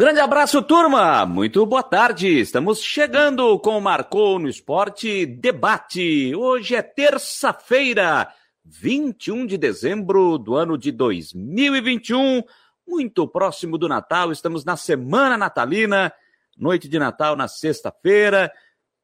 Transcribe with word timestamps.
Grande 0.00 0.18
abraço, 0.18 0.62
turma! 0.62 1.26
Muito 1.26 1.66
boa 1.66 1.82
tarde! 1.82 2.26
Estamos 2.26 2.80
chegando 2.80 3.58
com 3.58 3.76
o 3.76 3.82
Marcou 3.82 4.38
no 4.38 4.48
Esporte 4.48 5.26
Debate. 5.26 6.34
Hoje 6.34 6.74
é 6.74 6.80
terça-feira, 6.80 8.32
21 8.64 9.44
de 9.44 9.58
dezembro 9.58 10.38
do 10.38 10.54
ano 10.54 10.78
de 10.78 10.90
2021, 10.90 12.42
muito 12.88 13.28
próximo 13.28 13.76
do 13.76 13.90
Natal. 13.90 14.32
Estamos 14.32 14.64
na 14.64 14.74
semana 14.74 15.36
natalina, 15.36 16.10
noite 16.56 16.88
de 16.88 16.98
Natal 16.98 17.36
na 17.36 17.46
sexta-feira. 17.46 18.50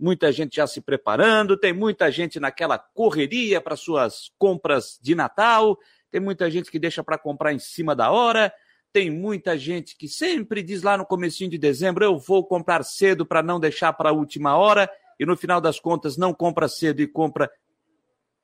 Muita 0.01 0.33
gente 0.33 0.57
já 0.57 0.67
se 0.67 0.81
preparando, 0.81 1.59
tem 1.59 1.75
muita 1.75 2.11
gente 2.11 2.41
naquela 2.41 2.79
correria 2.79 3.61
para 3.61 3.77
suas 3.77 4.31
compras 4.39 4.99
de 5.03 5.15
Natal, 5.15 5.79
tem 6.11 6.23
muita 6.23 6.51
gente 6.51 6.71
que 6.71 6.79
deixa 6.79 7.05
para 7.05 7.19
comprar 7.19 7.53
em 7.53 7.59
cima 7.59 7.95
da 7.95 8.11
hora. 8.11 8.51
Tem 8.97 9.11
muita 9.11 9.59
gente 9.59 9.95
que 9.95 10.09
sempre 10.09 10.63
diz 10.63 10.81
lá 10.81 10.97
no 10.97 11.05
comecinho 11.05 11.51
de 11.51 11.59
dezembro, 11.59 12.03
eu 12.03 12.17
vou 12.19 12.43
comprar 12.43 12.83
cedo 12.83 13.27
para 13.27 13.43
não 13.43 13.61
deixar 13.61 13.93
para 13.93 14.09
a 14.09 14.13
última 14.13 14.57
hora, 14.57 14.91
e 15.21 15.27
no 15.27 15.37
final 15.37 15.61
das 15.61 15.79
contas 15.79 16.17
não 16.17 16.33
compra 16.33 16.67
cedo 16.67 17.03
e 17.03 17.07
compra 17.07 17.51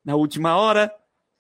na 0.04 0.14
última 0.14 0.54
hora. 0.54 0.94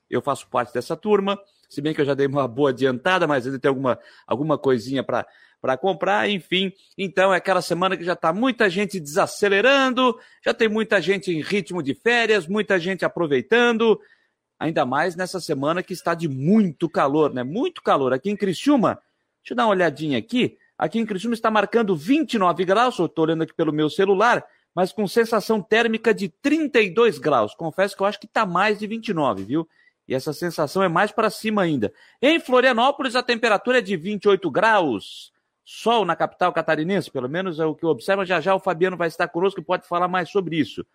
Eu 0.08 0.22
faço 0.22 0.48
parte 0.48 0.72
dessa 0.72 0.96
turma, 0.96 1.38
se 1.68 1.82
bem 1.82 1.92
que 1.92 2.00
eu 2.00 2.06
já 2.06 2.14
dei 2.14 2.26
uma 2.26 2.48
boa 2.48 2.70
adiantada, 2.70 3.26
mas 3.26 3.44
ainda 3.44 3.58
tem 3.58 3.68
alguma, 3.68 3.98
alguma 4.26 4.56
coisinha 4.56 5.04
para 5.04 5.26
para 5.60 5.76
comprar, 5.76 6.28
enfim. 6.30 6.72
Então 6.96 7.34
é 7.34 7.36
aquela 7.36 7.60
semana 7.60 7.98
que 7.98 8.04
já 8.04 8.14
está 8.14 8.32
muita 8.32 8.70
gente 8.70 8.98
desacelerando, 8.98 10.18
já 10.42 10.54
tem 10.54 10.70
muita 10.70 11.02
gente 11.02 11.30
em 11.30 11.42
ritmo 11.42 11.82
de 11.82 11.94
férias, 11.94 12.46
muita 12.46 12.80
gente 12.80 13.04
aproveitando, 13.04 14.00
ainda 14.62 14.86
mais 14.86 15.16
nessa 15.16 15.40
semana 15.40 15.82
que 15.82 15.92
está 15.92 16.14
de 16.14 16.28
muito 16.28 16.88
calor, 16.88 17.34
né? 17.34 17.42
Muito 17.42 17.82
calor. 17.82 18.12
Aqui 18.12 18.30
em 18.30 18.36
Criciúma, 18.36 19.02
deixa 19.42 19.52
eu 19.52 19.56
dar 19.56 19.64
uma 19.64 19.72
olhadinha 19.72 20.16
aqui. 20.16 20.56
Aqui 20.78 21.00
em 21.00 21.04
Criciúma 21.04 21.34
está 21.34 21.50
marcando 21.50 21.96
29 21.96 22.64
graus, 22.64 22.96
eu 22.96 23.06
estou 23.06 23.24
olhando 23.24 23.42
aqui 23.42 23.52
pelo 23.52 23.72
meu 23.72 23.90
celular, 23.90 24.44
mas 24.72 24.92
com 24.92 25.06
sensação 25.08 25.60
térmica 25.60 26.14
de 26.14 26.28
32 26.28 27.18
graus. 27.18 27.56
Confesso 27.56 27.96
que 27.96 28.04
eu 28.04 28.06
acho 28.06 28.20
que 28.20 28.26
está 28.26 28.46
mais 28.46 28.78
de 28.78 28.86
29, 28.86 29.42
viu? 29.42 29.68
E 30.06 30.14
essa 30.14 30.32
sensação 30.32 30.80
é 30.80 30.88
mais 30.88 31.10
para 31.10 31.28
cima 31.28 31.62
ainda. 31.62 31.92
Em 32.20 32.38
Florianópolis, 32.38 33.16
a 33.16 33.22
temperatura 33.22 33.78
é 33.78 33.82
de 33.82 33.96
28 33.96 34.48
graus. 34.48 35.32
Sol 35.64 36.04
na 36.04 36.14
capital 36.14 36.52
catarinense, 36.52 37.10
pelo 37.10 37.28
menos 37.28 37.58
é 37.58 37.66
o 37.66 37.74
que 37.74 37.84
eu 37.84 37.88
observo. 37.88 38.24
Já 38.24 38.40
já 38.40 38.54
o 38.54 38.60
Fabiano 38.60 38.96
vai 38.96 39.08
estar 39.08 39.26
conosco 39.26 39.58
e 39.58 39.64
pode 39.64 39.88
falar 39.88 40.06
mais 40.06 40.30
sobre 40.30 40.56
isso 40.56 40.86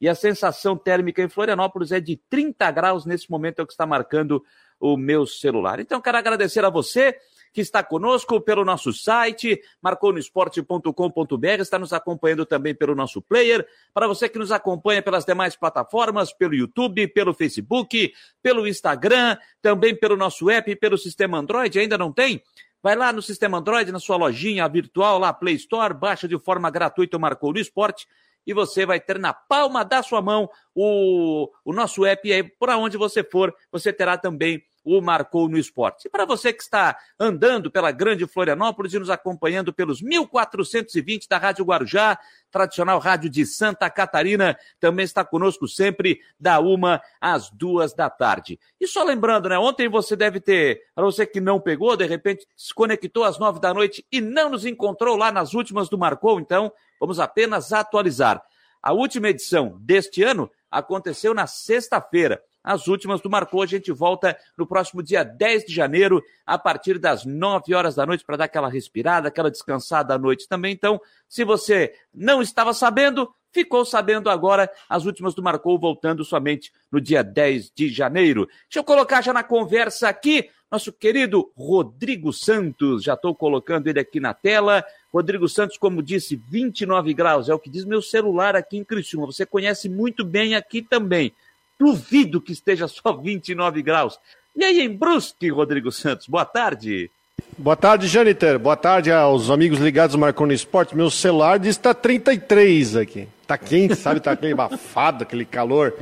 e 0.00 0.08
a 0.08 0.14
sensação 0.14 0.76
térmica 0.76 1.22
em 1.22 1.28
Florianópolis 1.28 1.92
é 1.92 2.00
de 2.00 2.16
30 2.28 2.70
graus 2.70 3.06
nesse 3.06 3.30
momento, 3.30 3.60
é 3.60 3.62
o 3.62 3.66
que 3.66 3.72
está 3.72 3.86
marcando 3.86 4.42
o 4.78 4.96
meu 4.96 5.26
celular. 5.26 5.80
Então, 5.80 6.00
quero 6.00 6.18
agradecer 6.18 6.64
a 6.64 6.70
você 6.70 7.16
que 7.52 7.62
está 7.62 7.82
conosco 7.82 8.38
pelo 8.38 8.66
nosso 8.66 8.92
site, 8.92 9.58
marconosport.com.br, 9.80 11.46
está 11.58 11.78
nos 11.78 11.94
acompanhando 11.94 12.44
também 12.44 12.74
pelo 12.74 12.94
nosso 12.94 13.22
player, 13.22 13.66
para 13.94 14.06
você 14.06 14.28
que 14.28 14.38
nos 14.38 14.52
acompanha 14.52 15.00
pelas 15.00 15.24
demais 15.24 15.56
plataformas, 15.56 16.34
pelo 16.34 16.54
YouTube, 16.54 17.08
pelo 17.08 17.32
Facebook, 17.32 18.12
pelo 18.42 18.68
Instagram, 18.68 19.38
também 19.62 19.96
pelo 19.96 20.18
nosso 20.18 20.50
app, 20.50 20.76
pelo 20.76 20.98
sistema 20.98 21.38
Android, 21.38 21.78
ainda 21.78 21.96
não 21.96 22.12
tem? 22.12 22.42
Vai 22.82 22.94
lá 22.94 23.10
no 23.10 23.22
sistema 23.22 23.56
Android, 23.56 23.90
na 23.90 23.98
sua 23.98 24.18
lojinha 24.18 24.68
virtual, 24.68 25.18
lá 25.18 25.32
Play 25.32 25.54
Store, 25.54 25.94
baixa 25.94 26.28
de 26.28 26.38
forma 26.38 26.68
gratuita 26.68 27.16
o 27.16 27.20
Marcou 27.20 27.54
no 27.54 27.58
Esporte 27.58 28.06
e 28.46 28.54
você 28.54 28.86
vai 28.86 29.00
ter 29.00 29.18
na 29.18 29.34
palma 29.34 29.84
da 29.84 30.02
sua 30.02 30.22
mão 30.22 30.48
o, 30.74 31.50
o 31.64 31.72
nosso 31.72 32.04
app. 32.04 32.28
E 32.28 32.32
aí, 32.32 32.42
por 32.42 32.70
onde 32.70 32.96
você 32.96 33.24
for, 33.24 33.54
você 33.70 33.92
terá 33.92 34.16
também 34.16 34.62
o 34.86 35.00
Marcou 35.00 35.48
no 35.48 35.58
Esporte. 35.58 36.06
E 36.06 36.08
para 36.08 36.24
você 36.24 36.52
que 36.52 36.62
está 36.62 36.96
andando 37.18 37.68
pela 37.72 37.90
Grande 37.90 38.24
Florianópolis 38.24 38.94
e 38.94 38.98
nos 39.00 39.10
acompanhando 39.10 39.72
pelos 39.72 40.00
1420 40.00 41.28
da 41.28 41.38
Rádio 41.38 41.64
Guarujá, 41.64 42.16
tradicional 42.52 43.00
rádio 43.00 43.28
de 43.28 43.44
Santa 43.44 43.90
Catarina, 43.90 44.56
também 44.78 45.04
está 45.04 45.24
conosco 45.24 45.66
sempre 45.66 46.20
da 46.38 46.60
uma 46.60 47.02
às 47.20 47.50
duas 47.50 47.92
da 47.92 48.08
tarde. 48.08 48.60
E 48.80 48.86
só 48.86 49.02
lembrando, 49.02 49.48
né? 49.48 49.58
Ontem 49.58 49.88
você 49.88 50.14
deve 50.14 50.38
ter, 50.38 50.80
para 50.94 51.04
você 51.04 51.26
que 51.26 51.40
não 51.40 51.58
pegou, 51.58 51.96
de 51.96 52.06
repente 52.06 52.46
se 52.56 52.72
conectou 52.72 53.24
às 53.24 53.40
nove 53.40 53.58
da 53.58 53.74
noite 53.74 54.06
e 54.12 54.20
não 54.20 54.50
nos 54.50 54.64
encontrou 54.64 55.16
lá 55.16 55.32
nas 55.32 55.52
últimas 55.52 55.88
do 55.88 55.98
Marcou, 55.98 56.38
então 56.38 56.72
vamos 57.00 57.18
apenas 57.18 57.72
atualizar. 57.72 58.40
A 58.80 58.92
última 58.92 59.30
edição 59.30 59.76
deste 59.80 60.22
ano 60.22 60.48
aconteceu 60.70 61.34
na 61.34 61.46
sexta-feira. 61.48 62.40
As 62.66 62.88
últimas 62.88 63.20
do 63.20 63.30
Marcou, 63.30 63.62
a 63.62 63.66
gente 63.66 63.92
volta 63.92 64.36
no 64.58 64.66
próximo 64.66 65.00
dia 65.00 65.22
10 65.22 65.66
de 65.66 65.72
janeiro, 65.72 66.20
a 66.44 66.58
partir 66.58 66.98
das 66.98 67.24
9 67.24 67.72
horas 67.72 67.94
da 67.94 68.04
noite, 68.04 68.24
para 68.24 68.38
dar 68.38 68.44
aquela 68.46 68.68
respirada, 68.68 69.28
aquela 69.28 69.52
descansada 69.52 70.14
à 70.14 70.18
noite 70.18 70.48
também. 70.48 70.72
Então, 70.72 71.00
se 71.28 71.44
você 71.44 71.94
não 72.12 72.42
estava 72.42 72.74
sabendo, 72.74 73.32
ficou 73.52 73.84
sabendo 73.84 74.28
agora, 74.28 74.68
as 74.88 75.04
últimas 75.04 75.32
do 75.32 75.44
Marcou 75.44 75.78
voltando 75.78 76.24
somente 76.24 76.72
no 76.90 77.00
dia 77.00 77.22
10 77.22 77.70
de 77.72 77.88
janeiro. 77.88 78.46
Deixa 78.46 78.80
eu 78.80 78.84
colocar 78.84 79.22
já 79.22 79.32
na 79.32 79.44
conversa 79.44 80.08
aqui 80.08 80.50
nosso 80.70 80.92
querido 80.92 81.50
Rodrigo 81.56 82.32
Santos. 82.32 83.04
Já 83.04 83.14
estou 83.14 83.34
colocando 83.34 83.86
ele 83.86 84.00
aqui 84.00 84.18
na 84.18 84.34
tela. 84.34 84.84
Rodrigo 85.12 85.48
Santos, 85.48 85.78
como 85.78 86.02
disse, 86.02 86.36
29 86.50 87.14
graus, 87.14 87.48
é 87.48 87.54
o 87.54 87.58
que 87.58 87.70
diz 87.70 87.84
meu 87.84 88.02
celular 88.02 88.56
aqui 88.56 88.76
em 88.76 88.84
Criciúma. 88.84 89.26
Você 89.26 89.46
conhece 89.46 89.88
muito 89.88 90.24
bem 90.24 90.54
aqui 90.54 90.82
também. 90.82 91.32
Duvido 91.78 92.40
que 92.40 92.52
esteja 92.52 92.88
só 92.88 93.12
29 93.12 93.82
graus. 93.82 94.18
E 94.54 94.64
aí 94.64 94.80
em 94.80 94.96
Brusque, 94.96 95.50
Rodrigo 95.50 95.92
Santos, 95.92 96.26
boa 96.26 96.44
tarde. 96.44 97.10
Boa 97.58 97.76
tarde, 97.76 98.06
Jâniter. 98.06 98.58
Boa 98.58 98.76
tarde 98.76 99.10
aos 99.12 99.50
amigos 99.50 99.78
ligados 99.78 100.14
ao 100.14 100.20
Marconi 100.20 100.54
Esporte. 100.54 100.96
Meu 100.96 101.10
celular 101.10 101.58
diz 101.58 101.76
que 101.76 101.80
está 101.80 101.94
33 101.94 102.96
aqui. 102.96 103.28
Tá 103.46 103.56
quente, 103.56 103.94
sabe? 103.94 104.20
Tá 104.20 104.32
aquele 104.32 104.52
abafado, 104.52 105.22
aquele 105.22 105.44
calor. 105.44 105.94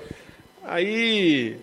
Aí, 0.64 1.56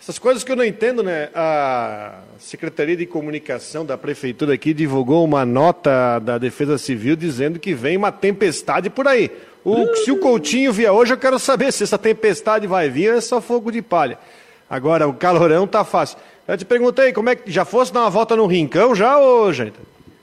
essas 0.00 0.18
coisas 0.18 0.44
que 0.44 0.52
eu 0.52 0.56
não 0.56 0.64
entendo, 0.64 1.02
né? 1.02 1.28
A 1.34 2.20
Secretaria 2.38 2.96
de 2.96 3.04
Comunicação 3.04 3.84
da 3.84 3.98
Prefeitura 3.98 4.54
aqui 4.54 4.72
divulgou 4.72 5.24
uma 5.24 5.44
nota 5.44 6.18
da 6.20 6.38
Defesa 6.38 6.78
Civil 6.78 7.16
dizendo 7.16 7.58
que 7.58 7.74
vem 7.74 7.96
uma 7.96 8.12
tempestade 8.12 8.88
por 8.88 9.08
aí. 9.08 9.30
O, 9.64 9.94
se 9.96 10.10
o 10.10 10.18
Coutinho 10.18 10.72
vier 10.72 10.90
hoje, 10.90 11.12
eu 11.12 11.18
quero 11.18 11.38
saber 11.38 11.72
se 11.72 11.82
essa 11.82 11.98
tempestade 11.98 12.66
vai 12.66 12.88
vir 12.88 13.10
ou 13.10 13.18
é 13.18 13.20
só 13.20 13.40
fogo 13.40 13.72
de 13.72 13.82
palha. 13.82 14.18
Agora, 14.70 15.08
o 15.08 15.14
calorão 15.14 15.66
tá 15.66 15.84
fácil. 15.84 16.16
Eu 16.46 16.56
te 16.56 16.64
perguntei, 16.64 17.12
como 17.12 17.28
é 17.28 17.36
que 17.36 17.50
já 17.50 17.64
fosse 17.64 17.92
dar 17.92 18.00
uma 18.00 18.10
volta 18.10 18.36
no 18.36 18.46
rincão 18.46 18.94
já, 18.94 19.18
ô 19.18 19.52
gente? 19.52 19.74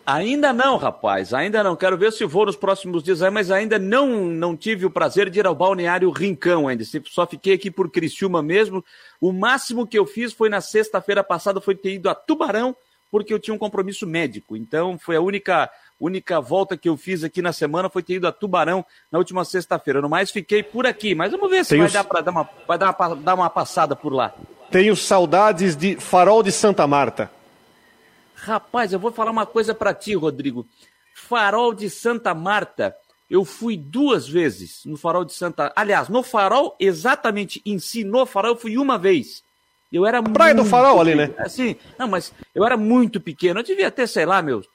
Ainda 0.05 0.53
não, 0.53 0.77
rapaz, 0.77 1.33
ainda 1.33 1.63
não. 1.63 1.75
Quero 1.75 1.97
ver 1.97 2.13
se 2.13 2.23
vou 2.25 2.45
nos 2.45 2.55
próximos 2.55 3.01
dias 3.01 3.23
aí, 3.23 3.31
mas 3.31 3.49
ainda 3.49 3.79
não 3.79 4.07
não 4.07 4.55
tive 4.55 4.85
o 4.85 4.91
prazer 4.91 5.31
de 5.31 5.39
ir 5.39 5.47
ao 5.47 5.55
balneário 5.55 6.11
Rincão 6.11 6.67
ainda. 6.67 6.83
Só 7.05 7.25
fiquei 7.25 7.53
aqui 7.53 7.71
por 7.71 7.89
Criciúma 7.89 8.43
mesmo. 8.43 8.85
O 9.19 9.33
máximo 9.33 9.87
que 9.87 9.97
eu 9.97 10.05
fiz 10.05 10.31
foi 10.31 10.47
na 10.47 10.61
sexta-feira 10.61 11.23
passada, 11.23 11.59
foi 11.59 11.73
ter 11.73 11.95
ido 11.95 12.07
a 12.07 12.13
Tubarão, 12.13 12.75
porque 13.09 13.33
eu 13.33 13.39
tinha 13.39 13.55
um 13.55 13.57
compromisso 13.57 14.05
médico. 14.05 14.55
Então, 14.55 14.95
foi 14.99 15.15
a 15.15 15.21
única 15.21 15.71
única 15.99 16.39
volta 16.39 16.77
que 16.77 16.89
eu 16.89 16.97
fiz 16.97 17.23
aqui 17.23 17.41
na 17.41 17.53
semana 17.53 17.89
foi 17.89 18.03
ter 18.03 18.15
ido 18.15 18.27
a 18.27 18.31
Tubarão 18.31 18.85
na 19.11 19.17
última 19.17 19.43
sexta-feira. 19.43 20.01
No 20.01 20.09
mais, 20.09 20.29
fiquei 20.29 20.61
por 20.61 20.85
aqui. 20.85 21.15
Mas 21.15 21.31
vamos 21.31 21.49
ver 21.49 21.63
se 21.63 21.71
Tenho... 21.71 21.83
vai 21.83 21.91
dar 21.91 22.03
para 22.03 22.21
dar 22.21 22.31
uma, 22.31 22.49
vai 22.67 22.77
dar 22.77 22.95
uma, 22.95 23.15
dar 23.15 23.33
uma 23.33 23.49
passada 23.49 23.95
por 23.95 24.13
lá. 24.13 24.35
Tenho 24.69 24.95
saudades 24.95 25.75
de 25.75 25.95
Farol 25.95 26.43
de 26.43 26.51
Santa 26.51 26.85
Marta. 26.85 27.31
Rapaz, 28.45 28.93
eu 28.93 28.99
vou 28.99 29.11
falar 29.11 29.31
uma 29.31 29.47
coisa 29.47 29.73
para 29.73 29.91
ti, 29.91 30.13
Rodrigo. 30.13 30.67
Farol 31.15 31.73
de 31.73 31.89
Santa 31.89 32.31
Marta, 32.35 32.95
eu 33.27 33.43
fui 33.43 33.75
duas 33.75 34.29
vezes 34.29 34.85
no 34.85 34.95
Farol 34.95 35.25
de 35.25 35.33
Santa. 35.33 35.73
Aliás, 35.75 36.09
no 36.09 36.21
Farol, 36.21 36.75
exatamente 36.79 37.59
em 37.65 37.79
si, 37.79 38.03
no 38.03 38.23
Farol, 38.23 38.51
eu 38.51 38.57
fui 38.57 38.77
uma 38.77 38.99
vez. 38.99 39.43
Eu 39.91 40.05
era 40.05 40.21
Praia 40.21 40.53
do 40.53 40.63
Farol 40.63 41.01
ali, 41.01 41.15
né? 41.15 41.33
Assim, 41.39 41.75
não, 41.97 42.07
mas 42.07 42.31
eu 42.53 42.63
era 42.63 42.77
muito 42.77 43.19
pequeno. 43.19 43.61
Eu 43.61 43.63
devia 43.63 43.89
ter, 43.89 44.07
sei 44.07 44.27
lá, 44.27 44.43
meus 44.43 44.67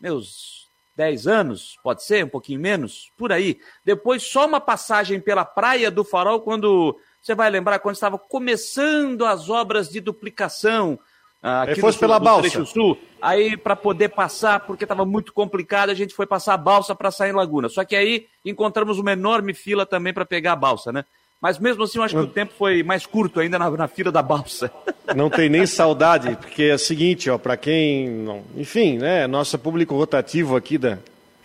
meus 0.00 0.66
10 0.96 1.28
anos, 1.28 1.78
pode 1.84 2.02
ser, 2.02 2.24
um 2.24 2.28
pouquinho 2.28 2.58
menos, 2.58 3.12
por 3.16 3.30
aí. 3.30 3.60
Depois, 3.84 4.24
só 4.24 4.44
uma 4.44 4.60
passagem 4.60 5.20
pela 5.20 5.44
Praia 5.44 5.88
do 5.88 6.02
Farol, 6.02 6.40
quando 6.40 6.98
você 7.22 7.32
vai 7.32 7.48
lembrar, 7.48 7.78
quando 7.78 7.94
estava 7.94 8.18
começando 8.18 9.24
as 9.24 9.48
obras 9.48 9.88
de 9.88 10.00
duplicação. 10.00 10.98
Ah, 11.46 11.64
aqui 11.64 11.78
fosse 11.78 11.98
pela 11.98 12.18
balsa. 12.18 12.64
Sul, 12.64 12.96
aí 13.20 13.54
para 13.54 13.76
poder 13.76 14.08
passar, 14.08 14.60
porque 14.60 14.86
estava 14.86 15.04
muito 15.04 15.30
complicado, 15.30 15.90
a 15.90 15.94
gente 15.94 16.14
foi 16.14 16.24
passar 16.24 16.54
a 16.54 16.56
balsa 16.56 16.94
para 16.94 17.10
sair 17.10 17.32
em 17.32 17.34
Laguna. 17.34 17.68
Só 17.68 17.84
que 17.84 17.94
aí 17.94 18.26
encontramos 18.42 18.98
uma 18.98 19.12
enorme 19.12 19.52
fila 19.52 19.84
também 19.84 20.14
para 20.14 20.24
pegar 20.24 20.52
a 20.52 20.56
balsa, 20.56 20.90
né? 20.90 21.04
Mas 21.42 21.58
mesmo 21.58 21.82
assim, 21.82 21.98
eu 21.98 22.04
acho 22.04 22.14
que 22.14 22.22
o 22.22 22.26
tempo 22.26 22.54
foi 22.56 22.82
mais 22.82 23.04
curto 23.04 23.40
ainda 23.40 23.58
na, 23.58 23.68
na 23.68 23.86
fila 23.86 24.10
da 24.10 24.22
balsa. 24.22 24.72
Não 25.14 25.28
tem 25.28 25.50
nem 25.50 25.66
saudade, 25.66 26.34
porque 26.40 26.62
é 26.62 26.74
o 26.76 26.78
seguinte, 26.78 27.28
ó, 27.28 27.36
para 27.36 27.58
quem, 27.58 28.08
não, 28.08 28.42
enfim, 28.56 28.96
né, 28.96 29.26
nosso 29.26 29.58
público 29.58 29.94
rotativo 29.94 30.56
aqui 30.56 30.78
da 30.78 30.96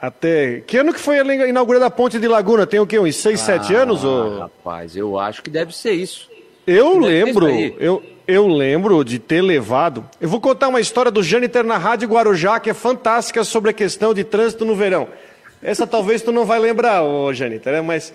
até 0.00 0.60
que 0.60 0.76
ano 0.76 0.94
que 0.94 1.00
foi 1.00 1.18
a 1.18 1.48
inaugurada 1.48 1.86
a 1.86 1.90
ponte 1.90 2.20
de 2.20 2.28
Laguna? 2.28 2.64
Tem 2.64 2.78
o 2.78 2.86
quê? 2.86 3.00
Uns 3.00 3.16
6, 3.16 3.40
7 3.40 3.74
ah, 3.74 3.82
anos 3.82 4.04
ou 4.04 4.38
Rapaz, 4.38 4.96
eu 4.96 5.18
acho 5.18 5.42
que 5.42 5.50
deve 5.50 5.76
ser 5.76 5.94
isso. 5.94 6.30
Eu 6.64 6.96
lembro, 7.00 7.48
eu, 7.50 8.00
eu 8.26 8.46
lembro 8.46 9.04
de 9.04 9.18
ter 9.18 9.40
levado. 9.40 10.08
Eu 10.20 10.28
vou 10.28 10.40
contar 10.40 10.68
uma 10.68 10.80
história 10.80 11.10
do 11.10 11.22
Jâniter 11.22 11.64
na 11.64 11.78
Rádio 11.78 12.08
Guarujá, 12.08 12.58
que 12.58 12.70
é 12.70 12.74
fantástica 12.74 13.44
sobre 13.44 13.70
a 13.70 13.74
questão 13.74 14.12
de 14.12 14.24
trânsito 14.24 14.64
no 14.64 14.74
verão. 14.74 15.08
Essa 15.62 15.86
talvez 15.86 16.22
tu 16.22 16.32
não 16.32 16.44
vai 16.44 16.58
lembrar, 16.58 17.02
ô 17.02 17.32
Jâniter, 17.32 17.72
né? 17.72 17.80
mas 17.80 18.12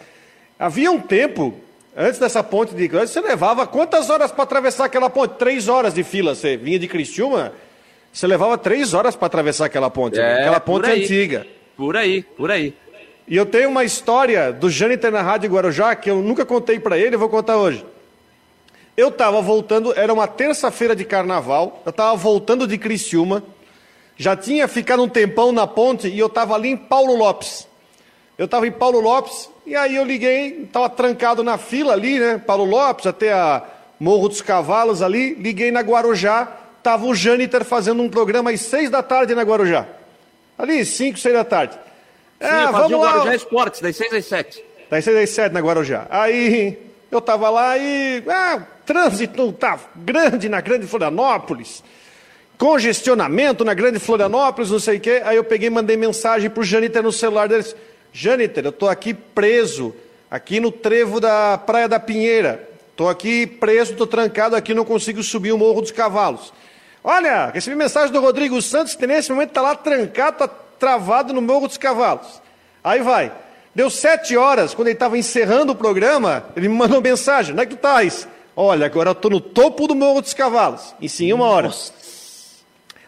havia 0.59 0.91
um 0.91 0.99
tempo, 0.99 1.55
antes 1.95 2.19
dessa 2.19 2.43
ponte 2.43 2.75
de. 2.75 2.87
Você 2.87 3.19
levava 3.21 3.65
quantas 3.65 4.09
horas 4.09 4.31
para 4.31 4.43
atravessar 4.43 4.85
aquela 4.85 5.09
ponte? 5.09 5.35
Três 5.37 5.67
horas 5.67 5.93
de 5.93 6.03
fila. 6.03 6.35
Você 6.35 6.57
vinha 6.57 6.77
de 6.77 6.87
Criciúma, 6.87 7.53
você 8.11 8.27
levava 8.27 8.57
três 8.57 8.93
horas 8.93 9.15
para 9.15 9.27
atravessar 9.27 9.65
aquela 9.65 9.89
ponte. 9.89 10.17
Né? 10.17 10.23
É, 10.23 10.41
aquela 10.41 10.59
ponte 10.59 10.89
antiga. 10.89 11.47
Por 11.77 11.95
aí, 11.95 12.21
por 12.21 12.51
aí. 12.51 12.73
E 13.27 13.35
eu 13.35 13.45
tenho 13.45 13.69
uma 13.69 13.83
história 13.83 14.51
do 14.51 14.69
Jâniter 14.69 15.11
na 15.11 15.21
Rádio 15.21 15.49
Guarujá 15.49 15.95
que 15.95 16.09
eu 16.09 16.21
nunca 16.21 16.45
contei 16.45 16.79
para 16.79 16.97
ele, 16.97 17.15
eu 17.15 17.19
vou 17.19 17.29
contar 17.29 17.57
hoje. 17.57 17.85
Eu 18.95 19.07
estava 19.07 19.41
voltando, 19.41 19.97
era 19.97 20.13
uma 20.13 20.27
terça-feira 20.27 20.95
de 20.95 21.05
carnaval, 21.05 21.81
eu 21.85 21.91
estava 21.91 22.15
voltando 22.15 22.67
de 22.67 22.77
Criciúma, 22.77 23.41
já 24.17 24.35
tinha 24.35 24.67
ficado 24.67 25.01
um 25.01 25.09
tempão 25.09 25.51
na 25.51 25.65
ponte 25.65 26.07
e 26.07 26.19
eu 26.19 26.27
estava 26.27 26.53
ali 26.53 26.69
em 26.69 26.77
Paulo 26.77 27.15
Lopes. 27.15 27.67
Eu 28.37 28.45
estava 28.45 28.67
em 28.67 28.71
Paulo 28.71 28.99
Lopes 28.99 29.49
e 29.65 29.75
aí 29.75 29.95
eu 29.95 30.03
liguei, 30.03 30.63
estava 30.63 30.89
trancado 30.89 31.43
na 31.43 31.57
fila 31.57 31.93
ali, 31.93 32.19
né? 32.19 32.37
Paulo 32.37 32.65
Lopes 32.65 33.07
até 33.07 33.31
a 33.31 33.63
Morro 33.99 34.27
dos 34.27 34.41
Cavalos 34.41 35.01
ali, 35.01 35.35
liguei 35.35 35.71
na 35.71 35.81
Guarujá, 35.81 36.51
estava 36.77 37.05
o 37.05 37.15
Jâniter 37.15 37.63
fazendo 37.63 38.01
um 38.01 38.09
programa 38.09 38.51
às 38.51 38.61
seis 38.61 38.89
da 38.89 39.01
tarde 39.01 39.33
na 39.33 39.43
Guarujá. 39.43 39.87
Ali, 40.57 40.83
cinco, 40.85 41.17
seis 41.17 41.33
da 41.33 41.43
tarde. 41.43 41.73
Sim, 42.41 42.47
é, 42.47 42.71
vamos 42.71 42.99
lá. 42.99 43.11
Guarujá 43.13 43.35
Esportes, 43.35 43.81
das 43.81 43.95
seis 43.95 44.11
às 44.13 44.25
sete. 44.25 44.63
Das 44.89 45.03
seis 45.03 45.17
às 45.17 45.29
sete 45.29 45.53
na 45.53 45.61
Guarujá. 45.61 46.07
Aí 46.09 46.90
eu 47.11 47.19
estava 47.19 47.49
lá 47.49 47.77
e. 47.77 48.23
Ah, 48.27 48.61
trânsito 48.85 49.51
tá 49.51 49.79
grande 49.95 50.47
na 50.47 50.61
Grande 50.61 50.87
Florianópolis. 50.87 51.83
Congestionamento 52.57 53.65
na 53.65 53.73
Grande 53.73 53.99
Florianópolis, 53.99 54.71
não 54.71 54.79
sei 54.79 54.97
o 54.97 54.99
quê. 54.99 55.21
Aí 55.25 55.35
eu 55.35 55.43
peguei 55.43 55.67
e 55.67 55.71
mandei 55.71 55.97
mensagem 55.97 56.49
pro 56.49 56.63
Janiter 56.63 57.03
no 57.03 57.11
celular 57.11 57.47
deles. 57.47 57.75
Janiter, 58.13 58.63
eu 58.63 58.69
estou 58.69 58.87
aqui 58.87 59.13
preso, 59.13 59.95
aqui 60.29 60.59
no 60.59 60.71
trevo 60.71 61.19
da 61.19 61.57
Praia 61.57 61.87
da 61.87 61.99
Pinheira. 61.99 62.69
Estou 62.91 63.09
aqui 63.09 63.47
preso, 63.47 63.93
estou 63.93 64.05
trancado 64.05 64.55
aqui, 64.55 64.73
não 64.73 64.85
consigo 64.85 65.23
subir 65.23 65.51
o 65.51 65.57
Morro 65.57 65.81
dos 65.81 65.91
Cavalos. 65.91 66.53
Olha, 67.03 67.47
recebi 67.47 67.75
mensagem 67.75 68.11
do 68.13 68.21
Rodrigo 68.21 68.61
Santos, 68.61 68.95
que 68.95 69.07
nesse 69.07 69.31
momento 69.31 69.49
está 69.49 69.61
lá 69.61 69.75
trancado, 69.75 70.43
está 70.43 70.47
travado 70.47 71.33
no 71.33 71.41
Morro 71.41 71.67
dos 71.67 71.77
Cavalos. 71.77 72.41
Aí 72.83 73.01
vai. 73.01 73.31
Deu 73.73 73.89
sete 73.89 74.35
horas, 74.35 74.73
quando 74.73 74.87
ele 74.87 74.95
estava 74.95 75.17
encerrando 75.17 75.71
o 75.71 75.75
programa, 75.75 76.45
ele 76.55 76.67
me 76.67 76.75
mandou 76.75 77.01
mensagem: 77.01 77.53
onde 77.53 77.61
é 77.61 77.65
que 77.65 77.75
tu 77.75 77.77
estás? 77.77 78.27
Olha, 78.55 78.85
agora 78.85 79.09
eu 79.09 79.13
estou 79.13 79.31
no 79.31 79.39
topo 79.39 79.87
do 79.87 79.95
Morro 79.95 80.21
dos 80.21 80.33
Cavalos. 80.33 80.93
E 80.99 81.07
sim, 81.07 81.31
uma 81.31 81.45
hora. 81.45 81.67
Nossa. 81.67 81.93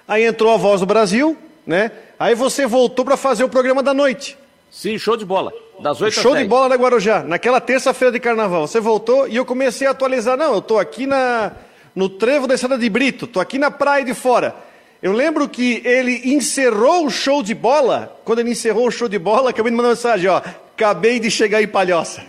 Aí 0.08 0.24
entrou 0.24 0.54
a 0.54 0.58
voz 0.58 0.80
do 0.80 0.86
Brasil, 0.86 1.38
né? 1.68 1.92
Aí 2.18 2.36
você 2.36 2.66
voltou 2.66 3.04
para 3.04 3.18
fazer 3.18 3.44
o 3.44 3.50
programa 3.50 3.84
da 3.84 3.94
noite. 3.94 4.38
Sim, 4.72 4.98
show 4.98 5.16
de 5.18 5.26
bola. 5.26 5.52
Das 5.80 6.02
8 6.02 6.14
Show 6.14 6.36
de 6.36 6.46
bola 6.46 6.70
na 6.70 6.76
Guarujá. 6.76 7.24
Naquela 7.24 7.60
terça-feira 7.60 8.12
de 8.12 8.20
carnaval. 8.20 8.68
Você 8.68 8.80
voltou 8.80 9.28
e 9.28 9.36
eu 9.36 9.46
comecei 9.46 9.88
a 9.88 9.92
atualizar. 9.92 10.38
Não, 10.38 10.54
eu 10.54 10.60
estou 10.60 10.80
aqui 10.80 11.06
na, 11.06 11.52
no 11.96 12.10
trevo 12.10 12.48
da 12.48 12.56
Estrada 12.56 12.78
de 12.78 12.90
Brito, 12.90 13.26
estou 13.26 13.42
aqui 13.42 13.58
na 13.58 13.70
praia 13.70 14.04
de 14.04 14.14
fora. 14.14 14.56
Eu 15.04 15.12
lembro 15.12 15.50
que 15.50 15.82
ele 15.86 16.34
encerrou 16.34 17.06
o 17.06 17.10
show 17.10 17.44
de 17.44 17.54
bola. 17.54 18.18
Quando 18.24 18.40
ele 18.40 18.52
encerrou 18.52 18.88
o 18.88 18.92
show 18.92 19.10
de 19.10 19.20
bola, 19.20 19.50
acabei 19.50 19.70
de 19.70 19.76
mandar 19.76 19.90
mensagem, 19.90 20.30
ó. 20.30 20.38
Acabei 20.38 21.20
de 21.20 21.30
chegar 21.30 21.62
em 21.62 21.68
Palhoça. 21.68 22.24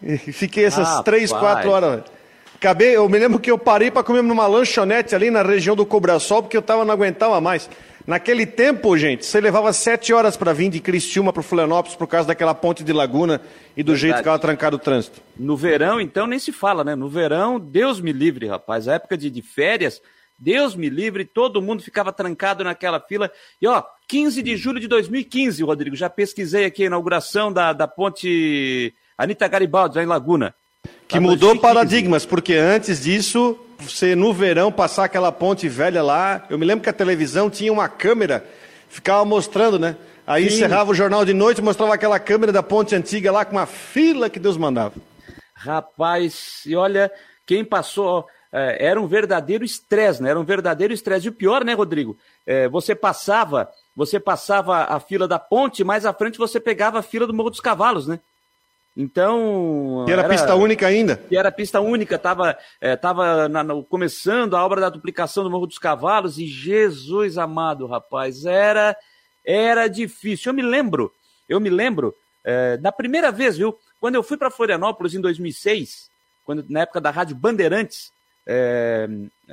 E 0.00 0.16
fiquei 0.16 0.64
essas 0.64 1.02
três, 1.02 1.32
quatro 1.32 1.68
horas. 1.68 2.04
Acabei, 2.54 2.94
eu 2.94 3.08
me 3.08 3.18
lembro 3.18 3.40
que 3.40 3.50
eu 3.50 3.58
parei 3.58 3.90
para 3.90 4.04
comer 4.04 4.22
numa 4.22 4.46
lanchonete 4.46 5.12
ali 5.12 5.28
na 5.28 5.42
região 5.42 5.74
do 5.74 5.84
Cobrasol, 5.84 6.42
porque 6.42 6.56
eu 6.56 6.62
tava, 6.62 6.84
não 6.84 6.94
aguentava 6.94 7.40
mais. 7.40 7.68
Naquele 8.06 8.46
tempo, 8.46 8.96
gente, 8.96 9.26
você 9.26 9.40
levava 9.40 9.72
sete 9.72 10.12
horas 10.12 10.36
para 10.36 10.52
vir 10.52 10.70
de 10.70 10.78
Criciúma 10.78 11.32
para 11.32 11.42
Florianópolis 11.42 11.96
por 11.96 12.06
causa 12.06 12.28
daquela 12.28 12.54
ponte 12.54 12.84
de 12.84 12.92
Laguna 12.92 13.40
e 13.76 13.82
do 13.82 13.92
Verdade. 13.92 14.00
jeito 14.00 14.14
que 14.14 14.20
estava 14.20 14.38
trancado 14.38 14.76
o 14.76 14.78
trânsito. 14.78 15.20
No 15.36 15.56
verão, 15.56 16.00
então, 16.00 16.28
nem 16.28 16.38
se 16.38 16.52
fala, 16.52 16.84
né? 16.84 16.94
No 16.94 17.08
verão, 17.08 17.58
Deus 17.58 18.00
me 18.00 18.12
livre, 18.12 18.46
rapaz. 18.46 18.86
A 18.86 18.94
época 18.94 19.16
de, 19.16 19.28
de 19.28 19.42
férias, 19.42 20.00
Deus 20.38 20.76
me 20.76 20.88
livre, 20.88 21.24
todo 21.24 21.60
mundo 21.60 21.82
ficava 21.82 22.12
trancado 22.12 22.62
naquela 22.62 23.00
fila. 23.00 23.30
E 23.60 23.66
ó, 23.66 23.82
15 24.06 24.42
de 24.42 24.56
julho 24.56 24.78
de 24.78 24.86
2015, 24.86 25.62
Rodrigo, 25.64 25.96
já 25.96 26.08
pesquisei 26.08 26.64
aqui 26.64 26.84
a 26.84 26.86
inauguração 26.86 27.52
da, 27.52 27.72
da 27.72 27.88
ponte 27.88 28.94
Anitta 29.16 29.48
Garibaldi, 29.48 29.96
lá 29.96 30.04
em 30.04 30.06
Laguna. 30.06 30.54
Que 31.08 31.18
mudou 31.18 31.58
paradigmas, 31.58 32.24
porque 32.24 32.54
antes 32.54 33.02
disso, 33.02 33.58
você 33.78 34.14
no 34.14 34.32
verão 34.32 34.70
passar 34.70 35.04
aquela 35.04 35.32
ponte 35.32 35.68
velha 35.68 36.02
lá, 36.02 36.46
eu 36.48 36.58
me 36.58 36.64
lembro 36.64 36.82
que 36.82 36.90
a 36.90 36.92
televisão 36.92 37.50
tinha 37.50 37.72
uma 37.72 37.88
câmera, 37.88 38.46
ficava 38.88 39.24
mostrando, 39.24 39.78
né? 39.78 39.96
Aí 40.26 40.48
Sim. 40.48 40.56
encerrava 40.56 40.90
o 40.92 40.94
jornal 40.94 41.24
de 41.24 41.32
noite, 41.32 41.62
mostrava 41.62 41.94
aquela 41.94 42.18
câmera 42.20 42.52
da 42.52 42.62
ponte 42.62 42.94
antiga 42.94 43.32
lá 43.32 43.44
com 43.44 43.56
uma 43.56 43.66
fila 43.66 44.28
que 44.28 44.38
Deus 44.38 44.56
mandava. 44.56 44.94
Rapaz, 45.54 46.62
e 46.66 46.76
olha, 46.76 47.10
quem 47.46 47.64
passou, 47.64 48.26
é, 48.52 48.86
era 48.86 49.00
um 49.00 49.06
verdadeiro 49.06 49.64
estresse, 49.64 50.22
né? 50.22 50.30
Era 50.30 50.40
um 50.40 50.44
verdadeiro 50.44 50.92
estresse. 50.92 51.26
E 51.26 51.28
o 51.28 51.34
pior, 51.34 51.64
né, 51.64 51.74
Rodrigo? 51.74 52.16
É, 52.46 52.68
você 52.68 52.94
passava, 52.94 53.70
você 53.94 54.18
passava 54.18 54.84
a 54.84 54.98
fila 54.98 55.28
da 55.28 55.38
ponte, 55.38 55.84
mais 55.84 56.06
à 56.06 56.12
frente 56.12 56.38
você 56.38 56.58
pegava 56.58 56.98
a 56.98 57.02
fila 57.02 57.26
do 57.26 57.34
Morro 57.34 57.50
dos 57.50 57.60
Cavalos, 57.60 58.06
né? 58.06 58.20
Então. 58.96 60.04
E 60.08 60.12
era, 60.12 60.22
era, 60.22 60.30
pista 60.30 60.54
única 60.54 60.86
ainda? 60.86 61.22
E 61.30 61.36
era 61.36 61.52
pista 61.52 61.80
única, 61.80 62.16
estava 62.16 62.58
é, 62.80 62.96
tava 62.96 63.48
na, 63.48 63.62
na, 63.62 63.82
começando 63.84 64.56
a 64.56 64.64
obra 64.64 64.80
da 64.80 64.88
duplicação 64.88 65.44
do 65.44 65.50
Morro 65.50 65.66
dos 65.66 65.78
Cavalos, 65.78 66.38
e 66.38 66.46
Jesus 66.46 67.38
amado, 67.38 67.86
rapaz, 67.86 68.44
era, 68.44 68.96
era 69.44 69.86
difícil. 69.86 70.50
Eu 70.50 70.54
me 70.54 70.62
lembro, 70.62 71.12
eu 71.48 71.60
me 71.60 71.70
lembro, 71.70 72.14
é, 72.42 72.76
da 72.76 72.90
primeira 72.90 73.30
vez, 73.30 73.56
viu? 73.56 73.78
Quando 74.00 74.14
eu 74.14 74.22
fui 74.22 74.36
para 74.36 74.50
Florianópolis 74.50 75.14
em 75.14 75.20
2006, 75.20 76.10
quando, 76.44 76.64
na 76.68 76.80
época 76.80 77.00
da 77.00 77.10
Rádio 77.10 77.36
Bandeirantes, 77.36 78.10
é, 78.48 79.06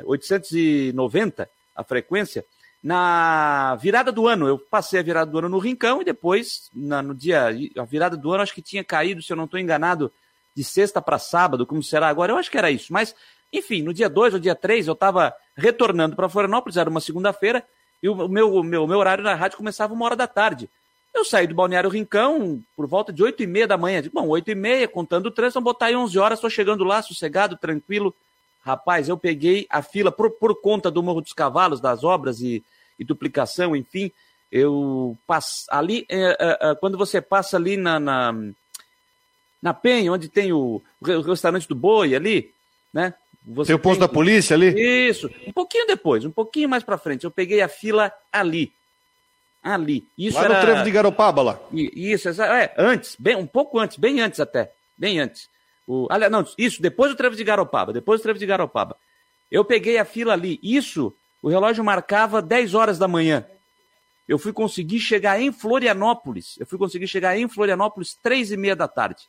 890 0.06 1.50
a 1.76 1.84
frequência. 1.84 2.46
Na 2.82 3.76
virada 3.76 4.12
do 4.12 4.28
ano, 4.28 4.48
eu 4.48 4.58
passei 4.58 5.00
a 5.00 5.04
virada 5.04 5.30
do 5.30 5.40
ano 5.40 5.50
no 5.50 5.58
Rincão 5.58 6.02
e 6.02 6.06
depois, 6.06 6.70
na, 6.74 7.02
no 7.02 7.14
dia. 7.14 7.48
A 7.78 7.84
virada 7.84 8.16
do 8.16 8.32
ano 8.32 8.44
acho 8.44 8.54
que 8.54 8.62
tinha 8.62 8.84
caído, 8.84 9.22
se 9.22 9.34
eu 9.34 9.38
não 9.38 9.46
estou 9.46 9.60
enganado, 9.60 10.12
de 10.56 10.64
sexta 10.64 11.02
para 11.02 11.20
sábado, 11.20 11.66
como 11.66 11.84
será 11.84 12.08
agora? 12.08 12.32
Eu 12.32 12.38
acho 12.38 12.50
que 12.50 12.58
era 12.58 12.72
isso. 12.72 12.94
Mas, 12.94 13.14
enfim, 13.52 13.82
no 13.82 13.94
dia 13.94 14.08
2 14.08 14.36
ou 14.36 14.40
dia 14.40 14.56
3 14.56 14.88
eu 14.88 14.94
estava 14.94 15.34
retornando 15.58 16.16
para 16.16 16.30
Florianópolis, 16.30 16.78
era 16.78 16.90
uma 16.90 17.02
segunda-feira, 17.02 17.64
e 18.02 18.08
o 18.08 18.28
meu, 18.28 18.64
meu, 18.64 18.88
meu 18.88 19.00
horário 19.00 19.24
na 19.24 19.36
rádio 19.36 19.58
começava 19.58 19.94
uma 19.94 20.06
hora 20.06 20.16
da 20.16 20.28
tarde. 20.28 20.70
Eu 21.14 21.26
saí 21.26 21.48
do 21.48 21.56
Balneário 21.56 21.90
Rincão 21.90 22.62
por 22.76 22.86
volta 22.88 23.12
de 23.12 23.24
8 23.24 23.42
e 23.42 23.48
meia 23.48 23.68
da 23.68 23.78
manhã. 23.78 24.04
Bom, 24.14 24.28
8 24.28 24.52
e 24.52 24.56
meia, 24.56 24.88
contando 24.88 25.28
o 25.28 25.32
trânsito, 25.32 25.56
vamos 25.56 25.74
botar 25.74 25.88
aí 25.88 25.96
11 25.96 26.20
horas, 26.20 26.38
estou 26.38 26.50
chegando 26.50 26.84
lá, 26.84 27.02
sossegado, 27.02 27.58
tranquilo, 27.58 28.14
Rapaz, 28.66 29.08
eu 29.08 29.16
peguei 29.16 29.68
a 29.70 29.84
fila 29.84 30.12
por, 30.12 30.32
por 30.32 30.60
conta 30.60 30.90
do 30.90 31.04
Morro 31.04 31.22
dos 31.22 31.34
Cavalos, 31.34 31.80
das 31.80 32.04
obras 32.04 32.42
e, 32.42 32.64
e 32.98 33.04
duplicação, 33.04 33.76
enfim. 33.76 34.12
Eu 34.52 35.16
passo 35.28 35.66
ali, 35.70 36.04
é, 36.10 36.36
é, 36.40 36.58
é, 36.72 36.76
quando 36.76 36.98
você 36.98 37.22
passa 37.22 37.58
ali 37.58 37.78
na, 37.78 38.00
na, 38.00 38.34
na 39.62 39.72
Penha, 39.72 40.12
onde 40.12 40.30
tem 40.30 40.52
o, 40.52 40.82
o 41.00 41.22
restaurante 41.22 41.68
do 41.68 41.76
Boi 41.76 42.16
ali, 42.16 42.52
né? 42.92 43.14
Você 43.46 43.68
tem 43.68 43.76
o 43.76 43.80
posto 43.80 44.00
tem... 44.00 44.08
da 44.08 44.12
polícia 44.12 44.56
ali? 44.56 44.74
Isso. 45.10 45.30
Um 45.46 45.54
pouquinho 45.54 45.86
depois, 45.86 46.26
um 46.26 46.32
pouquinho 46.32 46.68
mais 46.68 46.84
para 46.84 46.98
frente. 46.98 47.24
Eu 47.24 47.30
peguei 47.32 47.62
a 47.62 47.68
fila 47.68 48.12
ali. 48.32 48.74
Ali. 49.62 50.08
Isso 50.18 50.38
lá 50.38 50.46
era... 50.46 50.56
no 50.56 50.62
trevo 50.62 50.84
de 50.84 50.90
Garopaba, 50.90 51.44
lá. 51.44 51.60
Isso, 51.72 52.30
é, 52.42 52.74
antes, 52.80 53.16
bem, 53.20 53.36
um 53.36 53.46
pouco 53.46 53.78
antes, 53.78 53.98
bem 53.98 54.22
antes 54.22 54.40
até. 54.40 54.72
Bem 54.98 55.20
antes. 55.20 55.54
O, 55.88 56.08
aliás, 56.10 56.32
não, 56.32 56.46
isso, 56.58 56.82
depois 56.82 57.12
do 57.12 57.18
trevo 57.18 57.36
de 57.36 57.44
Garopaba, 57.44 57.94
depois 57.94 58.20
do 58.20 58.24
trevo 58.24 58.40
de 58.40 58.46
Garopaba. 58.46 58.98
Eu 59.52 59.64
peguei 59.64 59.98
a 59.98 60.06
fila 60.06 60.34
ali. 60.34 60.60
Isso, 60.62 61.16
o 61.42 61.50
relógio 61.50 61.84
marcava 61.84 62.42
10 62.42 62.74
horas 62.74 62.98
da 62.98 63.08
manhã. 63.08 63.46
Eu 64.28 64.40
fui 64.40 64.52
conseguir 64.52 65.00
chegar 65.00 65.40
em 65.40 65.52
Florianópolis. 65.52 66.56
Eu 66.60 66.66
fui 66.66 66.80
conseguir 66.80 67.08
chegar 67.08 67.38
em 67.38 67.48
Florianópolis 67.48 68.18
três 68.22 68.52
e 68.52 68.58
meia 68.58 68.76
da 68.76 68.88
tarde. 68.88 69.28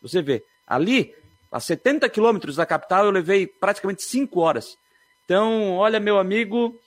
Você 0.00 0.22
vê, 0.22 0.42
ali, 0.66 1.14
a 1.52 1.60
70 1.60 2.08
quilômetros 2.08 2.56
da 2.56 2.64
capital, 2.64 3.04
eu 3.04 3.10
levei 3.10 3.46
praticamente 3.46 4.02
cinco 4.02 4.40
horas. 4.40 4.78
Então, 5.24 5.72
olha, 5.72 6.00
meu 6.00 6.18
amigo, 6.18 6.78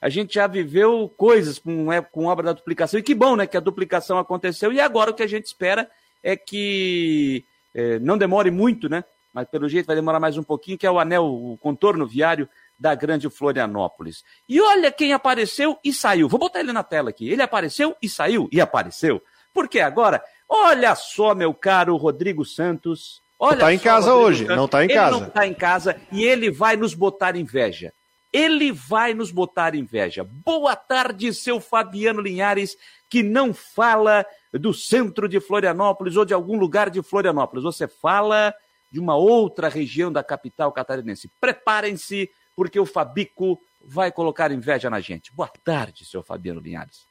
a 0.00 0.08
gente 0.08 0.34
já 0.34 0.46
viveu 0.46 1.08
coisas 1.16 1.58
com, 1.58 1.92
é, 1.92 2.02
com 2.02 2.26
obra 2.26 2.46
da 2.46 2.52
duplicação. 2.52 3.00
E 3.00 3.02
que 3.02 3.14
bom, 3.14 3.36
né, 3.36 3.46
que 3.46 3.56
a 3.56 3.60
duplicação 3.60 4.18
aconteceu. 4.18 4.72
E 4.72 4.80
agora 4.80 5.10
o 5.10 5.14
que 5.14 5.22
a 5.22 5.26
gente 5.28 5.46
espera 5.46 5.90
é 6.22 6.36
que 6.36 7.44
é, 7.74 7.98
não 7.98 8.18
demore 8.18 8.50
muito, 8.50 8.88
né? 8.88 9.04
Mas 9.32 9.48
pelo 9.48 9.68
jeito 9.68 9.86
vai 9.86 9.96
demorar 9.96 10.20
mais 10.20 10.36
um 10.36 10.42
pouquinho, 10.42 10.76
que 10.76 10.86
é 10.86 10.90
o 10.90 10.98
anel, 10.98 11.24
o 11.24 11.56
contorno 11.56 12.06
viário 12.06 12.48
da 12.78 12.94
Grande 12.94 13.30
Florianópolis. 13.30 14.22
E 14.46 14.60
olha 14.60 14.92
quem 14.92 15.12
apareceu 15.12 15.78
e 15.82 15.92
saiu. 15.92 16.28
Vou 16.28 16.38
botar 16.38 16.60
ele 16.60 16.72
na 16.72 16.82
tela 16.82 17.10
aqui. 17.10 17.30
Ele 17.30 17.40
apareceu 17.40 17.96
e 18.02 18.08
saiu 18.08 18.48
e 18.52 18.60
apareceu. 18.60 19.22
Porque 19.54 19.80
agora, 19.80 20.22
olha 20.48 20.94
só, 20.94 21.34
meu 21.34 21.54
caro 21.54 21.96
Rodrigo 21.96 22.44
Santos, 22.44 23.22
Olha 23.38 23.58
tá 23.58 23.72
em 23.72 23.78
só, 23.78 23.84
casa 23.84 24.12
Rodrigo 24.12 24.26
hoje, 24.28 24.44
Campos, 24.44 24.56
não 24.56 24.68
tá 24.68 24.82
em 24.82 24.84
ele 24.84 24.94
casa. 24.94 25.10
não 25.18 25.30
tá 25.30 25.46
em 25.46 25.54
casa 25.54 26.00
e 26.12 26.22
ele 26.24 26.50
vai 26.50 26.76
nos 26.76 26.94
botar 26.94 27.34
inveja. 27.34 27.92
Ele 28.32 28.70
vai 28.70 29.14
nos 29.14 29.30
botar 29.30 29.74
inveja. 29.74 30.24
Boa 30.24 30.76
tarde, 30.76 31.34
seu 31.34 31.60
Fabiano 31.60 32.20
Linhares, 32.20 32.76
que 33.10 33.22
não 33.22 33.52
fala 33.52 34.24
do 34.52 34.72
centro 34.74 35.28
de 35.28 35.40
Florianópolis 35.40 36.16
ou 36.16 36.24
de 36.24 36.34
algum 36.34 36.58
lugar 36.58 36.90
de 36.90 37.02
Florianópolis. 37.02 37.64
Você 37.64 37.88
fala 37.88 38.54
de 38.90 39.00
uma 39.00 39.16
outra 39.16 39.68
região 39.68 40.12
da 40.12 40.22
capital 40.22 40.70
catarinense. 40.72 41.30
Preparem-se, 41.40 42.30
porque 42.54 42.78
o 42.78 42.84
Fabico 42.86 43.58
vai 43.84 44.12
colocar 44.12 44.52
inveja 44.52 44.90
na 44.90 45.00
gente. 45.00 45.34
Boa 45.34 45.50
tarde, 45.64 46.04
seu 46.04 46.22
Fabiano 46.22 46.60
Linhares. 46.60 47.06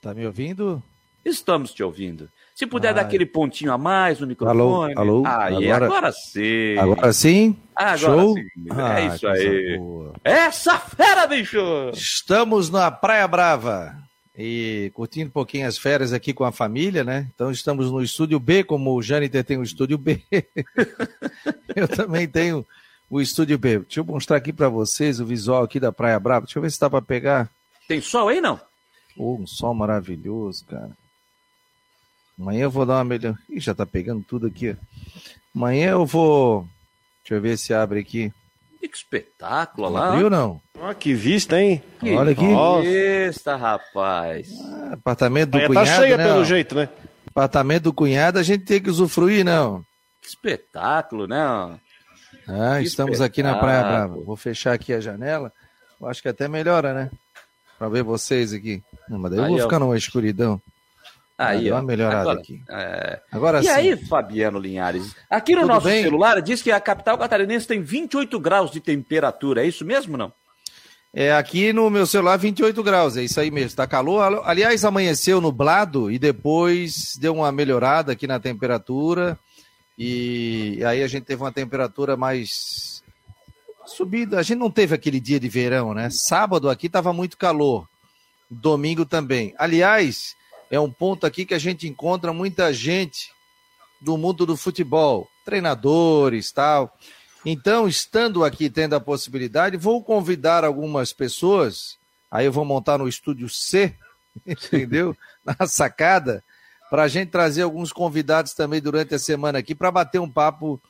Tá 0.00 0.14
me 0.14 0.24
ouvindo? 0.26 0.82
Estamos 1.24 1.72
te 1.72 1.82
ouvindo. 1.82 2.28
Se 2.54 2.66
puder 2.66 2.88
Ai. 2.88 2.94
dar 2.94 3.00
aquele 3.00 3.24
pontinho 3.26 3.72
a 3.72 3.78
mais 3.78 4.20
no 4.20 4.26
microfone. 4.26 4.92
Alô, 4.94 5.22
alô, 5.22 5.22
Aí, 5.26 5.70
agora- 5.72 5.86
agora, 5.86 6.12
sim. 6.12 6.76
Agora 6.78 7.12
sim? 7.12 7.56
Agora 7.74 7.96
Show? 7.98 8.34
sim. 8.34 8.44
Ah, 8.70 9.00
é 9.00 9.06
isso 9.06 9.26
coisa 9.26 9.42
aí. 9.42 9.78
boa. 9.78 10.12
Essa 10.22 10.78
fera, 10.78 11.26
bicho! 11.26 11.58
Estamos 11.94 12.68
na 12.70 12.90
Praia 12.90 13.26
Brava 13.26 13.96
e 14.36 14.90
curtindo 14.94 15.28
um 15.28 15.32
pouquinho 15.32 15.66
as 15.66 15.78
férias 15.78 16.12
aqui 16.12 16.32
com 16.32 16.44
a 16.44 16.50
família, 16.50 17.04
né? 17.04 17.28
Então 17.34 17.50
estamos 17.50 17.90
no 17.90 18.02
estúdio 18.02 18.40
B, 18.40 18.64
como 18.64 18.92
o 18.92 19.02
Jâniter 19.02 19.44
tem 19.44 19.56
o 19.56 19.62
estúdio 19.62 19.96
B. 19.96 20.22
eu 21.76 21.86
também 21.86 22.26
tenho 22.26 22.66
o 23.08 23.20
estúdio 23.20 23.56
B. 23.56 23.78
Deixa 23.80 24.00
eu 24.00 24.04
mostrar 24.04 24.36
aqui 24.36 24.52
para 24.52 24.68
vocês 24.68 25.20
o 25.20 25.26
visual 25.26 25.62
aqui 25.62 25.78
da 25.78 25.92
Praia 25.92 26.18
Brava. 26.18 26.46
Deixa 26.46 26.58
eu 26.58 26.62
ver 26.62 26.70
se 26.70 26.80
dá 26.80 26.90
para 26.90 27.00
pegar. 27.00 27.48
Tem 27.86 28.00
sol 28.00 28.28
aí, 28.28 28.40
não? 28.40 28.60
Oh, 29.16 29.36
um 29.36 29.46
sol 29.46 29.72
maravilhoso, 29.72 30.64
cara. 30.64 30.90
Amanhã 32.38 32.64
eu 32.64 32.70
vou 32.70 32.84
dar 32.84 32.96
uma 32.96 33.04
melhor. 33.04 33.38
Ih, 33.48 33.60
já 33.60 33.72
tá 33.72 33.86
pegando 33.86 34.24
tudo 34.24 34.48
aqui. 34.48 34.76
Amanhã 35.54 35.90
eu 35.90 36.04
vou. 36.04 36.68
Deixa 37.22 37.34
eu 37.36 37.40
ver 37.40 37.56
se 37.56 37.72
abre 37.72 38.00
aqui. 38.00 38.32
Que 38.88 38.96
espetáculo 38.96 39.86
olha 39.88 39.98
lá. 39.98 40.08
Abriu 40.10 40.24
ou 40.24 40.30
não? 40.30 40.60
Ó, 40.78 40.92
que 40.94 41.14
vista, 41.14 41.60
hein? 41.60 41.82
Que 42.00 42.14
Olha 42.14 42.32
aqui. 42.32 42.46
Nossa. 42.46 42.82
vista, 42.88 43.56
rapaz. 43.56 44.48
Ah, 44.62 44.90
apartamento 44.94 45.50
do 45.50 45.56
Amanhã 45.58 45.68
cunhado, 45.68 45.86
tá 45.88 45.96
cheia 46.02 46.16
né? 46.16 46.24
pelo 46.24 46.40
ó. 46.40 46.44
jeito, 46.44 46.74
né? 46.74 46.88
Apartamento 47.28 47.82
do 47.84 47.92
cunhado, 47.92 48.38
a 48.38 48.42
gente 48.42 48.64
tem 48.64 48.80
que 48.80 48.90
usufruir, 48.90 49.44
não. 49.44 49.82
Que 50.20 50.28
espetáculo, 50.28 51.26
né? 51.26 51.38
Ah, 52.46 52.76
Que 52.78 52.84
estamos 52.86 53.20
aqui 53.20 53.42
na 53.42 53.54
Praia 53.58 53.78
espetáculo. 53.80 54.08
Brava. 54.14 54.24
Vou 54.26 54.36
fechar 54.36 54.72
aqui 54.74 54.92
a 54.92 55.00
janela. 55.00 55.52
Eu 56.00 56.06
acho 56.08 56.20
que 56.22 56.28
até 56.28 56.46
melhora, 56.46 56.92
né? 56.92 57.10
Pra 57.78 57.88
ver 57.88 58.02
vocês 58.02 58.52
aqui. 58.52 58.82
Não, 59.08 59.18
mas 59.18 59.30
daí 59.30 59.40
eu 59.40 59.44
Aí, 59.44 59.50
vou 59.50 59.60
ó. 59.60 59.62
ficar 59.62 59.78
numa 59.78 59.96
escuridão. 59.96 60.60
Aí, 61.36 61.64
deu 61.64 61.74
ó. 61.74 61.78
uma 61.78 61.82
melhorada 61.82 62.20
Agora, 62.20 62.38
aqui. 62.40 62.62
é. 62.70 63.20
Agora 63.32 63.60
E 63.60 63.64
sim. 63.64 63.68
aí, 63.70 63.96
Fabiano 63.96 64.58
Linhares? 64.58 65.16
Aqui 65.28 65.54
no 65.54 65.62
Tudo 65.62 65.68
nosso 65.72 65.86
bem? 65.86 66.02
celular 66.04 66.40
diz 66.40 66.62
que 66.62 66.70
a 66.70 66.78
capital 66.80 67.18
catarinense 67.18 67.66
tem 67.66 67.82
28 67.82 68.38
graus 68.38 68.70
de 68.70 68.80
temperatura. 68.80 69.64
É 69.64 69.66
isso 69.66 69.84
mesmo, 69.84 70.16
não? 70.16 70.32
É 71.12 71.32
aqui 71.32 71.72
no 71.72 71.88
meu 71.90 72.06
celular 72.06 72.36
28 72.36 72.82
graus, 72.82 73.16
é 73.16 73.22
isso 73.22 73.38
aí 73.40 73.50
mesmo. 73.50 73.76
Tá 73.76 73.86
calor. 73.86 74.42
Aliás, 74.44 74.84
amanheceu 74.84 75.40
nublado 75.40 76.10
e 76.10 76.18
depois 76.18 77.12
deu 77.20 77.34
uma 77.34 77.50
melhorada 77.52 78.12
aqui 78.12 78.26
na 78.26 78.38
temperatura. 78.40 79.38
E 79.98 80.80
aí 80.84 81.02
a 81.02 81.06
gente 81.08 81.24
teve 81.24 81.40
uma 81.42 81.52
temperatura 81.52 82.16
mais 82.16 83.02
subida. 83.86 84.38
A 84.38 84.42
gente 84.42 84.58
não 84.58 84.70
teve 84.70 84.94
aquele 84.94 85.20
dia 85.20 85.38
de 85.38 85.48
verão, 85.48 85.94
né? 85.94 86.08
Sábado 86.10 86.68
aqui 86.70 86.88
tava 86.88 87.12
muito 87.12 87.36
calor. 87.36 87.88
Domingo 88.50 89.04
também. 89.04 89.54
Aliás, 89.56 90.34
é 90.70 90.78
um 90.78 90.90
ponto 90.90 91.26
aqui 91.26 91.44
que 91.44 91.54
a 91.54 91.58
gente 91.58 91.86
encontra 91.88 92.32
muita 92.32 92.72
gente 92.72 93.32
do 94.00 94.16
mundo 94.16 94.44
do 94.44 94.56
futebol, 94.56 95.28
treinadores, 95.44 96.52
tal. 96.52 96.96
Então, 97.44 97.86
estando 97.86 98.44
aqui 98.44 98.70
tendo 98.70 98.94
a 98.94 99.00
possibilidade, 99.00 99.76
vou 99.76 100.02
convidar 100.02 100.64
algumas 100.64 101.12
pessoas. 101.12 101.98
Aí 102.30 102.46
eu 102.46 102.52
vou 102.52 102.64
montar 102.64 102.98
no 102.98 103.08
estúdio 103.08 103.48
C, 103.48 103.94
entendeu? 104.46 105.16
Na 105.44 105.66
sacada, 105.66 106.42
para 106.90 107.04
a 107.04 107.08
gente 107.08 107.30
trazer 107.30 107.62
alguns 107.62 107.92
convidados 107.92 108.54
também 108.54 108.80
durante 108.80 109.14
a 109.14 109.18
semana 109.18 109.58
aqui 109.58 109.74
para 109.74 109.90
bater 109.90 110.20
um 110.20 110.30
papo 110.30 110.80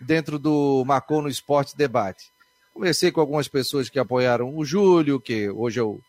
dentro 0.00 0.38
do 0.38 0.84
Marcou 0.86 1.22
no 1.22 1.28
Esporte 1.28 1.76
Debate. 1.76 2.32
Conversei 2.74 3.10
com 3.12 3.20
algumas 3.20 3.48
pessoas 3.48 3.88
que 3.88 3.98
apoiaram 3.98 4.56
o 4.56 4.64
Júlio, 4.64 5.20
que 5.20 5.50
hoje 5.50 5.80
é 5.80 5.82
o, 5.82 6.00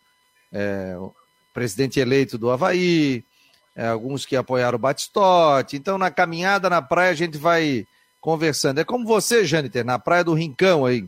é, 0.52 0.96
presidente 1.54 2.00
eleito 2.00 2.38
do 2.38 2.50
Havaí, 2.50 3.24
é, 3.76 3.88
alguns 3.88 4.26
que 4.26 4.36
apoiaram 4.36 4.76
o 4.76 4.80
Batistote. 4.82 5.76
Então, 5.78 5.98
na 5.98 6.12
caminhada 6.12 6.70
na 6.70 6.82
praia, 6.82 7.12
a 7.12 7.16
gente 7.16 7.38
vai 7.38 7.86
conversando. 8.20 8.80
É 8.80 8.84
como 8.84 9.06
você, 9.06 9.46
Jâniter, 9.46 9.86
na 9.86 10.00
praia 10.00 10.24
do 10.24 10.34
Rincão 10.34 10.86
aí, 10.86 11.06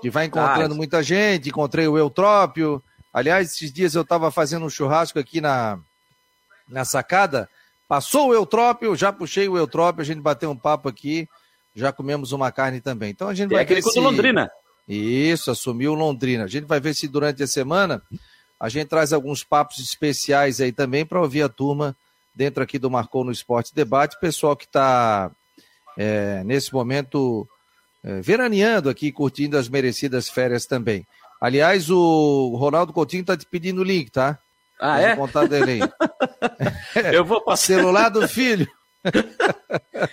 que 0.00 0.10
vai 0.10 0.26
encontrando 0.26 0.74
Ah, 0.74 0.76
muita 0.76 1.02
gente. 1.02 1.48
Encontrei 1.48 1.86
o 1.88 1.98
Eutrópio. 1.98 2.82
Aliás, 3.12 3.52
esses 3.52 3.72
dias 3.72 3.94
eu 3.94 4.02
estava 4.02 4.30
fazendo 4.30 4.66
um 4.66 4.70
churrasco 4.70 5.18
aqui 5.18 5.40
na, 5.40 5.78
na 6.68 6.84
sacada. 6.84 7.48
Passou 7.88 8.28
o 8.28 8.34
Eutrópio, 8.34 8.94
já 8.94 9.12
puxei 9.12 9.48
o 9.48 9.56
Eutrópio, 9.56 10.02
a 10.02 10.04
gente 10.04 10.20
bateu 10.20 10.50
um 10.50 10.56
papo 10.56 10.90
aqui, 10.90 11.26
já 11.74 11.90
comemos 11.90 12.32
uma 12.32 12.52
carne 12.52 12.80
também. 12.80 13.10
Então 13.10 13.28
a 13.28 13.34
gente 13.34 13.50
É 13.52 13.54
vai 13.54 13.62
aquele 13.62 13.80
ver 13.80 13.90
se... 13.90 13.98
Londrina. 13.98 14.50
Isso, 14.86 15.50
assumiu 15.50 15.94
Londrina. 15.94 16.44
A 16.44 16.48
gente 16.48 16.66
vai 16.66 16.80
ver 16.80 16.94
se 16.94 17.08
durante 17.08 17.42
a 17.42 17.46
semana 17.46 18.02
a 18.60 18.68
gente 18.68 18.88
traz 18.88 19.12
alguns 19.12 19.44
papos 19.44 19.78
especiais 19.78 20.60
aí 20.60 20.72
também 20.72 21.04
para 21.06 21.20
ouvir 21.20 21.42
a 21.42 21.48
turma 21.48 21.94
dentro 22.34 22.62
aqui 22.62 22.78
do 22.78 22.90
Marcou 22.90 23.24
no 23.24 23.32
Esporte 23.32 23.74
Debate. 23.74 24.18
Pessoal 24.20 24.56
que 24.56 24.64
está 24.64 25.30
nesse 26.44 26.72
momento 26.72 27.46
é, 28.04 28.20
veraneando 28.20 28.88
aqui, 28.88 29.10
curtindo 29.10 29.58
as 29.58 29.68
merecidas 29.68 30.28
férias 30.28 30.64
também. 30.66 31.04
Aliás, 31.40 31.90
o 31.90 32.54
Ronaldo 32.56 32.92
Coutinho 32.92 33.20
está 33.22 33.36
te 33.36 33.44
pedindo 33.46 33.80
o 33.80 33.84
link, 33.84 34.10
tá? 34.10 34.38
Ah, 34.80 34.96
o 34.96 35.00
é? 35.00 35.16
contato 35.16 35.48
dele 35.48 35.82
aí. 35.82 37.12
Eu 37.14 37.24
vou 37.24 37.40
passar. 37.40 37.66
Celular 37.66 38.08
do 38.10 38.26
filho. 38.28 38.66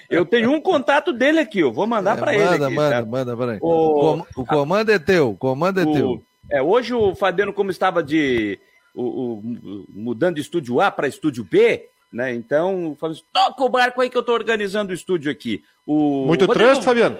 Eu 0.10 0.26
tenho 0.26 0.52
um 0.52 0.62
contato 0.62 1.12
dele 1.14 1.40
aqui, 1.40 1.60
eu 1.60 1.72
vou 1.74 1.86
mandar 1.88 2.18
É, 2.18 2.20
para 2.20 2.34
ele. 2.36 2.44
manda, 2.46 2.66
aqui, 2.68 2.76
manda, 2.76 2.96
tá? 2.96 3.06
manda, 3.06 3.36
manda. 3.36 3.58
O- 3.62 4.16
O, 4.18 4.26
o 4.42 4.46
comando 4.46 4.92
é 4.92 5.00
teu, 5.00 5.32
o 5.32 5.38
comando 5.38 5.82
é 5.82 5.86
teu. 5.86 6.24
O- 6.50 6.56
é, 6.56 6.62
hoje 6.62 6.94
o 6.94 7.16
Fabiano, 7.16 7.54
como 7.54 7.72
estava 7.72 8.02
de 8.04 8.60
o, 8.94 9.04
o- 9.04 9.86
mudando 9.90 10.36
de 10.36 10.42
estúdio 10.42 10.80
A 10.82 10.90
para 10.92 11.08
estúdio 11.08 11.44
B, 11.44 11.88
né? 12.12 12.34
Então, 12.34 12.96
falou 13.00 13.14
assim, 13.14 13.24
toca 13.34 13.64
o 13.64 13.70
barco 13.70 14.02
aí 14.02 14.10
que 14.10 14.18
eu 14.18 14.22
estou 14.22 14.36
organizando 14.36 14.92
o 14.92 14.96
estúdio 14.96 15.32
aqui. 15.32 15.64
O, 15.86 16.26
Muito 16.26 16.46
Rodrigo, 16.46 16.54
trânsito, 16.66 16.86
Fabiano? 16.86 17.18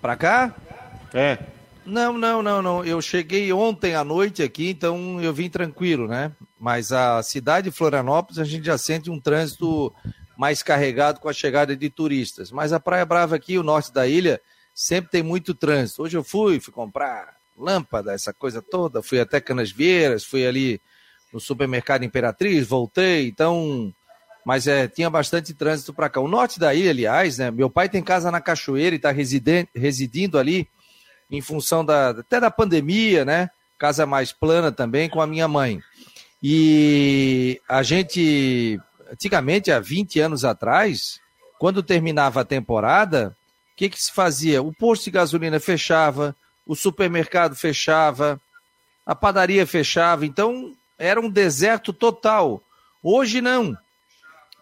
Pra 0.00 0.16
cá? 0.16 0.54
É. 1.12 1.38
Não, 1.84 2.16
não, 2.16 2.42
não, 2.42 2.62
não. 2.62 2.84
Eu 2.84 3.00
cheguei 3.02 3.52
ontem 3.52 3.94
à 3.94 4.04
noite 4.04 4.42
aqui, 4.42 4.70
então 4.70 5.20
eu 5.20 5.32
vim 5.32 5.50
tranquilo, 5.50 6.06
né? 6.06 6.32
Mas 6.58 6.92
a 6.92 7.22
cidade 7.22 7.70
de 7.70 7.76
Florianópolis 7.76 8.38
a 8.38 8.44
gente 8.44 8.64
já 8.66 8.78
sente 8.78 9.10
um 9.10 9.18
trânsito 9.20 9.92
mais 10.36 10.62
carregado 10.62 11.20
com 11.20 11.28
a 11.28 11.32
chegada 11.32 11.74
de 11.76 11.90
turistas. 11.90 12.50
Mas 12.50 12.72
a 12.72 12.80
Praia 12.80 13.04
Brava 13.04 13.34
aqui, 13.36 13.58
o 13.58 13.62
norte 13.62 13.92
da 13.92 14.06
ilha, 14.06 14.40
sempre 14.80 15.10
tem 15.10 15.22
muito 15.22 15.52
trânsito. 15.52 16.02
Hoje 16.02 16.16
eu 16.16 16.24
fui, 16.24 16.58
fui 16.58 16.72
comprar 16.72 17.36
lâmpada, 17.54 18.14
essa 18.14 18.32
coisa 18.32 18.62
toda, 18.62 19.02
fui 19.02 19.20
até 19.20 19.38
Canasvieiras, 19.38 20.24
fui 20.24 20.46
ali 20.46 20.80
no 21.30 21.38
supermercado 21.38 22.02
Imperatriz, 22.02 22.66
voltei, 22.66 23.28
então. 23.28 23.92
Mas 24.42 24.66
é, 24.66 24.88
tinha 24.88 25.10
bastante 25.10 25.52
trânsito 25.52 25.92
para 25.92 26.08
cá. 26.08 26.18
O 26.18 26.26
norte 26.26 26.58
da 26.58 26.74
ilha, 26.74 26.92
aliás, 26.92 27.36
né? 27.36 27.50
Meu 27.50 27.68
pai 27.68 27.90
tem 27.90 28.02
casa 28.02 28.30
na 28.30 28.40
Cachoeira 28.40 28.96
e 28.96 28.96
está 28.96 29.10
residindo 29.12 30.38
ali 30.38 30.66
em 31.30 31.42
função 31.42 31.84
da, 31.84 32.08
até 32.08 32.40
da 32.40 32.50
pandemia, 32.50 33.22
né? 33.22 33.50
Casa 33.78 34.06
mais 34.06 34.32
plana 34.32 34.72
também 34.72 35.10
com 35.10 35.20
a 35.20 35.26
minha 35.26 35.46
mãe. 35.46 35.78
E 36.42 37.60
a 37.68 37.82
gente, 37.82 38.80
antigamente, 39.12 39.70
há 39.70 39.78
20 39.78 40.20
anos 40.20 40.42
atrás, 40.42 41.20
quando 41.58 41.82
terminava 41.82 42.40
a 42.40 42.46
temporada, 42.46 43.36
que, 43.80 43.88
que 43.88 44.02
se 44.02 44.12
fazia? 44.12 44.62
O 44.62 44.74
posto 44.74 45.04
de 45.04 45.12
gasolina 45.12 45.58
fechava, 45.58 46.36
o 46.66 46.76
supermercado 46.76 47.56
fechava, 47.56 48.38
a 49.06 49.14
padaria 49.14 49.66
fechava, 49.66 50.26
então 50.26 50.76
era 50.98 51.18
um 51.18 51.30
deserto 51.30 51.90
total. 51.90 52.62
Hoje 53.02 53.40
não. 53.40 53.74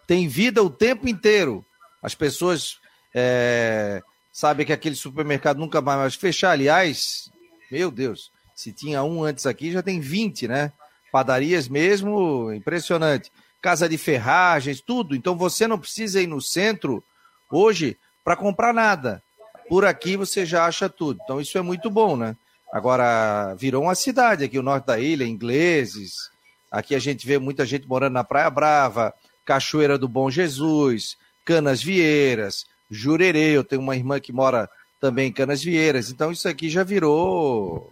Tem 0.07 0.25
vida 0.29 0.63
o 0.63 0.69
tempo 0.69 1.05
inteiro. 1.05 1.65
As 2.01 2.15
pessoas 2.15 2.79
é, 3.13 4.01
sabem 4.31 4.65
que 4.65 4.71
aquele 4.71 4.95
supermercado 4.95 5.57
nunca 5.57 5.81
mais 5.81 5.99
vai 5.99 6.09
fechar. 6.11 6.51
Aliás, 6.51 7.29
meu 7.69 7.91
Deus, 7.91 8.31
se 8.55 8.71
tinha 8.71 9.03
um 9.03 9.21
antes 9.21 9.45
aqui, 9.45 9.73
já 9.73 9.83
tem 9.83 9.99
20, 9.99 10.47
né? 10.47 10.71
Padarias 11.11 11.67
mesmo, 11.67 12.53
impressionante. 12.53 13.29
Casa 13.61 13.89
de 13.89 13.97
ferragens, 13.97 14.79
tudo. 14.79 15.13
Então 15.13 15.35
você 15.35 15.67
não 15.67 15.77
precisa 15.77 16.21
ir 16.21 16.27
no 16.27 16.41
centro 16.41 17.03
hoje 17.51 17.97
para 18.29 18.35
comprar 18.35 18.71
nada. 18.71 19.23
Por 19.67 19.83
aqui 19.83 20.15
você 20.15 20.45
já 20.45 20.67
acha 20.67 20.87
tudo. 20.87 21.19
Então 21.23 21.41
isso 21.41 21.57
é 21.57 21.63
muito 21.63 21.89
bom, 21.89 22.15
né? 22.15 22.35
Agora 22.71 23.55
virou 23.55 23.81
uma 23.81 23.95
cidade 23.95 24.43
aqui, 24.43 24.59
o 24.59 24.61
norte 24.61 24.85
da 24.85 24.99
ilha, 24.99 25.25
ingleses. 25.25 26.29
Aqui 26.71 26.93
a 26.93 26.99
gente 26.99 27.25
vê 27.25 27.39
muita 27.39 27.65
gente 27.65 27.87
morando 27.87 28.13
na 28.13 28.23
Praia 28.23 28.47
Brava, 28.51 29.11
Cachoeira 29.43 29.97
do 29.97 30.07
Bom 30.07 30.29
Jesus, 30.29 31.17
Canas 31.43 31.81
Vieiras, 31.81 32.67
Jurerê, 32.91 33.57
eu 33.57 33.63
tenho 33.63 33.81
uma 33.81 33.95
irmã 33.95 34.19
que 34.19 34.31
mora 34.31 34.69
também 35.01 35.29
em 35.29 35.33
Canas 35.33 35.63
Vieiras, 35.63 36.11
então 36.11 36.31
isso 36.31 36.47
aqui 36.47 36.69
já 36.69 36.83
virou 36.83 37.91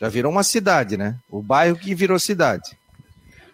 já 0.00 0.08
virou 0.08 0.32
uma 0.32 0.42
cidade, 0.42 0.96
né? 0.96 1.20
O 1.30 1.40
bairro 1.40 1.78
que 1.78 1.94
virou 1.94 2.18
cidade. 2.18 2.76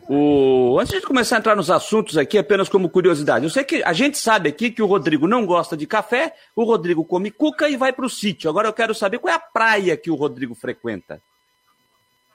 O... 0.08 0.78
Antes 0.80 1.00
de 1.00 1.06
começar 1.06 1.36
a 1.36 1.38
entrar 1.38 1.56
nos 1.56 1.70
assuntos 1.70 2.16
aqui, 2.16 2.36
apenas 2.36 2.68
como 2.68 2.88
curiosidade, 2.88 3.44
eu 3.44 3.50
sei 3.50 3.64
que 3.64 3.82
a 3.84 3.92
gente 3.92 4.18
sabe 4.18 4.48
aqui 4.48 4.70
que 4.70 4.82
o 4.82 4.86
Rodrigo 4.86 5.28
não 5.28 5.46
gosta 5.46 5.76
de 5.76 5.86
café, 5.86 6.34
o 6.56 6.64
Rodrigo 6.64 7.04
come 7.04 7.30
cuca 7.30 7.68
e 7.68 7.76
vai 7.76 7.92
para 7.92 8.06
o 8.06 8.10
sítio. 8.10 8.50
Agora 8.50 8.68
eu 8.68 8.72
quero 8.72 8.94
saber 8.94 9.18
qual 9.18 9.32
é 9.32 9.36
a 9.36 9.40
praia 9.40 9.96
que 9.96 10.10
o 10.10 10.14
Rodrigo 10.14 10.54
frequenta. 10.54 11.22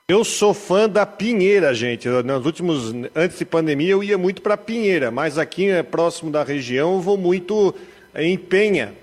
Eu 0.08 0.24
sou 0.24 0.54
fã 0.54 0.88
da 0.88 1.06
Pinheira, 1.06 1.74
gente. 1.74 2.08
Nos 2.08 2.46
últimos, 2.46 2.94
antes 3.14 3.38
de 3.38 3.44
pandemia, 3.44 3.92
eu 3.92 4.02
ia 4.02 4.18
muito 4.18 4.42
para 4.42 4.56
Pinheira, 4.56 5.12
mas 5.12 5.38
aqui 5.38 5.70
é 5.70 5.84
próximo 5.84 6.32
da 6.32 6.44
região 6.44 6.94
eu 6.94 7.02
vou 7.02 7.18
muito 7.18 7.76
em 8.16 8.38
Penha. 8.38 8.94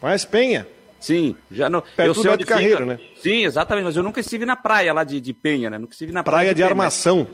Conhece 0.00 0.26
Penha? 0.26 0.66
Sim, 1.04 1.36
já 1.50 1.68
não. 1.68 1.82
Perto 1.82 2.00
eu 2.08 2.14
sei 2.14 2.36
de 2.38 2.46
Carreiro, 2.46 2.86
né? 2.86 2.98
Sim, 3.20 3.44
exatamente, 3.44 3.84
mas 3.84 3.94
eu 3.94 4.02
nunca 4.02 4.20
estive 4.20 4.46
na 4.46 4.56
praia 4.56 4.90
lá 4.90 5.04
de, 5.04 5.20
de 5.20 5.34
Penha, 5.34 5.68
né? 5.68 5.76
Nunca 5.76 5.92
estive 5.92 6.12
na 6.12 6.24
praia, 6.24 6.36
praia 6.38 6.54
de, 6.54 6.56
de 6.56 6.62
Armação. 6.62 7.26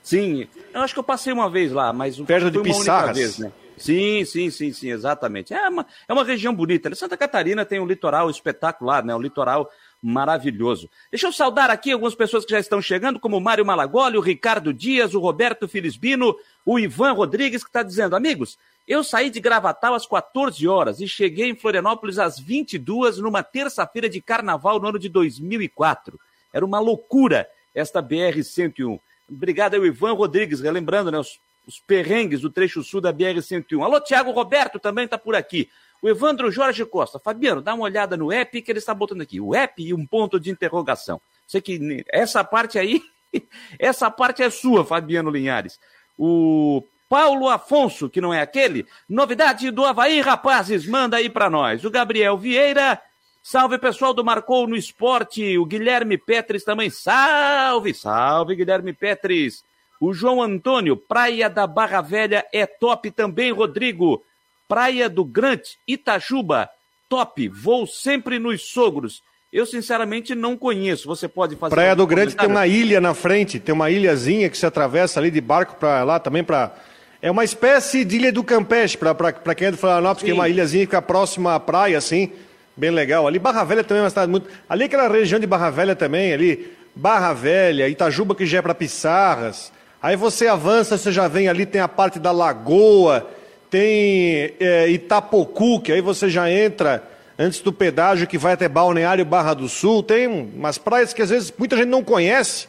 Sim, 0.00 0.46
eu 0.72 0.80
acho 0.80 0.94
que 0.94 1.00
eu 1.00 1.04
passei 1.04 1.32
uma 1.32 1.50
vez 1.50 1.72
lá, 1.72 1.92
mas 1.92 2.16
perto 2.20 2.52
de 2.52 2.60
Pissarras. 2.60 3.18
Vez, 3.18 3.38
né? 3.40 3.50
Sim, 3.76 4.24
sim, 4.24 4.48
sim, 4.50 4.72
sim, 4.72 4.92
exatamente. 4.92 5.52
É 5.52 5.68
uma, 5.68 5.84
é 6.06 6.12
uma 6.12 6.22
região 6.22 6.54
bonita. 6.54 6.94
Santa 6.94 7.16
Catarina 7.16 7.64
tem 7.64 7.80
um 7.80 7.86
litoral 7.86 8.30
espetacular, 8.30 9.04
né? 9.04 9.12
Um 9.12 9.20
litoral 9.20 9.68
maravilhoso. 10.00 10.88
Deixa 11.10 11.26
eu 11.26 11.32
saudar 11.32 11.70
aqui 11.70 11.90
algumas 11.90 12.14
pessoas 12.14 12.44
que 12.44 12.52
já 12.52 12.60
estão 12.60 12.80
chegando, 12.80 13.18
como 13.18 13.36
o 13.36 13.40
Mário 13.40 13.66
Malagoli, 13.66 14.16
o 14.16 14.20
Ricardo 14.20 14.72
Dias, 14.72 15.14
o 15.14 15.18
Roberto 15.18 15.66
Filisbino, 15.66 16.36
o 16.64 16.78
Ivan 16.78 17.10
Rodrigues, 17.12 17.64
que 17.64 17.70
está 17.70 17.82
dizendo, 17.82 18.14
amigos, 18.14 18.56
eu 18.88 19.04
saí 19.04 19.28
de 19.28 19.38
Gravatal 19.38 19.92
às 19.92 20.06
14 20.06 20.66
horas 20.66 20.98
e 20.98 21.06
cheguei 21.06 21.50
em 21.50 21.54
Florianópolis 21.54 22.18
às 22.18 22.38
22 22.38 23.18
numa 23.18 23.42
terça-feira 23.42 24.08
de 24.08 24.18
carnaval 24.22 24.80
no 24.80 24.88
ano 24.88 24.98
de 24.98 25.10
2004. 25.10 26.18
Era 26.50 26.64
uma 26.64 26.80
loucura 26.80 27.46
esta 27.74 28.02
BR-101. 28.02 28.98
Obrigado 29.30 29.74
ao 29.74 29.84
Ivan 29.84 30.14
Rodrigues, 30.14 30.62
relembrando 30.62 31.10
né, 31.12 31.18
os, 31.18 31.38
os 31.66 31.78
perrengues 31.78 32.40
do 32.40 32.48
trecho 32.48 32.82
sul 32.82 33.02
da 33.02 33.12
BR-101. 33.12 33.84
Alô, 33.84 34.00
Tiago 34.00 34.30
Roberto 34.30 34.78
também 34.78 35.04
está 35.04 35.18
por 35.18 35.34
aqui. 35.34 35.68
O 36.00 36.08
Evandro 36.08 36.50
Jorge 36.50 36.86
Costa. 36.86 37.18
Fabiano, 37.18 37.60
dá 37.60 37.74
uma 37.74 37.84
olhada 37.84 38.16
no 38.16 38.32
app 38.32 38.62
que 38.62 38.72
ele 38.72 38.78
está 38.78 38.94
botando 38.94 39.20
aqui. 39.20 39.38
O 39.38 39.54
app 39.54 39.82
e 39.82 39.92
um 39.92 40.06
ponto 40.06 40.40
de 40.40 40.50
interrogação. 40.50 41.20
Sei 41.46 41.60
que 41.60 42.04
essa 42.10 42.42
parte 42.42 42.78
aí, 42.78 43.02
essa 43.78 44.10
parte 44.10 44.42
é 44.42 44.48
sua, 44.48 44.82
Fabiano 44.82 45.30
Linhares. 45.30 45.78
O 46.16 46.82
Paulo 47.08 47.48
Afonso, 47.48 48.08
que 48.08 48.20
não 48.20 48.34
é 48.34 48.42
aquele. 48.42 48.86
Novidade 49.08 49.70
do 49.70 49.84
Havaí, 49.84 50.20
rapazes, 50.20 50.86
manda 50.86 51.16
aí 51.16 51.30
para 51.30 51.48
nós. 51.48 51.84
O 51.84 51.90
Gabriel 51.90 52.36
Vieira, 52.36 53.00
salve 53.42 53.78
pessoal 53.78 54.12
do 54.12 54.24
Marcou 54.24 54.66
no 54.66 54.76
Esporte. 54.76 55.56
O 55.56 55.64
Guilherme 55.64 56.18
Petris 56.18 56.64
também, 56.64 56.90
salve, 56.90 57.94
salve 57.94 58.56
Guilherme 58.56 58.92
Petris. 58.92 59.64
O 60.00 60.12
João 60.12 60.42
Antônio, 60.42 60.96
Praia 60.96 61.48
da 61.48 61.66
Barra 61.66 62.00
Velha 62.00 62.44
é 62.52 62.66
top 62.66 63.10
também, 63.10 63.50
Rodrigo. 63.52 64.22
Praia 64.68 65.08
do 65.08 65.24
Grande, 65.24 65.78
Itajuba, 65.88 66.68
top. 67.08 67.48
Vou 67.48 67.86
sempre 67.86 68.38
nos 68.38 68.70
sogros. 68.70 69.22
Eu, 69.50 69.64
sinceramente, 69.64 70.34
não 70.34 70.58
conheço. 70.58 71.08
Você 71.08 71.26
pode 71.26 71.56
fazer. 71.56 71.74
Praia 71.74 71.96
do 71.96 72.06
Grande 72.06 72.36
tem 72.36 72.46
uma 72.46 72.66
ilha 72.66 73.00
na 73.00 73.14
frente, 73.14 73.58
tem 73.58 73.74
uma 73.74 73.90
ilhazinha 73.90 74.50
que 74.50 74.58
se 74.58 74.66
atravessa 74.66 75.18
ali 75.18 75.30
de 75.30 75.40
barco 75.40 75.76
para 75.76 76.04
lá 76.04 76.20
também 76.20 76.44
para 76.44 76.76
é 77.20 77.30
uma 77.30 77.44
espécie 77.44 78.04
de 78.04 78.16
ilha 78.16 78.32
do 78.32 78.44
Campeche, 78.44 78.96
para 78.96 79.54
quem 79.54 79.68
é 79.68 79.70
de 79.70 79.76
Florianópolis, 79.76 80.22
que 80.22 80.30
é 80.30 80.34
uma 80.34 80.48
ilhazinha 80.48 80.84
que 80.84 80.90
fica 80.90 81.02
próxima 81.02 81.54
à 81.54 81.60
praia, 81.60 81.98
assim, 81.98 82.30
bem 82.76 82.90
legal. 82.90 83.26
Ali 83.26 83.38
Barra 83.38 83.64
Velha 83.64 83.82
também 83.82 84.00
é 84.00 84.04
uma 84.04 84.10
cidade 84.10 84.30
muito... 84.30 84.48
Ali 84.68 84.84
aquela 84.84 85.08
região 85.08 85.40
de 85.40 85.46
Barra 85.46 85.68
Velha 85.70 85.96
também, 85.96 86.32
ali, 86.32 86.72
Barra 86.94 87.32
Velha, 87.32 87.88
Itajuba 87.88 88.34
que 88.34 88.46
já 88.46 88.58
é 88.58 88.62
para 88.62 88.74
Pissarras. 88.74 89.72
Aí 90.00 90.14
você 90.14 90.46
avança, 90.46 90.96
você 90.96 91.10
já 91.10 91.26
vem 91.26 91.48
ali, 91.48 91.66
tem 91.66 91.80
a 91.80 91.88
parte 91.88 92.20
da 92.20 92.30
Lagoa, 92.30 93.28
tem 93.68 94.54
é, 94.60 94.88
Itapocu, 94.88 95.80
que 95.80 95.90
aí 95.90 96.00
você 96.00 96.30
já 96.30 96.48
entra 96.48 97.02
antes 97.36 97.60
do 97.60 97.72
pedágio 97.72 98.26
que 98.26 98.38
vai 98.38 98.52
até 98.52 98.68
Balneário 98.68 99.24
Barra 99.24 99.54
do 99.54 99.68
Sul. 99.68 100.04
Tem 100.04 100.28
umas 100.28 100.78
praias 100.78 101.12
que 101.12 101.20
às 101.20 101.30
vezes 101.30 101.52
muita 101.58 101.76
gente 101.76 101.88
não 101.88 102.04
conhece, 102.04 102.68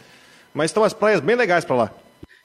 mas 0.56 0.72
estão 0.72 0.84
as 0.84 0.94
praias 0.94 1.20
bem 1.20 1.36
legais 1.36 1.64
para 1.64 1.76
lá. 1.76 1.92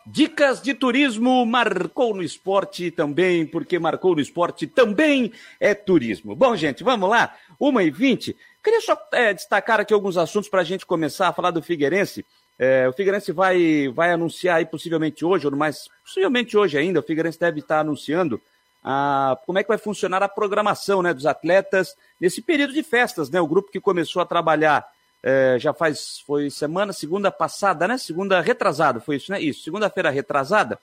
Dicas 0.06 0.60
de 0.60 0.74
turismo 0.74 1.46
marcou 1.46 2.14
no 2.14 2.22
esporte 2.22 2.90
também, 2.90 3.46
porque 3.46 3.78
marcou 3.78 4.14
no 4.14 4.20
esporte 4.20 4.66
também 4.66 5.32
é 5.58 5.74
turismo. 5.74 6.36
Bom, 6.36 6.54
gente, 6.54 6.84
vamos 6.84 7.08
lá. 7.08 7.34
1h20. 7.58 8.36
Queria 8.62 8.80
só 8.82 8.98
é, 9.12 9.32
destacar 9.32 9.80
aqui 9.80 9.94
alguns 9.94 10.18
assuntos 10.18 10.48
para 10.48 10.60
a 10.60 10.64
gente 10.64 10.84
começar 10.84 11.28
a 11.28 11.32
falar 11.32 11.50
do 11.50 11.62
Figueirense. 11.62 12.24
É, 12.58 12.86
o 12.88 12.92
Figueirense 12.92 13.32
vai, 13.32 13.88
vai 13.94 14.12
anunciar 14.12 14.58
aí 14.58 14.66
possivelmente 14.66 15.24
hoje, 15.24 15.46
ou 15.46 15.56
mais 15.56 15.88
possivelmente 16.04 16.56
hoje 16.56 16.76
ainda, 16.76 17.00
o 17.00 17.02
Figueirense 17.02 17.40
deve 17.40 17.60
estar 17.60 17.80
anunciando 17.80 18.40
a, 18.82 19.38
como 19.46 19.58
é 19.58 19.62
que 19.62 19.68
vai 19.68 19.78
funcionar 19.78 20.22
a 20.22 20.28
programação 20.28 21.02
né, 21.02 21.14
dos 21.14 21.24
atletas 21.24 21.96
nesse 22.20 22.42
período 22.42 22.74
de 22.74 22.82
festas. 22.82 23.30
Né? 23.30 23.40
O 23.40 23.46
grupo 23.46 23.72
que 23.72 23.80
começou 23.80 24.20
a 24.20 24.26
trabalhar 24.26 24.86
é, 25.26 25.56
já 25.58 25.72
faz, 25.72 26.20
foi 26.26 26.50
semana, 26.50 26.92
segunda 26.92 27.30
passada, 27.32 27.88
né? 27.88 27.96
Segunda 27.96 28.42
retrasada, 28.42 29.00
foi 29.00 29.16
isso, 29.16 29.32
né? 29.32 29.40
Isso, 29.40 29.62
segunda-feira 29.62 30.10
retrasada, 30.10 30.78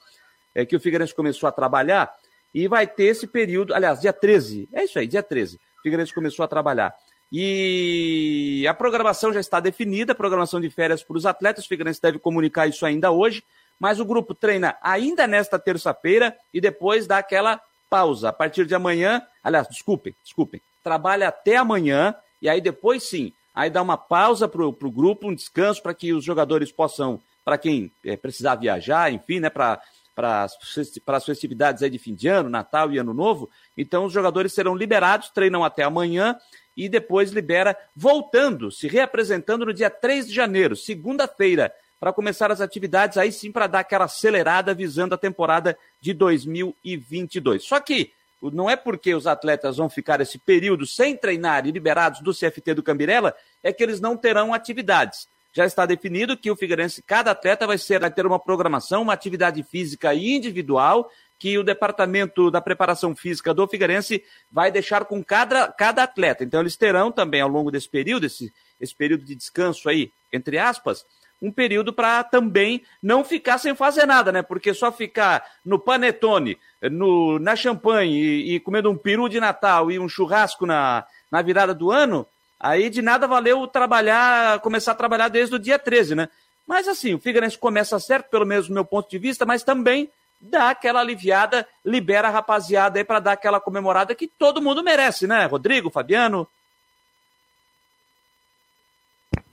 é 0.55 0.65
que 0.65 0.75
o 0.75 0.79
Figueirense 0.79 1.13
começou 1.13 1.47
a 1.47 1.51
trabalhar 1.51 2.11
e 2.51 2.67
vai 2.67 2.87
ter 2.87 3.03
esse 3.03 3.27
período, 3.27 3.71
aliás, 3.71 4.01
dia 4.01 4.11
13, 4.11 4.67
é 4.73 4.83
isso 4.83 4.97
aí, 4.97 5.05
dia 5.05 5.21
13, 5.21 5.57
o 5.57 5.81
Figueirense 5.83 6.11
começou 6.11 6.43
a 6.43 6.47
trabalhar. 6.47 6.91
E 7.31 8.65
a 8.67 8.73
programação 8.73 9.31
já 9.31 9.39
está 9.39 9.59
definida, 9.59 10.13
a 10.13 10.15
programação 10.15 10.59
de 10.59 10.71
férias 10.71 11.03
para 11.03 11.17
os 11.17 11.25
atletas, 11.27 11.63
o 11.63 11.67
Figueirense 11.67 12.01
deve 12.01 12.17
comunicar 12.17 12.65
isso 12.65 12.83
ainda 12.83 13.11
hoje, 13.11 13.43
mas 13.79 13.99
o 13.99 14.05
grupo 14.05 14.33
treina 14.33 14.75
ainda 14.81 15.27
nesta 15.27 15.59
terça-feira 15.59 16.35
e 16.51 16.59
depois 16.59 17.05
dá 17.05 17.19
aquela 17.19 17.61
pausa. 17.87 18.29
A 18.29 18.33
partir 18.33 18.65
de 18.65 18.73
amanhã, 18.73 19.21
aliás, 19.43 19.67
desculpem, 19.67 20.15
desculpem, 20.23 20.59
trabalha 20.83 21.27
até 21.27 21.57
amanhã 21.57 22.15
e 22.41 22.49
aí 22.49 22.59
depois 22.59 23.03
sim, 23.03 23.31
aí 23.53 23.69
dá 23.69 23.81
uma 23.81 23.97
pausa 23.97 24.47
para 24.47 24.65
o 24.65 24.91
grupo, 24.91 25.27
um 25.27 25.35
descanso 25.35 25.81
para 25.81 25.93
que 25.93 26.13
os 26.13 26.23
jogadores 26.23 26.71
possam, 26.71 27.21
para 27.43 27.57
quem 27.57 27.91
é, 28.03 28.15
precisar 28.15 28.55
viajar, 28.55 29.11
enfim, 29.11 29.39
né, 29.39 29.49
para 29.49 29.81
para 30.13 30.43
as 30.43 31.25
festividades 31.25 31.81
aí 31.81 31.89
de 31.89 31.97
fim 31.97 32.13
de 32.13 32.27
ano, 32.27 32.49
Natal 32.49 32.91
e 32.91 32.97
Ano 32.97 33.13
Novo. 33.13 33.49
Então, 33.77 34.05
os 34.05 34.13
jogadores 34.13 34.53
serão 34.53 34.75
liberados, 34.75 35.29
treinam 35.29 35.63
até 35.63 35.83
amanhã 35.83 36.37
e 36.75 36.87
depois 36.89 37.31
libera, 37.31 37.75
voltando, 37.95 38.71
se 38.71 38.87
reapresentando 38.87 39.65
no 39.65 39.73
dia 39.73 39.89
3 39.89 40.27
de 40.27 40.33
janeiro, 40.33 40.75
segunda-feira, 40.75 41.73
para 41.99 42.13
começar 42.13 42.51
as 42.51 42.61
atividades, 42.61 43.17
aí 43.17 43.31
sim 43.31 43.51
para 43.51 43.67
dar 43.67 43.79
aquela 43.79 44.05
acelerada 44.05 44.73
visando 44.73 45.13
a 45.13 45.17
temporada 45.17 45.77
de 45.99 46.13
2022. 46.13 47.63
Só 47.63 47.79
que 47.79 48.11
não 48.49 48.69
é 48.69 48.75
porque 48.75 49.13
os 49.13 49.27
atletas 49.27 49.77
vão 49.77 49.89
ficar 49.89 50.21
esse 50.21 50.39
período 50.39 50.87
sem 50.87 51.15
treinar 51.15 51.67
e 51.67 51.71
liberados 51.71 52.21
do 52.21 52.33
CFT 52.33 52.73
do 52.73 52.83
Cambirela, 52.83 53.35
é 53.61 53.71
que 53.71 53.83
eles 53.83 53.99
não 53.99 54.17
terão 54.17 54.53
atividades. 54.53 55.27
Já 55.53 55.65
está 55.65 55.85
definido 55.85 56.37
que 56.37 56.49
o 56.49 56.55
Figueirense, 56.55 57.03
cada 57.03 57.31
atleta 57.31 57.67
vai, 57.67 57.77
ser, 57.77 57.99
vai 57.99 58.09
ter 58.09 58.25
uma 58.25 58.39
programação, 58.39 59.01
uma 59.01 59.13
atividade 59.13 59.61
física 59.63 60.15
individual, 60.15 61.11
que 61.37 61.57
o 61.57 61.63
departamento 61.63 62.49
da 62.49 62.61
preparação 62.61 63.15
física 63.15 63.53
do 63.53 63.67
Figueirense 63.67 64.23
vai 64.49 64.71
deixar 64.71 65.05
com 65.05 65.23
cada, 65.23 65.67
cada 65.71 66.03
atleta. 66.03 66.43
Então, 66.43 66.61
eles 66.61 66.77
terão 66.77 67.11
também, 67.11 67.41
ao 67.41 67.49
longo 67.49 67.69
desse 67.69 67.89
período, 67.89 68.27
esse, 68.27 68.53
esse 68.79 68.95
período 68.95 69.25
de 69.25 69.35
descanso 69.35 69.89
aí, 69.89 70.11
entre 70.31 70.57
aspas, 70.57 71.05
um 71.41 71.51
período 71.51 71.91
para 71.91 72.23
também 72.23 72.83
não 73.01 73.23
ficar 73.23 73.57
sem 73.57 73.73
fazer 73.73 74.05
nada, 74.05 74.31
né? 74.31 74.41
Porque 74.41 74.73
só 74.73 74.91
ficar 74.91 75.43
no 75.65 75.79
panetone, 75.79 76.57
no, 76.83 77.39
na 77.39 77.55
champanhe 77.55 78.13
e, 78.13 78.55
e, 78.55 78.59
comendo 78.59 78.91
um 78.91 78.97
peru 78.97 79.27
de 79.27 79.39
Natal 79.39 79.91
e 79.91 79.97
um 79.97 80.07
churrasco 80.07 80.65
na, 80.65 81.03
na 81.31 81.41
virada 81.41 81.73
do 81.73 81.91
ano, 81.91 82.27
aí 82.59 82.89
de 82.89 83.01
nada 83.01 83.27
valeu 83.27 83.65
trabalhar, 83.65 84.59
começar 84.59 84.91
a 84.91 84.95
trabalhar 84.95 85.29
desde 85.29 85.55
o 85.55 85.59
dia 85.59 85.79
13, 85.79 86.13
né? 86.13 86.29
Mas 86.67 86.87
assim, 86.87 87.15
o 87.15 87.19
Figueirense 87.19 87.57
começa 87.57 87.99
certo, 87.99 88.29
pelo 88.29 88.45
menos 88.45 88.67
do 88.67 88.73
meu 88.73 88.85
ponto 88.85 89.09
de 89.09 89.17
vista, 89.17 89.45
mas 89.45 89.63
também 89.63 90.09
dá 90.39 90.69
aquela 90.69 90.99
aliviada, 90.99 91.67
libera 91.83 92.27
a 92.27 92.31
rapaziada 92.31 92.99
aí 92.99 93.03
para 93.03 93.19
dar 93.19 93.31
aquela 93.33 93.59
comemorada 93.59 94.15
que 94.15 94.27
todo 94.27 94.61
mundo 94.61 94.83
merece, 94.83 95.25
né? 95.25 95.45
Rodrigo, 95.45 95.89
Fabiano. 95.89 96.47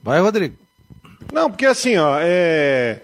Vai, 0.02 0.20
Rodrigo. 0.20 0.67
Não, 1.32 1.50
porque 1.50 1.66
assim, 1.66 1.96
ó, 1.96 2.18
é... 2.20 3.00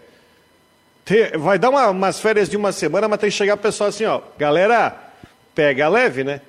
Vai 1.38 1.58
dar 1.58 1.68
uma, 1.68 1.90
umas 1.90 2.18
férias 2.18 2.48
de 2.48 2.56
uma 2.56 2.72
semana, 2.72 3.06
mas 3.06 3.20
tem 3.20 3.28
que 3.28 3.36
chegar 3.36 3.54
o 3.54 3.58
pessoal 3.58 3.90
assim, 3.90 4.04
ó, 4.06 4.22
galera, 4.38 4.96
pega 5.54 5.88
leve, 5.88 6.24
né? 6.24 6.40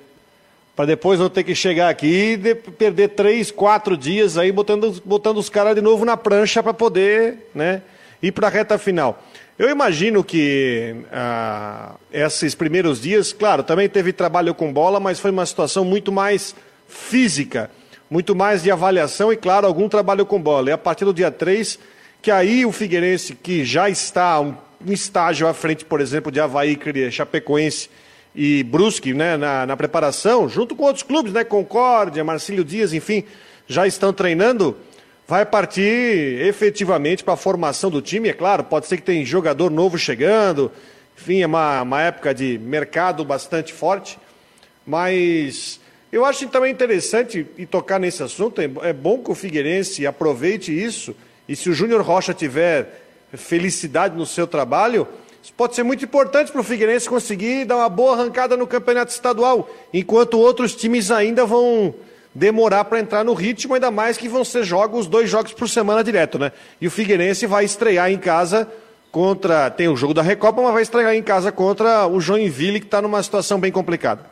Para 0.74 0.86
depois 0.86 1.20
não 1.20 1.28
ter 1.28 1.44
que 1.44 1.54
chegar 1.54 1.88
aqui 1.88 2.32
e 2.32 2.36
de... 2.36 2.54
perder 2.54 3.08
três, 3.08 3.50
quatro 3.50 3.96
dias 3.96 4.38
aí 4.38 4.50
botando, 4.50 5.02
botando 5.04 5.36
os 5.36 5.50
caras 5.50 5.74
de 5.74 5.82
novo 5.82 6.04
na 6.04 6.16
prancha 6.16 6.62
para 6.62 6.72
poder, 6.72 7.50
né? 7.54 7.82
ir 8.22 8.32
para 8.32 8.48
a 8.48 8.50
reta 8.50 8.78
final. 8.78 9.22
Eu 9.58 9.70
imagino 9.70 10.22
que 10.22 10.96
ah, 11.10 11.94
esses 12.12 12.54
primeiros 12.54 13.00
dias, 13.00 13.32
claro, 13.32 13.62
também 13.62 13.88
teve 13.88 14.12
trabalho 14.12 14.54
com 14.54 14.72
bola, 14.72 15.00
mas 15.00 15.18
foi 15.18 15.30
uma 15.30 15.46
situação 15.46 15.84
muito 15.84 16.12
mais 16.12 16.54
física, 16.88 17.70
muito 18.10 18.34
mais 18.34 18.62
de 18.62 18.70
avaliação 18.70 19.32
e, 19.32 19.36
claro, 19.36 19.66
algum 19.66 19.88
trabalho 19.88 20.24
com 20.24 20.40
bola. 20.40 20.70
E 20.70 20.72
a 20.72 20.78
partir 20.78 21.04
do 21.04 21.14
dia 21.14 21.30
3, 21.30 21.78
que 22.22 22.30
aí 22.30 22.64
o 22.64 22.72
Figueirense, 22.72 23.34
que 23.34 23.64
já 23.64 23.88
está 23.88 24.40
um, 24.40 24.54
um 24.86 24.92
estágio 24.92 25.46
à 25.48 25.54
frente, 25.54 25.84
por 25.84 26.00
exemplo, 26.00 26.30
de 26.30 26.40
Havaí, 26.40 26.78
Chapecoense 27.10 27.88
e 28.34 28.62
Brusque, 28.62 29.14
né, 29.14 29.36
na, 29.36 29.66
na 29.66 29.76
preparação, 29.76 30.48
junto 30.48 30.76
com 30.76 30.84
outros 30.84 31.02
clubes, 31.02 31.32
né, 31.32 31.44
Concórdia, 31.44 32.22
Marcílio 32.22 32.64
Dias, 32.64 32.92
enfim, 32.92 33.24
já 33.66 33.86
estão 33.86 34.12
treinando 34.12 34.76
vai 35.26 35.44
partir 35.44 36.40
efetivamente 36.46 37.24
para 37.24 37.34
a 37.34 37.36
formação 37.36 37.90
do 37.90 38.00
time. 38.00 38.28
É 38.28 38.32
claro, 38.32 38.64
pode 38.64 38.86
ser 38.86 38.96
que 38.96 39.02
tem 39.02 39.24
jogador 39.24 39.70
novo 39.70 39.98
chegando, 39.98 40.70
enfim, 41.18 41.42
é 41.42 41.46
uma, 41.46 41.82
uma 41.82 42.02
época 42.02 42.32
de 42.32 42.58
mercado 42.58 43.24
bastante 43.24 43.72
forte, 43.72 44.18
mas 44.86 45.80
eu 46.16 46.24
acho 46.24 46.48
também 46.48 46.72
interessante 46.72 47.46
e 47.58 47.66
tocar 47.66 48.00
nesse 48.00 48.22
assunto. 48.22 48.60
É, 48.60 48.70
é 48.88 48.92
bom 48.92 49.18
que 49.18 49.30
o 49.30 49.34
Figueirense 49.34 50.06
aproveite 50.06 50.72
isso 50.72 51.14
e 51.48 51.54
se 51.54 51.68
o 51.68 51.74
Júnior 51.74 52.00
Rocha 52.02 52.32
tiver 52.32 53.04
felicidade 53.32 54.16
no 54.16 54.24
seu 54.24 54.46
trabalho, 54.46 55.06
isso 55.42 55.52
pode 55.54 55.74
ser 55.74 55.82
muito 55.82 56.04
importante 56.04 56.50
para 56.50 56.60
o 56.60 56.64
Figueirense 56.64 57.08
conseguir 57.08 57.64
dar 57.64 57.76
uma 57.76 57.88
boa 57.88 58.14
arrancada 58.14 58.56
no 58.56 58.66
campeonato 58.66 59.12
estadual, 59.12 59.68
enquanto 59.92 60.38
outros 60.38 60.74
times 60.74 61.10
ainda 61.10 61.44
vão 61.44 61.94
demorar 62.34 62.84
para 62.84 62.98
entrar 62.98 63.24
no 63.24 63.32
ritmo, 63.32 63.74
ainda 63.74 63.90
mais 63.90 64.16
que 64.16 64.28
vão 64.28 64.44
ser 64.44 64.64
jogos, 64.64 65.06
dois 65.06 65.28
jogos 65.28 65.52
por 65.52 65.68
semana 65.68 66.02
direto, 66.02 66.38
né? 66.38 66.50
E 66.80 66.86
o 66.86 66.90
Figueirense 66.90 67.46
vai 67.46 67.64
estrear 67.64 68.10
em 68.10 68.18
casa 68.18 68.68
contra. 69.12 69.70
Tem 69.70 69.88
o 69.88 69.96
jogo 69.96 70.12
da 70.12 70.22
Recopa, 70.22 70.60
mas 70.60 70.72
vai 70.72 70.82
estrear 70.82 71.14
em 71.14 71.22
casa 71.22 71.52
contra 71.52 72.06
o 72.06 72.20
Joinville, 72.20 72.80
que 72.80 72.86
está 72.86 73.00
numa 73.00 73.22
situação 73.22 73.58
bem 73.60 73.70
complicada. 73.72 74.26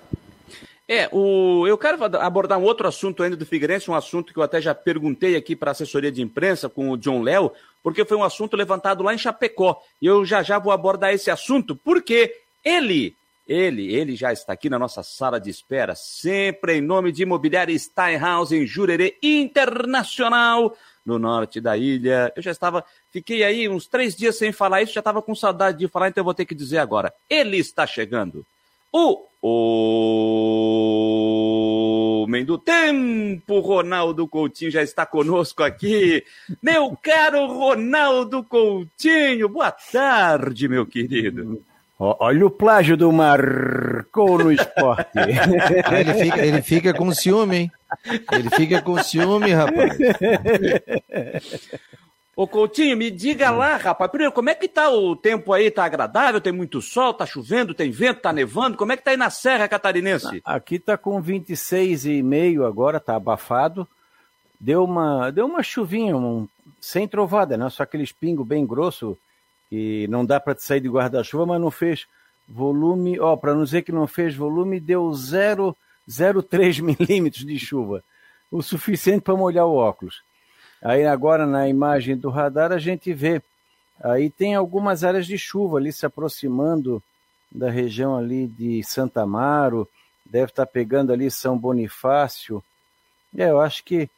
É, 0.87 1.09
o, 1.11 1.67
eu 1.67 1.79
quero 1.79 1.99
abordar 2.19 2.59
um 2.59 2.65
outro 2.65 2.87
assunto 2.87 3.23
ainda 3.23 3.37
do 3.37 3.47
Figueirense, 3.47 3.91
um 3.91 3.95
assunto 3.95 4.33
que 4.35 4.39
eu 4.39 4.43
até 4.43 4.61
já 4.61 4.75
perguntei 4.75 5.35
aqui 5.35 5.57
para 5.57 5.71
a 5.71 5.73
assessoria 5.73 6.13
de 6.13 6.21
imprensa 6.21 6.69
com 6.69 6.91
o 6.91 6.97
John 6.99 7.23
Léo, 7.23 7.51
porque 7.83 8.05
foi 8.05 8.17
um 8.17 8.25
assunto 8.25 8.55
levantado 8.55 9.03
lá 9.03 9.15
em 9.15 9.19
Chapecó. 9.19 9.81
E 10.01 10.07
eu 10.07 10.27
já 10.27 10.43
já 10.43 10.59
vou 10.59 10.73
abordar 10.73 11.15
esse 11.15 11.31
assunto, 11.31 11.75
porque 11.75 12.35
ele 12.63 13.17
ele, 13.47 13.95
ele 13.95 14.17
já 14.17 14.33
está 14.33 14.55
aqui 14.55 14.71
na 14.71 14.79
nossa 14.79 15.03
sala 15.03 15.39
de 15.39 15.51
espera, 15.51 15.95
sempre 15.95 16.79
em 16.79 16.81
nome 16.81 17.13
de 17.13 17.25
Imobiliária 17.25 17.79
Steinhaus 17.79 18.53
em 18.53 18.67
Jurerê 18.67 19.19
Internacional, 19.23 20.75
no 21.05 21.19
norte 21.19 21.61
da 21.61 21.77
ilha. 21.77 22.33
Eu 22.35 22.43
já 22.43 22.51
estava, 22.51 22.83
fiquei 23.11 23.45
aí 23.45 23.69
uns 23.69 23.87
três 23.87 24.17
dias 24.17 24.39
sem 24.39 24.51
falar 24.51 24.83
isso, 24.83 24.95
já 24.95 25.01
estava 25.01 25.21
com 25.21 25.35
saudade 25.35 25.79
de 25.79 25.89
falar, 25.89 26.09
então 26.09 26.23
eu 26.23 26.25
vou 26.25 26.35
ter 26.35 26.47
que 26.47 26.55
dizer 26.55 26.79
agora. 26.79 27.13
Ele 27.29 27.59
está 27.59 27.87
chegando. 27.87 28.47
O 28.97 29.27
Homem 32.23 32.45
do 32.45 32.57
Tempo, 32.57 33.59
Ronaldo 33.59 34.29
Coutinho, 34.29 34.71
já 34.71 34.85
está 34.85 35.05
conosco 35.05 35.65
aqui. 35.65 36.23
Meu 36.63 36.97
caro 37.03 37.45
Ronaldo 37.49 38.45
Coutinho, 38.45 39.49
boa 39.49 39.73
tarde, 39.73 40.69
meu 40.69 40.87
querido. 40.87 41.61
Olha 41.99 42.47
o 42.47 42.51
plágio 42.51 42.97
do 42.97 43.11
Marcou 43.11 44.39
no 44.39 44.53
esporte. 44.53 45.11
ele, 45.19 46.15
fica, 46.15 46.47
ele 46.47 46.63
fica 46.63 46.95
com 46.95 47.13
ciúme, 47.13 47.57
hein? 47.57 47.73
Ele 48.31 48.49
fica 48.51 48.81
com 48.81 49.03
ciúme, 49.03 49.53
rapaz. 49.53 49.99
Ô 52.37 52.49
Coutinho, 52.49 52.97
me 52.97 53.11
diga 53.11 53.51
lá, 53.51 53.77
rapaz, 53.77 54.11
primeiro, 54.11 54.33
como 54.33 54.51
é 54.51 54.55
que 54.55 54.67
tá 54.67 54.91
o 54.91 55.15
tempo 55.15 55.53
aí? 55.53 55.71
Tá 55.71 55.85
agradável? 55.85 56.41
Tem 56.41 56.53
muito 56.53 56.83
sol? 56.83 57.15
Tá 57.15 57.25
chovendo? 57.25 57.75
Tem 57.75 57.91
vento? 57.93 58.23
Tá 58.23 58.33
nevando? 58.33 58.77
Como 58.77 58.91
é 58.93 58.97
que 58.97 59.05
tá 59.05 59.13
aí 59.13 59.17
na 59.17 59.31
Serra 59.31 59.69
Catarinense? 59.69 60.43
Aqui 60.45 60.81
tá 60.81 60.97
com 60.97 61.23
26,5 61.23 62.67
agora, 62.67 62.99
tá 62.99 63.15
abafado. 63.15 63.87
Deu 64.59 64.83
uma, 64.83 65.31
deu 65.31 65.47
uma 65.47 65.63
chuvinha, 65.63 66.17
um, 66.17 66.49
sem 66.81 67.07
trovada, 67.07 67.57
né? 67.57 67.71
Só 67.71 67.85
aquele 67.85 68.03
espingo 68.03 68.45
bem 68.45 68.67
grosso 68.67 69.17
e 69.71 70.07
não 70.09 70.25
dá 70.25 70.41
para 70.41 70.57
sair 70.59 70.81
de 70.81 70.89
guarda-chuva, 70.89 71.47
mas 71.47 71.61
não 71.61 71.71
fez 71.71 72.07
volume, 72.49 73.19
ó, 73.21 73.37
para 73.37 73.55
não 73.55 73.65
dizer 73.65 73.83
que 73.83 73.93
não 73.93 74.07
fez 74.07 74.35
volume, 74.35 74.81
deu 74.81 75.09
0,03 75.11 76.81
milímetros 76.99 77.45
de 77.45 77.59
chuva, 77.59 78.03
o 78.51 78.63
suficiente 78.63 79.23
para 79.23 79.37
molhar 79.37 79.67
o 79.67 79.77
óculos. 79.77 80.23
Aí 80.85 81.07
agora 81.07 81.47
na 81.47 81.67
imagem 81.67 82.15
do 82.15 82.29
radar 82.29 82.71
a 82.71 82.79
gente 82.79 83.15
vê, 83.15 83.43
aí 84.03 84.29
tem 84.29 84.55
algumas 84.55 85.03
áreas 85.03 85.27
de 85.27 85.39
chuva 85.39 85.79
ali 85.79 85.91
se 85.91 86.05
aproximando 86.05 87.03
da 87.51 87.71
região 87.71 88.15
ali 88.15 88.47
de 88.47 88.85
Santa 88.85 89.23
Amaro, 89.23 89.89
deve 90.27 90.51
estar 90.51 90.67
tá 90.67 90.71
pegando 90.71 91.11
ali 91.11 91.31
São 91.31 91.57
Bonifácio. 91.57 92.63
É, 93.35 93.49
eu 93.49 93.63
acho 93.63 93.83
que 93.83 94.11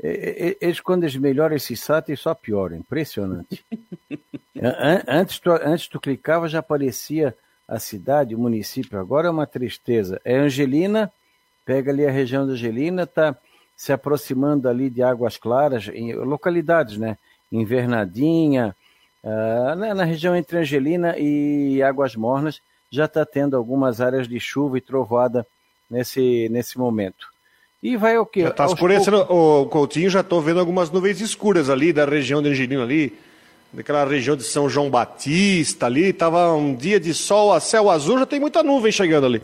eles, 0.00 0.80
quando 0.80 1.04
eles 1.04 1.16
melhoram 1.16 1.56
esse 1.56 1.76
site, 1.76 2.16
só 2.16 2.34
pioram. 2.34 2.76
Impressionante. 2.76 3.64
antes, 5.06 5.38
tu, 5.38 5.50
antes 5.50 5.88
tu 5.88 6.00
clicava, 6.00 6.48
já 6.48 6.60
aparecia 6.60 7.34
a 7.68 7.78
cidade, 7.78 8.34
o 8.34 8.38
município. 8.38 8.98
Agora 8.98 9.28
é 9.28 9.30
uma 9.30 9.46
tristeza. 9.46 10.20
É 10.24 10.36
Angelina, 10.36 11.12
pega 11.64 11.92
ali 11.92 12.06
a 12.06 12.10
região 12.10 12.46
da 12.46 12.52
Angelina, 12.54 13.04
está 13.04 13.36
se 13.76 13.92
aproximando 13.92 14.68
ali 14.68 14.88
de 14.88 15.02
Águas 15.02 15.36
Claras, 15.36 15.88
em 15.88 16.14
localidades, 16.14 16.96
né? 16.96 17.18
Invernadinha, 17.50 18.74
uh, 19.22 19.74
na, 19.76 19.94
na, 19.94 20.04
região 20.04 20.34
entre 20.34 20.58
Angelina 20.58 21.16
e 21.18 21.82
Águas 21.82 22.16
Mornas, 22.16 22.60
já 22.90 23.04
está 23.04 23.24
tendo 23.24 23.56
algumas 23.56 24.00
áreas 24.00 24.28
de 24.28 24.38
chuva 24.40 24.78
e 24.78 24.80
trovoada 24.80 25.46
nesse, 25.90 26.48
nesse 26.50 26.78
momento. 26.78 27.26
E 27.82 27.96
vai 27.96 28.16
o 28.16 28.24
quê? 28.24 28.42
Já 28.42 28.48
está 28.48 28.66
escurecendo, 28.66 29.26
poucos... 29.26 29.36
o 29.36 29.66
Coutinho, 29.66 30.08
já 30.08 30.20
estou 30.20 30.40
vendo 30.40 30.58
algumas 30.58 30.90
nuvens 30.90 31.20
escuras 31.20 31.68
ali 31.68 31.92
da 31.92 32.04
região 32.04 32.40
de 32.42 32.48
Angelino 32.48 32.82
ali, 32.82 33.12
daquela 33.72 34.04
região 34.04 34.36
de 34.36 34.44
São 34.44 34.70
João 34.70 34.88
Batista 34.88 35.86
ali, 35.86 36.10
estava 36.10 36.54
um 36.54 36.74
dia 36.74 36.98
de 36.98 37.12
sol 37.12 37.52
a 37.52 37.60
céu 37.60 37.90
azul, 37.90 38.18
já 38.18 38.26
tem 38.26 38.40
muita 38.40 38.62
nuvem 38.62 38.90
chegando 38.90 39.26
ali. 39.26 39.42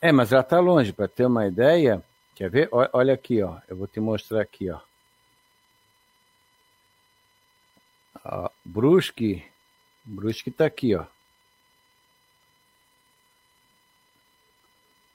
É, 0.00 0.10
mas 0.10 0.30
já 0.30 0.40
está 0.40 0.58
longe, 0.58 0.92
para 0.92 1.06
ter 1.06 1.26
uma 1.26 1.46
ideia, 1.46 2.02
quer 2.36 2.50
ver? 2.50 2.68
Olha 2.70 3.14
aqui, 3.14 3.42
ó, 3.42 3.58
eu 3.66 3.76
vou 3.76 3.86
te 3.88 3.98
mostrar 3.98 4.42
aqui, 4.42 4.70
ó. 4.70 4.78
ó 8.24 8.50
Brusque, 8.64 9.42
Brusque 10.04 10.50
está 10.50 10.66
aqui, 10.66 10.94
ó. 10.94 11.04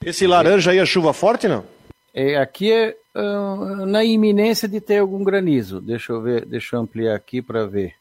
Esse 0.04 0.26
laranja 0.26 0.72
aí 0.72 0.80
é 0.80 0.86
chuva 0.86 1.14
forte, 1.14 1.48
não? 1.48 1.64
É, 2.12 2.36
aqui 2.36 2.72
é 2.72 2.98
uh, 3.16 3.86
na 3.86 4.04
iminência 4.04 4.68
de 4.68 4.82
ter 4.82 4.98
algum 4.98 5.24
granizo. 5.24 5.80
Deixa 5.80 6.12
eu 6.12 6.22
ver, 6.22 6.44
deixa 6.44 6.76
eu 6.76 6.82
ampliar 6.82 7.16
aqui 7.16 7.40
para 7.40 7.68
ver. 7.68 7.96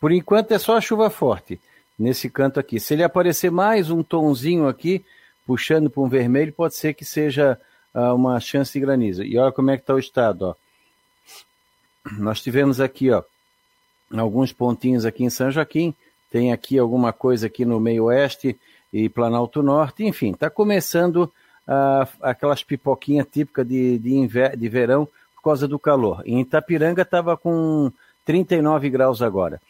Por 0.00 0.10
enquanto 0.10 0.50
é 0.50 0.58
só 0.58 0.80
chuva 0.80 1.08
forte 1.08 1.60
nesse 1.96 2.28
canto 2.28 2.58
aqui. 2.58 2.80
Se 2.80 2.94
ele 2.94 3.04
aparecer 3.04 3.52
mais 3.52 3.90
um 3.90 4.02
tonzinho 4.02 4.66
aqui, 4.66 5.04
puxando 5.46 5.90
para 5.90 6.02
um 6.02 6.08
vermelho, 6.08 6.52
pode 6.52 6.74
ser 6.74 6.94
que 6.94 7.04
seja 7.04 7.58
uh, 7.94 8.14
uma 8.14 8.38
chance 8.40 8.72
de 8.72 8.80
granizo. 8.80 9.22
E 9.22 9.38
olha 9.38 9.52
como 9.52 9.70
é 9.70 9.76
que 9.76 9.82
está 9.82 9.94
o 9.94 9.98
estado. 9.98 10.42
Ó. 10.42 10.54
Nós 12.18 12.40
tivemos 12.40 12.80
aqui 12.80 13.10
ó, 13.10 13.22
alguns 14.12 14.52
pontinhos 14.52 15.04
aqui 15.04 15.24
em 15.24 15.30
São 15.30 15.50
Joaquim, 15.50 15.94
tem 16.30 16.52
aqui 16.52 16.78
alguma 16.78 17.12
coisa 17.12 17.46
aqui 17.46 17.64
no 17.64 17.78
meio 17.78 18.04
oeste, 18.04 18.58
e 18.92 19.08
Planalto 19.08 19.62
Norte, 19.62 20.04
enfim, 20.04 20.32
está 20.32 20.50
começando 20.50 21.32
ah, 21.66 22.06
aquelas 22.20 22.62
pipoquinhas 22.62 23.26
típicas 23.30 23.66
de, 23.66 23.98
de, 23.98 24.28
de 24.28 24.68
verão 24.68 25.06
por 25.36 25.42
causa 25.44 25.66
do 25.66 25.78
calor. 25.78 26.22
Em 26.26 26.40
Itapiranga 26.40 27.02
estava 27.02 27.36
com 27.36 27.90
39 28.24 28.90
graus 28.90 29.22
agora. 29.22 29.60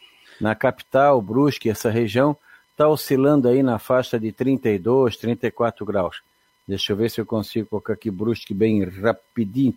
Na 0.41 0.55
capital, 0.55 1.21
Brusque, 1.21 1.69
essa 1.69 1.89
região, 1.89 2.35
está 2.73 2.87
oscilando 2.87 3.47
aí 3.47 3.63
na 3.63 3.79
faixa 3.79 4.19
de 4.19 4.31
32, 4.31 5.15
34 5.15 5.85
graus. 5.85 6.21
Deixa 6.67 6.91
eu 6.91 6.97
ver 6.97 7.09
se 7.09 7.21
eu 7.21 7.25
consigo 7.25 7.67
colocar 7.67 7.93
aqui 7.93 8.09
Brusque 8.09 8.53
bem 8.53 8.83
rapidinho. 8.83 9.73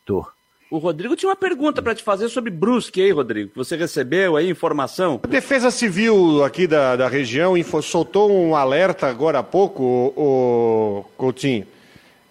O 0.71 0.79
Rodrigo 0.79 1.15
tinha 1.15 1.29
uma 1.29 1.37
pergunta 1.37 1.83
para 1.83 1.95
te 1.95 2.03
fazer 2.03 2.29
sobre 2.29 2.51
Brusque 2.51 3.01
aí, 3.01 3.11
Rodrigo. 3.13 3.53
Você 3.55 3.77
recebeu 3.77 4.37
aí 4.37 4.49
informação? 4.49 5.21
A 5.23 5.27
Defesa 5.27 5.71
Civil 5.71 6.43
aqui 6.43 6.67
da, 6.67 6.97
da 6.97 7.09
região 7.09 7.57
info, 7.57 7.83
soltou 7.83 8.33
um 8.33 8.57
alerta 8.57 9.07
agora 9.07 9.41
há 9.41 9.43
pouco, 9.43 9.83
o, 9.83 11.05
o 11.05 11.05
Coutinho. 11.17 11.67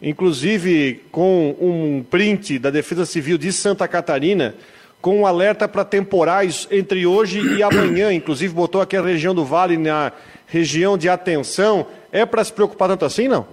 Inclusive 0.01 1.03
com 1.11 1.55
um 1.59 2.03
print 2.03 2.59
da 2.59 2.69
Defesa 2.69 3.05
Civil 3.05 3.37
de 3.37 3.53
Santa 3.53 3.87
Catarina, 3.87 4.55
com 5.01 5.21
um 5.21 5.25
alerta 5.25 5.67
para 5.67 5.85
temporais 5.85 6.67
entre 6.71 7.05
hoje 7.05 7.39
e 7.39 7.63
amanhã. 7.63 8.11
Inclusive 8.11 8.53
botou 8.53 8.81
aqui 8.81 8.97
a 8.97 9.01
região 9.01 9.35
do 9.35 9.45
Vale 9.45 9.77
na 9.77 10.11
região 10.47 10.97
de 10.97 11.09
atenção. 11.09 11.87
É 12.11 12.25
para 12.25 12.43
se 12.43 12.53
preocupar 12.53 12.89
tanto 12.89 13.05
assim, 13.05 13.27
não? 13.27 13.47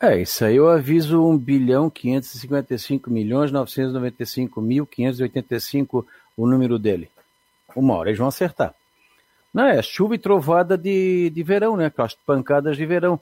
É, 0.00 0.20
isso 0.20 0.44
aí 0.44 0.56
eu 0.56 0.68
aviso 0.68 1.24
1 1.24 1.38
bilhão 1.38 1.90
555 1.90 3.10
milhões 3.10 3.50
995 3.50 4.60
mil 4.60 4.86
585 4.86 6.06
o 6.36 6.46
número 6.46 6.78
dele. 6.78 7.10
Uma 7.74 7.94
hora 7.96 8.10
eles 8.10 8.18
vão 8.18 8.28
acertar. 8.28 8.74
Não, 9.52 9.64
é 9.64 9.82
chuva 9.82 10.14
e 10.14 10.18
trovada 10.18 10.78
de, 10.78 11.30
de 11.30 11.42
verão, 11.42 11.76
né? 11.76 11.86
Aquelas 11.86 12.14
pancadas 12.14 12.76
de 12.76 12.86
verão. 12.86 13.20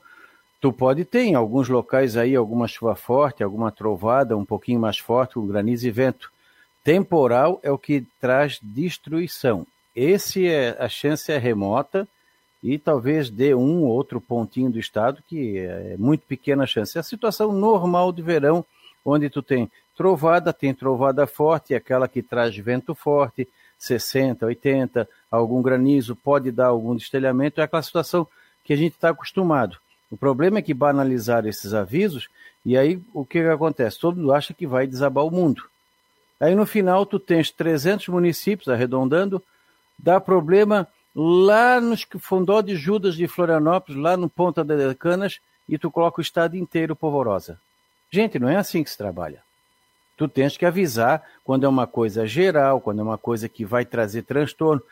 Tu 0.61 0.72
pode 0.72 1.04
ter 1.04 1.22
em 1.22 1.35
alguns 1.35 1.68
locais 1.68 2.16
aí 2.16 2.35
alguma 2.35 2.66
chuva 2.68 2.94
forte, 2.94 3.42
alguma 3.42 3.70
trovada 3.70 4.37
um 4.37 4.44
pouquinho 4.44 4.80
mais 4.80 4.98
forte, 4.98 5.35
com 5.35 5.46
granizo 5.46 5.87
e 5.87 5.90
vento. 5.90 6.30
Temporal 6.85 7.59
é 7.62 7.70
o 7.70 7.78
que 7.78 8.04
traz 8.20 8.59
destruição. 8.62 9.66
Esse 9.94 10.46
é 10.46 10.76
a 10.78 10.88
chance 10.88 11.32
é 11.32 11.38
remota 11.38 12.06
e 12.66 12.79
talvez 12.79 13.31
dê 13.31 13.55
um 13.55 13.85
ou 13.85 13.90
outro 13.90 14.20
pontinho 14.20 14.68
do 14.68 14.81
estado 14.81 15.22
que 15.29 15.57
é 15.57 15.94
muito 15.96 16.22
pequena 16.26 16.64
a 16.64 16.66
chance. 16.66 16.98
É 16.98 17.00
a 17.00 17.05
situação 17.05 17.52
normal 17.52 18.11
de 18.11 18.22
verão, 18.22 18.64
onde 19.05 19.31
tu 19.31 19.40
tem 19.40 19.70
trovada, 19.96 20.52
tem 20.52 20.74
trovada 20.74 21.29
forte, 21.29 21.76
aquela 21.76 22.09
que 22.09 22.20
traz 22.20 22.57
vento 22.57 22.92
forte, 22.92 23.48
60, 23.79 24.46
80, 24.46 25.09
algum 25.31 25.62
granizo, 25.62 26.16
pode 26.16 26.50
dar 26.50 26.66
algum 26.66 26.96
destelhamento, 26.96 27.61
é 27.61 27.64
aquela 27.64 27.83
situação 27.83 28.26
que 28.64 28.72
a 28.72 28.76
gente 28.76 28.94
está 28.94 29.11
acostumado. 29.11 29.76
O 30.11 30.16
problema 30.16 30.59
é 30.59 30.62
que 30.62 30.74
banalizaram 30.74 31.48
esses 31.48 31.72
avisos 31.72 32.29
e 32.64 32.76
aí 32.76 33.00
o 33.14 33.24
que, 33.24 33.42
que 33.42 33.48
acontece? 33.48 34.00
Todo 34.00 34.16
mundo 34.16 34.33
acha 34.33 34.52
que 34.52 34.66
vai 34.66 34.88
desabar 34.88 35.24
o 35.24 35.31
mundo. 35.31 35.62
Aí 36.40 36.52
no 36.52 36.66
final 36.66 37.07
tu 37.07 37.20
tens 37.20 37.48
300 37.48 38.09
municípios 38.09 38.68
arredondando, 38.68 39.40
dá 39.96 40.20
problema 40.20 40.88
lá 41.18 41.81
nos 41.81 42.07
Fundó 42.20 42.61
de 42.61 42.76
Judas 42.76 43.14
de 43.14 43.26
Florianópolis, 43.26 43.98
lá 43.98 44.18
no 44.18 44.29
Ponta 44.29 44.62
das 44.62 44.94
Canas, 44.98 45.40
e 45.66 45.79
tu 45.79 45.90
coloca 45.90 46.20
o 46.20 46.22
estado 46.22 46.59
inteiro 46.59 46.94
polvorosa. 46.94 47.59
Gente, 48.11 48.38
não 48.38 48.50
é 48.50 48.57
assim 48.57 48.85
que 48.85 48.90
se 48.90 48.98
trabalha. 48.98 49.42
Tu 50.14 50.29
tens 50.29 50.59
que 50.59 50.66
avisar 50.66 51.24
quando 51.42 51.64
é 51.64 51.68
uma 51.68 51.87
coisa 51.87 52.26
geral, 52.26 52.83
quando 52.83 53.00
é 53.00 53.02
uma 53.02 53.16
coisa 53.16 53.48
que 53.48 53.64
vai 53.64 53.85
trazer 53.85 54.22
transtorno. 54.22 54.83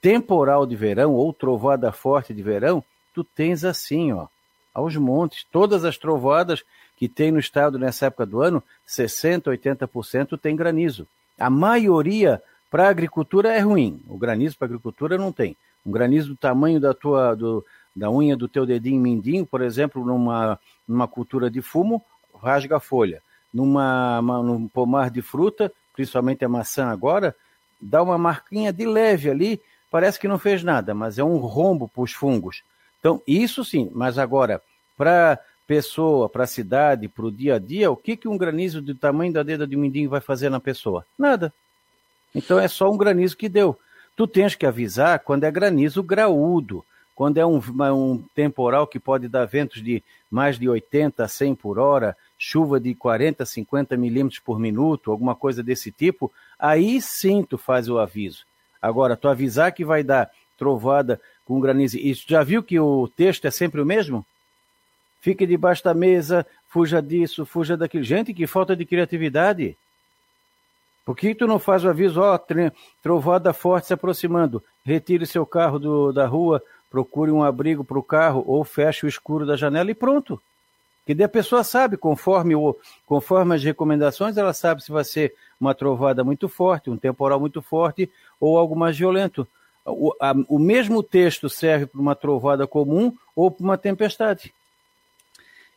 Temporal 0.00 0.66
de 0.66 0.76
verão 0.76 1.14
ou 1.14 1.32
trovada 1.32 1.90
forte 1.90 2.34
de 2.34 2.42
verão, 2.42 2.84
tu 3.14 3.24
tens 3.24 3.64
assim, 3.64 4.12
ó, 4.12 4.26
aos 4.74 4.96
montes. 4.96 5.46
Todas 5.50 5.84
as 5.84 5.96
trovoadas 5.96 6.62
que 6.96 7.08
tem 7.08 7.30
no 7.30 7.38
estado 7.38 7.78
nessa 7.78 8.06
época 8.06 8.26
do 8.26 8.42
ano, 8.42 8.62
60%, 8.86 9.44
80% 9.44 10.38
tem 10.38 10.54
granizo. 10.54 11.06
A 11.38 11.48
maioria 11.48 12.42
para 12.72 12.86
a 12.86 12.90
agricultura 12.90 13.52
é 13.52 13.60
ruim. 13.60 14.02
O 14.08 14.16
granizo 14.16 14.58
para 14.58 14.66
a 14.66 14.70
agricultura 14.70 15.18
não 15.18 15.30
tem. 15.30 15.54
Um 15.86 15.92
granizo 15.92 16.30
do 16.30 16.36
tamanho 16.36 16.80
da 16.80 16.94
tua 16.94 17.34
do, 17.34 17.64
da 17.94 18.10
unha 18.10 18.36
do 18.36 18.48
teu 18.48 18.66
dedinho 18.66 19.00
mindinho, 19.00 19.46
por 19.46 19.60
exemplo, 19.60 20.04
numa, 20.04 20.58
numa 20.88 21.06
cultura 21.06 21.50
de 21.50 21.60
fumo, 21.60 22.02
rasga 22.42 22.78
a 22.78 22.80
folha 22.80 23.22
numa, 23.52 24.18
uma, 24.20 24.42
num 24.42 24.66
pomar 24.66 25.10
de 25.10 25.20
fruta, 25.20 25.70
principalmente 25.94 26.44
a 26.44 26.48
maçã 26.48 26.86
agora, 26.86 27.36
dá 27.80 28.02
uma 28.02 28.16
marquinha 28.16 28.72
de 28.72 28.86
leve 28.86 29.28
ali, 29.28 29.60
parece 29.90 30.18
que 30.18 30.26
não 30.26 30.38
fez 30.38 30.64
nada, 30.64 30.94
mas 30.94 31.18
é 31.18 31.24
um 31.24 31.36
rombo 31.36 31.88
para 31.88 32.02
os 32.02 32.12
fungos. 32.12 32.62
Então, 32.98 33.20
isso 33.26 33.64
sim, 33.64 33.90
mas 33.92 34.16
agora, 34.16 34.62
para 34.96 35.38
pessoa, 35.66 36.28
para 36.28 36.44
a 36.44 36.46
cidade, 36.46 37.08
para 37.08 37.26
o 37.26 37.30
dia 37.30 37.56
a 37.56 37.58
dia, 37.58 37.90
o 37.90 37.96
que, 37.96 38.16
que 38.16 38.28
um 38.28 38.38
granizo 38.38 38.80
do 38.80 38.94
tamanho 38.94 39.32
da 39.32 39.42
dedo 39.42 39.66
de 39.66 39.76
mindinho 39.76 40.08
vai 40.08 40.20
fazer 40.20 40.48
na 40.48 40.60
pessoa? 40.60 41.04
Nada. 41.18 41.52
Então 42.34 42.58
é 42.58 42.68
só 42.68 42.90
um 42.90 42.96
granizo 42.96 43.36
que 43.36 43.48
deu. 43.48 43.78
Tu 44.16 44.26
tens 44.26 44.54
que 44.54 44.66
avisar 44.66 45.18
quando 45.20 45.44
é 45.44 45.50
granizo 45.50 46.02
graúdo, 46.02 46.84
quando 47.14 47.38
é 47.38 47.46
um, 47.46 47.60
um 47.94 48.24
temporal 48.34 48.86
que 48.86 48.98
pode 48.98 49.28
dar 49.28 49.46
ventos 49.46 49.82
de 49.82 50.02
mais 50.30 50.58
de 50.58 50.68
80 50.68 51.24
a 51.24 51.28
100 51.28 51.54
por 51.54 51.78
hora, 51.78 52.16
chuva 52.38 52.80
de 52.80 52.94
40, 52.94 53.44
50 53.44 53.96
milímetros 53.96 54.40
por 54.40 54.58
minuto, 54.58 55.10
alguma 55.10 55.34
coisa 55.34 55.62
desse 55.62 55.92
tipo, 55.92 56.32
aí 56.58 57.00
sim 57.00 57.42
tu 57.42 57.58
faz 57.58 57.88
o 57.88 57.98
aviso. 57.98 58.44
Agora, 58.80 59.16
tu 59.16 59.28
avisar 59.28 59.72
que 59.72 59.84
vai 59.84 60.02
dar 60.02 60.30
trovada 60.58 61.20
com 61.44 61.60
granizo, 61.60 61.98
tu 61.98 62.30
já 62.30 62.42
viu 62.42 62.62
que 62.62 62.80
o 62.80 63.08
texto 63.08 63.46
é 63.46 63.50
sempre 63.50 63.80
o 63.80 63.86
mesmo? 63.86 64.24
Fique 65.20 65.46
debaixo 65.46 65.84
da 65.84 65.94
mesa, 65.94 66.44
fuja 66.66 67.00
disso, 67.00 67.46
fuja 67.46 67.76
daquilo. 67.76 68.02
Gente, 68.02 68.34
que 68.34 68.44
falta 68.44 68.74
de 68.74 68.84
criatividade. 68.84 69.76
Por 71.04 71.16
que 71.16 71.34
tu 71.34 71.46
não 71.46 71.58
faz 71.58 71.84
o 71.84 71.88
aviso, 71.88 72.20
ó, 72.20 72.38
trovada 73.02 73.52
forte 73.52 73.88
se 73.88 73.94
aproximando, 73.94 74.62
retire 74.84 75.26
seu 75.26 75.44
carro 75.44 75.78
do, 75.78 76.12
da 76.12 76.26
rua, 76.26 76.62
procure 76.88 77.30
um 77.32 77.42
abrigo 77.42 77.82
para 77.82 77.98
o 77.98 78.02
carro 78.02 78.44
ou 78.46 78.62
feche 78.62 79.04
o 79.04 79.08
escuro 79.08 79.44
da 79.44 79.56
janela 79.56 79.90
e 79.90 79.94
pronto. 79.94 80.40
Que 81.04 81.14
daí 81.14 81.24
a 81.24 81.28
pessoa 81.28 81.64
sabe, 81.64 81.96
conforme, 81.96 82.54
o, 82.54 82.76
conforme 83.04 83.56
as 83.56 83.64
recomendações, 83.64 84.36
ela 84.36 84.52
sabe 84.52 84.84
se 84.84 84.92
vai 84.92 85.02
ser 85.02 85.34
uma 85.60 85.74
trovada 85.74 86.22
muito 86.22 86.48
forte, 86.48 86.90
um 86.90 86.96
temporal 86.96 87.40
muito 87.40 87.60
forte 87.60 88.08
ou 88.38 88.56
algo 88.56 88.76
mais 88.76 88.96
violento. 88.96 89.46
O, 89.84 90.14
a, 90.20 90.32
o 90.48 90.60
mesmo 90.60 91.02
texto 91.02 91.50
serve 91.50 91.86
para 91.86 92.00
uma 92.00 92.14
trovada 92.14 92.68
comum 92.68 93.12
ou 93.34 93.50
para 93.50 93.64
uma 93.64 93.76
tempestade. 93.76 94.54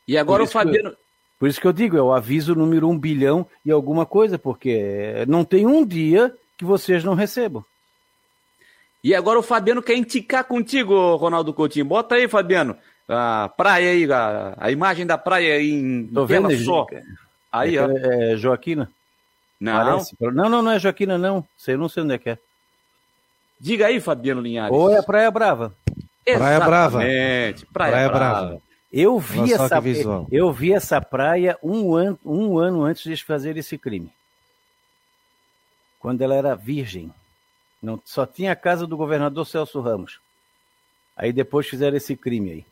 E 0.07 0.15
agora 0.15 0.43
o 0.43 0.47
Fabiano. 0.47 0.95
Por 1.39 1.49
isso 1.49 1.59
que 1.59 1.67
eu 1.67 1.73
digo, 1.73 1.97
é 1.97 2.01
o 2.01 2.13
aviso 2.13 2.55
número 2.55 2.87
um 2.87 2.97
bilhão 2.97 3.45
e 3.65 3.71
alguma 3.71 4.05
coisa, 4.05 4.39
porque 4.39 5.25
não 5.27 5.43
tem 5.43 5.65
um 5.65 5.85
dia 5.85 6.33
que 6.57 6.63
vocês 6.63 7.03
não 7.03 7.13
recebam. 7.13 7.63
E 9.03 9.13
agora 9.13 9.37
o 9.37 9.43
Fabiano 9.43 9.83
quer 9.83 9.95
indicar 9.95 10.45
contigo, 10.45 11.15
Ronaldo 11.15 11.53
Coutinho. 11.53 11.85
Bota 11.85 12.15
aí, 12.15 12.27
Fabiano 12.27 12.75
a 13.07 13.49
praia 13.55 13.91
aí, 13.91 14.11
a, 14.11 14.53
a 14.57 14.71
imagem 14.71 15.05
da 15.05 15.17
praia 15.17 15.55
aí 15.55 15.71
em 15.71 16.07
Tô 16.07 16.25
vendo, 16.25 16.51
só. 16.63 16.85
Aí, 17.51 17.77
é, 17.77 17.81
ó. 17.81 17.89
É 17.89 18.35
Joaquina? 18.35 18.89
Não. 19.59 19.73
Parece. 19.73 20.15
Não, 20.19 20.49
não, 20.49 20.61
não 20.61 20.71
é 20.71 20.79
Joaquina, 20.79 21.17
não. 21.17 21.45
Sei, 21.57 21.77
não 21.77 21.87
sei 21.87 22.03
onde 22.03 22.15
é 22.15 22.17
que 22.17 22.29
é. 22.31 22.37
Diga 23.59 23.87
aí, 23.87 23.99
Fabiano 23.99 24.41
Linhares. 24.41 24.75
Ou 24.75 24.91
é 24.91 24.97
a 24.97 25.03
Praia 25.03 25.31
Brava. 25.31 25.73
Praia 26.25 26.59
Brava. 26.59 26.99
Praia, 26.99 27.55
praia 27.71 28.09
Brava. 28.09 28.47
Brava. 28.47 28.61
Eu 28.97 29.19
vi, 29.19 29.51
essa, 29.51 29.81
eu 30.31 30.53
vi 30.53 30.71
essa 30.71 31.01
praia 31.01 31.59
um 31.61 31.93
ano, 31.93 32.17
um 32.23 32.57
ano 32.57 32.81
antes 32.81 33.03
de 33.03 33.21
fazer 33.25 33.57
esse 33.57 33.77
crime. 33.77 34.09
Quando 35.99 36.21
ela 36.21 36.33
era 36.33 36.55
virgem. 36.55 37.13
Não, 37.83 38.01
só 38.05 38.25
tinha 38.25 38.53
a 38.53 38.55
casa 38.55 38.87
do 38.87 38.95
governador 38.95 39.45
Celso 39.45 39.81
Ramos. 39.81 40.21
Aí 41.13 41.33
depois 41.33 41.67
fizeram 41.67 41.97
esse 41.97 42.15
crime 42.15 42.51
aí. 42.51 42.65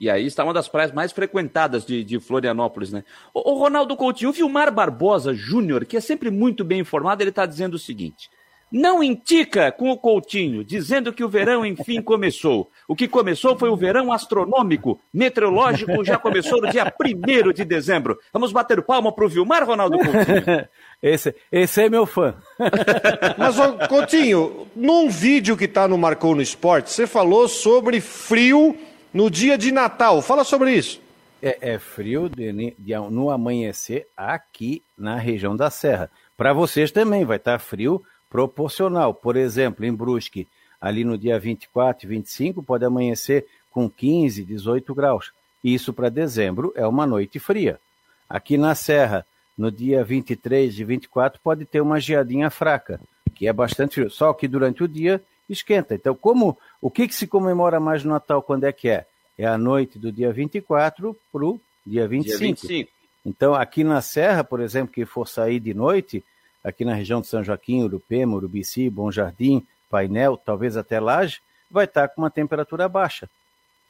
E 0.00 0.08
aí 0.08 0.24
está 0.24 0.44
uma 0.44 0.54
das 0.54 0.66
praias 0.66 0.92
mais 0.92 1.12
frequentadas 1.12 1.84
de, 1.84 2.02
de 2.02 2.18
Florianópolis, 2.18 2.90
né? 2.90 3.04
O, 3.34 3.52
o, 3.52 3.58
Ronaldo 3.58 3.98
Coutinho, 3.98 4.30
o 4.30 4.32
Vilmar 4.32 4.72
Barbosa 4.72 5.34
Júnior, 5.34 5.84
que 5.84 5.98
é 5.98 6.00
sempre 6.00 6.30
muito 6.30 6.64
bem 6.64 6.80
informado, 6.80 7.22
ele 7.22 7.28
está 7.28 7.44
dizendo 7.44 7.74
o 7.74 7.78
seguinte: 7.78 8.30
não 8.70 9.02
intica 9.02 9.72
com 9.72 9.90
o 9.90 9.96
Coutinho, 9.96 10.62
dizendo 10.64 11.12
que 11.12 11.24
o 11.24 11.28
verão 11.28 11.64
enfim 11.64 12.02
começou. 12.02 12.70
O 12.86 12.94
que 12.94 13.08
começou 13.08 13.58
foi 13.58 13.68
o 13.68 13.76
verão 13.76 14.12
astronômico, 14.12 15.00
meteorológico, 15.12 16.04
já 16.04 16.18
começou 16.18 16.60
no 16.60 16.70
dia 16.70 16.84
1 16.84 17.52
de 17.52 17.64
dezembro. 17.64 18.18
Vamos 18.32 18.52
bater 18.52 18.82
palma 18.82 19.12
para 19.12 19.24
o 19.24 19.28
Vilmar, 19.28 19.64
Ronaldo 19.64 19.98
Coutinho? 19.98 20.68
Esse, 21.00 21.32
esse 21.52 21.82
é 21.82 21.88
meu 21.88 22.04
fã. 22.06 22.34
Mas, 23.38 23.56
Coutinho, 23.88 24.66
num 24.74 25.08
vídeo 25.08 25.56
que 25.56 25.66
está 25.66 25.86
no 25.86 25.96
Marcou 25.96 26.34
no 26.34 26.42
Esporte, 26.42 26.90
você 26.90 27.06
falou 27.06 27.46
sobre 27.46 28.00
frio 28.00 28.76
no 29.14 29.30
dia 29.30 29.56
de 29.56 29.70
Natal. 29.70 30.20
Fala 30.20 30.42
sobre 30.42 30.72
isso. 30.72 31.00
É, 31.40 31.74
é 31.74 31.78
frio 31.78 32.28
de, 32.28 32.74
de, 32.76 32.98
no 33.10 33.30
amanhecer 33.30 34.08
aqui 34.16 34.82
na 34.96 35.16
região 35.16 35.54
da 35.56 35.70
Serra. 35.70 36.10
Para 36.36 36.52
vocês 36.52 36.90
também 36.90 37.24
vai 37.24 37.36
estar 37.36 37.52
tá 37.52 37.58
frio 37.58 38.02
proporcional. 38.28 39.14
Por 39.14 39.36
exemplo, 39.36 39.84
em 39.84 39.92
Brusque, 39.92 40.46
ali 40.80 41.04
no 41.04 41.18
dia 41.18 41.38
24 41.38 42.06
e 42.06 42.08
25, 42.08 42.62
pode 42.62 42.84
amanhecer 42.84 43.46
com 43.70 43.88
15, 43.88 44.44
18 44.44 44.94
graus. 44.94 45.32
Isso 45.62 45.92
para 45.92 46.08
dezembro 46.08 46.72
é 46.76 46.86
uma 46.86 47.06
noite 47.06 47.38
fria. 47.38 47.80
Aqui 48.28 48.56
na 48.56 48.74
Serra, 48.74 49.26
no 49.56 49.70
dia 49.70 50.04
23 50.04 50.78
e 50.78 50.84
24, 50.84 51.40
pode 51.42 51.64
ter 51.64 51.80
uma 51.80 51.98
geadinha 51.98 52.50
fraca, 52.50 53.00
que 53.34 53.48
é 53.48 53.52
bastante 53.52 53.94
frio. 53.94 54.10
Só 54.10 54.32
que 54.32 54.46
durante 54.46 54.84
o 54.84 54.88
dia 54.88 55.22
esquenta. 55.48 55.94
Então, 55.94 56.14
como 56.14 56.56
o 56.80 56.90
que, 56.90 57.08
que 57.08 57.14
se 57.14 57.26
comemora 57.26 57.80
mais 57.80 58.04
no 58.04 58.10
Natal 58.10 58.42
quando 58.42 58.64
é 58.64 58.72
que 58.72 58.88
é? 58.88 59.06
É 59.36 59.46
a 59.46 59.56
noite 59.56 59.98
do 59.98 60.12
dia 60.12 60.32
24 60.32 61.16
para 61.32 61.44
o 61.44 61.60
dia 61.86 62.06
25. 62.06 62.38
dia 62.38 62.48
25. 62.48 62.90
Então, 63.24 63.54
aqui 63.54 63.82
na 63.82 64.00
Serra, 64.00 64.44
por 64.44 64.60
exemplo, 64.60 64.92
que 64.92 65.04
for 65.04 65.26
sair 65.26 65.60
de 65.60 65.74
noite, 65.74 66.24
aqui 66.62 66.84
na 66.84 66.94
região 66.94 67.20
de 67.20 67.26
São 67.26 67.42
Joaquim, 67.42 67.82
Urupema, 67.82 68.36
Urubici, 68.36 68.90
Bom 68.90 69.10
Jardim, 69.10 69.66
Painel, 69.90 70.36
talvez 70.36 70.76
até 70.76 71.00
Laje, 71.00 71.40
vai 71.70 71.84
estar 71.84 72.08
com 72.08 72.22
uma 72.22 72.30
temperatura 72.30 72.88
baixa. 72.88 73.28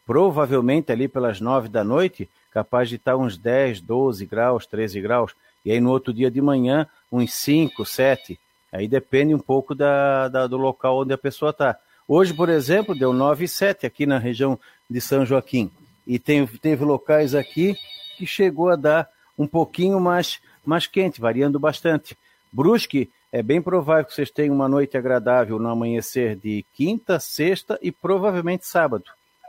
Provavelmente 0.07 0.90
ali 0.90 1.07
pelas 1.07 1.40
nove 1.40 1.68
da 1.68 1.85
noite, 1.85 2.28
capaz 2.50 2.88
de 2.88 2.96
estar 2.96 3.16
uns 3.16 3.37
10, 3.37 3.81
12 3.81 4.24
graus, 4.26 4.66
13 4.66 5.00
graus. 5.00 5.35
E 5.64 5.70
aí 5.70 5.81
no 5.81 5.90
outro 5.90 6.12
dia 6.12 6.31
de 6.31 6.40
manhã, 6.40 6.87
uns 7.12 7.35
5, 7.35 7.85
7. 7.85 8.38
Aí 8.72 8.88
depende 8.88 9.35
um 9.35 9.38
pouco 9.38 9.74
da, 9.74 10.28
da 10.28 10.46
do 10.46 10.57
local 10.57 11.00
onde 11.00 11.12
a 11.12 11.18
pessoa 11.18 11.50
está. 11.50 11.78
Hoje, 12.07 12.33
por 12.33 12.48
exemplo, 12.48 12.98
deu 12.98 13.12
9,7 13.12 13.85
aqui 13.85 14.07
na 14.07 14.18
região 14.18 14.59
de 14.88 15.00
São 15.00 15.26
Joaquim. 15.26 15.70
E 16.07 16.18
tem, 16.18 16.46
teve 16.46 16.85
locais 16.85 17.35
aqui 17.35 17.76
que 18.16 18.26
chegou 18.26 18.70
a 18.70 18.76
dar 18.76 19.09
um 19.37 19.46
pouquinho 19.46 20.00
mais, 20.00 20.40
mais 20.64 20.87
quente, 20.87 21.20
variando 21.20 21.59
bastante. 21.61 22.16
Brusque 22.52 23.11
é 23.32 23.42
bem 23.42 23.61
provável 23.61 24.04
que 24.04 24.14
vocês 24.14 24.30
tenham 24.30 24.54
uma 24.54 24.68
noite 24.68 24.96
agradável 24.96 25.58
no 25.58 25.68
amanhecer 25.68 26.37
de 26.37 26.64
quinta, 26.74 27.20
sexta 27.20 27.78
e 27.82 27.92
provavelmente 27.92 28.66
sábado. 28.66 29.04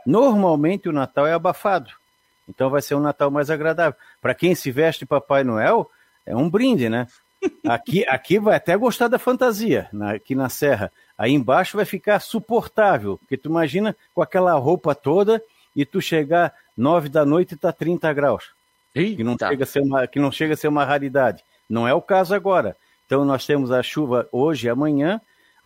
Normalmente 0.06 0.88
o 0.88 0.92
Natal 0.92 1.26
é 1.26 1.32
abafado, 1.32 1.90
então 2.48 2.70
vai 2.70 2.82
ser 2.82 2.94
um 2.94 3.00
Natal 3.00 3.30
mais 3.30 3.50
agradável. 3.50 3.98
Para 4.20 4.34
quem 4.34 4.54
se 4.54 4.70
veste 4.70 5.06
Papai 5.06 5.44
Noel, 5.44 5.90
é 6.26 6.36
um 6.36 6.48
brinde, 6.48 6.88
né? 6.88 7.06
Aqui, 7.66 8.04
aqui 8.06 8.38
vai 8.38 8.56
até 8.56 8.76
gostar 8.76 9.08
da 9.08 9.18
fantasia, 9.18 9.88
na, 9.92 10.12
aqui 10.12 10.34
na 10.34 10.48
Serra. 10.48 10.92
Aí 11.16 11.32
embaixo 11.32 11.76
vai 11.76 11.86
ficar 11.86 12.20
suportável, 12.20 13.18
porque 13.18 13.36
tu 13.36 13.48
imagina 13.48 13.96
com 14.14 14.20
aquela 14.20 14.52
roupa 14.54 14.94
toda 14.94 15.42
e 15.74 15.86
tu 15.86 16.00
chegar 16.00 16.52
nove 16.76 17.08
da 17.08 17.24
noite 17.24 17.54
e 17.54 17.56
tá 17.56 17.72
30 17.72 18.12
graus. 18.12 18.50
Que 19.16 19.24
não, 19.24 19.36
chega 19.38 19.64
a 19.64 19.66
ser 19.66 19.80
uma, 19.80 20.06
que 20.06 20.18
não 20.18 20.32
chega 20.32 20.54
a 20.54 20.56
ser 20.56 20.68
uma 20.68 20.84
raridade. 20.84 21.42
Não 21.68 21.86
é 21.86 21.94
o 21.94 22.02
caso 22.02 22.34
agora. 22.34 22.76
Então 23.10 23.24
nós 23.24 23.44
temos 23.44 23.72
a 23.72 23.82
chuva 23.82 24.28
hoje 24.30 24.68
e 24.68 24.70
amanhã, 24.70 25.20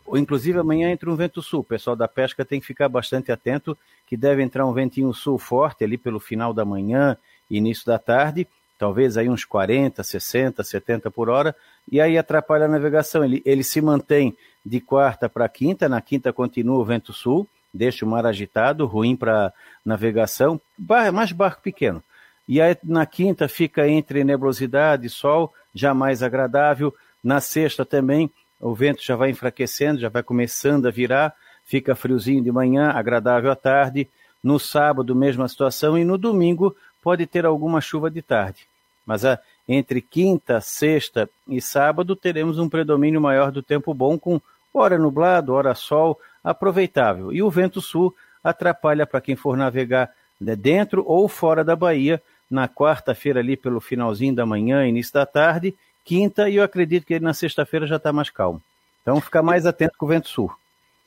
ou 0.06 0.16
inclusive 0.16 0.58
amanhã 0.58 0.90
entra 0.90 1.10
um 1.10 1.14
vento 1.14 1.42
sul. 1.42 1.60
O 1.60 1.64
pessoal 1.64 1.94
da 1.94 2.08
pesca 2.08 2.42
tem 2.42 2.58
que 2.58 2.64
ficar 2.64 2.88
bastante 2.88 3.30
atento, 3.30 3.76
que 4.06 4.16
deve 4.16 4.42
entrar 4.42 4.64
um 4.64 4.72
ventinho 4.72 5.12
sul 5.12 5.36
forte 5.36 5.84
ali 5.84 5.98
pelo 5.98 6.18
final 6.18 6.54
da 6.54 6.64
manhã, 6.64 7.18
início 7.50 7.84
da 7.84 7.98
tarde, 7.98 8.48
talvez 8.78 9.18
aí 9.18 9.28
uns 9.28 9.44
40, 9.44 10.02
60, 10.02 10.64
70 10.64 11.10
por 11.10 11.28
hora, 11.28 11.54
e 11.92 12.00
aí 12.00 12.16
atrapalha 12.16 12.64
a 12.64 12.68
navegação. 12.68 13.22
Ele, 13.22 13.42
ele 13.44 13.62
se 13.62 13.82
mantém 13.82 14.34
de 14.64 14.80
quarta 14.80 15.28
para 15.28 15.46
quinta, 15.46 15.86
na 15.86 16.00
quinta 16.00 16.32
continua 16.32 16.78
o 16.78 16.84
vento 16.84 17.12
sul, 17.12 17.46
deixa 17.74 18.06
o 18.06 18.08
mar 18.08 18.24
agitado, 18.24 18.86
ruim 18.86 19.14
para 19.14 19.52
navegação, 19.84 20.58
bar, 20.78 21.12
mais 21.12 21.30
barco 21.30 21.60
pequeno. 21.60 22.02
E 22.48 22.58
aí 22.58 22.74
na 22.82 23.04
quinta 23.04 23.48
fica 23.48 23.86
entre 23.86 24.24
nebulosidade 24.24 25.10
sol, 25.10 25.52
já 25.74 25.92
mais 25.92 26.22
agradável. 26.22 26.94
Na 27.24 27.40
sexta 27.40 27.86
também 27.86 28.30
o 28.60 28.74
vento 28.74 29.02
já 29.02 29.16
vai 29.16 29.30
enfraquecendo, 29.30 30.00
já 30.00 30.08
vai 30.08 30.22
começando 30.22 30.86
a 30.86 30.90
virar, 30.90 31.34
fica 31.64 31.94
friozinho 31.94 32.44
de 32.44 32.52
manhã, 32.52 32.90
agradável 32.90 33.50
à 33.50 33.56
tarde. 33.56 34.08
No 34.42 34.58
sábado, 34.58 35.16
mesma 35.16 35.48
situação, 35.48 35.96
e 35.96 36.04
no 36.04 36.18
domingo 36.18 36.76
pode 37.02 37.26
ter 37.26 37.46
alguma 37.46 37.80
chuva 37.80 38.10
de 38.10 38.20
tarde. 38.20 38.66
Mas 39.06 39.24
a, 39.24 39.38
entre 39.66 40.02
quinta, 40.02 40.60
sexta 40.60 41.28
e 41.48 41.60
sábado 41.60 42.14
teremos 42.14 42.58
um 42.58 42.68
predomínio 42.68 43.20
maior 43.20 43.50
do 43.50 43.62
tempo 43.62 43.94
bom, 43.94 44.18
com 44.18 44.40
hora 44.72 44.98
nublado, 44.98 45.54
hora 45.54 45.74
sol, 45.74 46.20
aproveitável. 46.42 47.32
E 47.32 47.42
o 47.42 47.50
vento 47.50 47.80
sul 47.80 48.14
atrapalha 48.42 49.06
para 49.06 49.20
quem 49.20 49.34
for 49.34 49.56
navegar 49.56 50.10
né, 50.38 50.54
dentro 50.54 51.02
ou 51.06 51.26
fora 51.28 51.64
da 51.64 51.74
Bahia, 51.74 52.22
na 52.50 52.68
quarta-feira 52.68 53.40
ali 53.40 53.56
pelo 53.56 53.80
finalzinho 53.80 54.34
da 54.34 54.44
manhã, 54.44 54.86
início 54.86 55.14
da 55.14 55.24
tarde, 55.24 55.74
quinta, 56.04 56.48
e 56.48 56.56
eu 56.56 56.62
acredito 56.62 57.06
que 57.06 57.18
na 57.18 57.34
sexta-feira 57.34 57.86
já 57.86 57.96
está 57.96 58.12
mais 58.12 58.30
calmo. 58.30 58.60
Então 59.02 59.20
fica 59.20 59.42
mais 59.42 59.66
atento 59.66 59.96
com 59.98 60.06
o 60.06 60.08
vento 60.08 60.28
sul. 60.28 60.52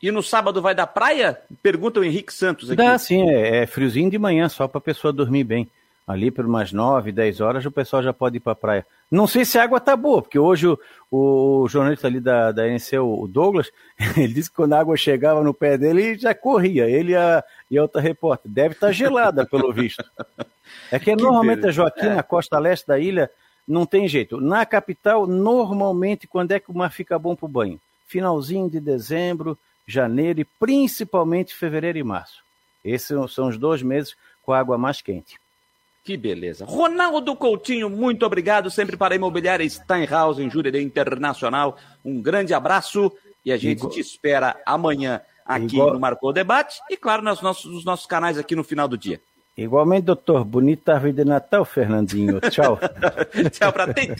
E 0.02 0.12
no 0.12 0.22
sábado 0.22 0.62
vai 0.62 0.76
dar 0.76 0.88
praia? 0.88 1.40
Pergunta 1.62 2.00
o 2.00 2.04
Henrique 2.04 2.34
Santos 2.34 2.70
aqui. 2.70 2.78
Dá 2.78 2.98
sim, 2.98 3.30
é, 3.30 3.64
é 3.64 3.68
friozinho 3.68 4.12
de 4.12 4.20
manhã, 4.20 4.48
só 4.48 4.68
para 4.68 4.78
a 4.78 4.82
pessoa 4.82 5.12
dormir 5.12 5.44
bem 5.44 5.70
ali 6.08 6.32
por 6.32 6.46
umas 6.46 6.72
9, 6.72 7.12
10 7.12 7.42
horas, 7.42 7.66
o 7.66 7.72
pessoal 7.72 8.02
já 8.02 8.14
pode 8.14 8.38
ir 8.38 8.40
para 8.40 8.54
a 8.54 8.56
praia. 8.56 8.86
Não 9.12 9.28
sei 9.28 9.44
se 9.44 9.60
a 9.60 9.64
água 9.64 9.78
tá 9.78 9.94
boa, 9.94 10.22
porque 10.22 10.40
hoje 10.40 10.66
o, 10.66 10.80
o 11.12 11.68
jornalista 11.68 12.08
ali 12.08 12.22
da, 12.22 12.54
da 12.54 12.66
NC, 12.66 12.98
o 13.00 13.28
Douglas, 13.28 13.70
ele 14.16 14.34
disse 14.34 14.50
que 14.50 14.56
quando 14.56 14.72
a 14.72 14.80
água 14.80 14.96
chegava 14.96 15.44
no 15.44 15.54
pé 15.54 15.78
dele, 15.78 16.02
ele 16.02 16.18
já 16.18 16.34
corria, 16.34 16.90
ele 16.90 17.12
e 17.12 17.16
a, 17.16 17.44
e 17.70 17.78
a 17.78 17.82
outra 17.82 18.02
repórter. 18.02 18.50
Deve 18.50 18.76
estar 18.76 18.88
tá 18.88 18.94
gelada, 18.94 19.46
pelo 19.46 19.74
visto. 19.74 20.04
É 20.90 20.98
que, 20.98 21.12
que 21.14 21.22
normalmente 21.22 21.68
a 21.68 21.72
Joaquim, 21.72 22.08
na 22.08 22.24
costa 22.24 22.58
leste 22.58 22.88
da 22.88 22.98
ilha, 22.98 23.30
não 23.68 23.86
tem 23.86 24.08
jeito. 24.08 24.40
Na 24.40 24.66
capital, 24.66 25.28
normalmente, 25.28 26.28
quando 26.28 26.54
é 26.54 26.60
que 26.60 26.72
o 26.72 26.78
mar 26.78 26.92
fica 26.92 27.20
bom 27.20 27.36
para 27.36 27.46
o 27.46 27.50
banho? 27.50 27.80
Finalzinho 28.08 28.70
de 28.70 28.80
dezembro, 28.80 29.58
janeiro 29.86 30.40
e 30.40 30.46
principalmente 30.46 31.54
fevereiro 31.54 31.98
e 31.98 32.04
março. 32.04 32.42
Esses 32.84 33.08
são 33.32 33.50
os 33.50 33.58
dois 33.58 33.82
meses 33.82 34.16
com 34.44 34.54
a 34.54 34.60
água 34.60 34.78
mais 34.78 35.02
quente. 35.02 35.38
Que 36.04 36.16
beleza. 36.16 36.64
Ronaldo 36.64 37.36
Coutinho, 37.36 37.90
muito 37.90 38.26
obrigado 38.26 38.72
sempre 38.72 38.96
para 38.96 39.14
a 39.14 39.18
Imobiliária 39.18 39.70
Steinhaus, 39.70 40.40
em 40.40 40.50
Jurerê 40.50 40.82
Internacional. 40.82 41.78
Um 42.06 42.22
grande 42.22 42.54
abraço 42.54 43.12
e 43.44 43.52
a 43.52 43.58
gente 43.58 43.80
Igual... 43.80 43.92
te 43.92 44.00
espera 44.00 44.58
amanhã 44.66 45.20
aqui 45.46 45.76
Igual... 45.76 45.94
no 45.94 46.00
Marcou 46.00 46.32
Debate 46.32 46.80
e, 46.90 46.96
claro, 46.96 47.22
nos 47.22 47.42
nossos, 47.42 47.70
nos 47.70 47.84
nossos 47.84 48.06
canais 48.06 48.38
aqui 48.38 48.56
no 48.56 48.64
final 48.64 48.88
do 48.88 48.98
dia. 48.98 49.20
Igualmente, 49.58 50.06
doutor. 50.06 50.46
Bonita 50.46 50.94
árvore 50.94 51.14
de 51.14 51.26
Natal, 51.26 51.66
Fernandinho. 51.66 52.40
Tchau. 52.52 52.80
Tchau 53.52 53.74
pra 53.74 53.94
ti. 53.94 54.14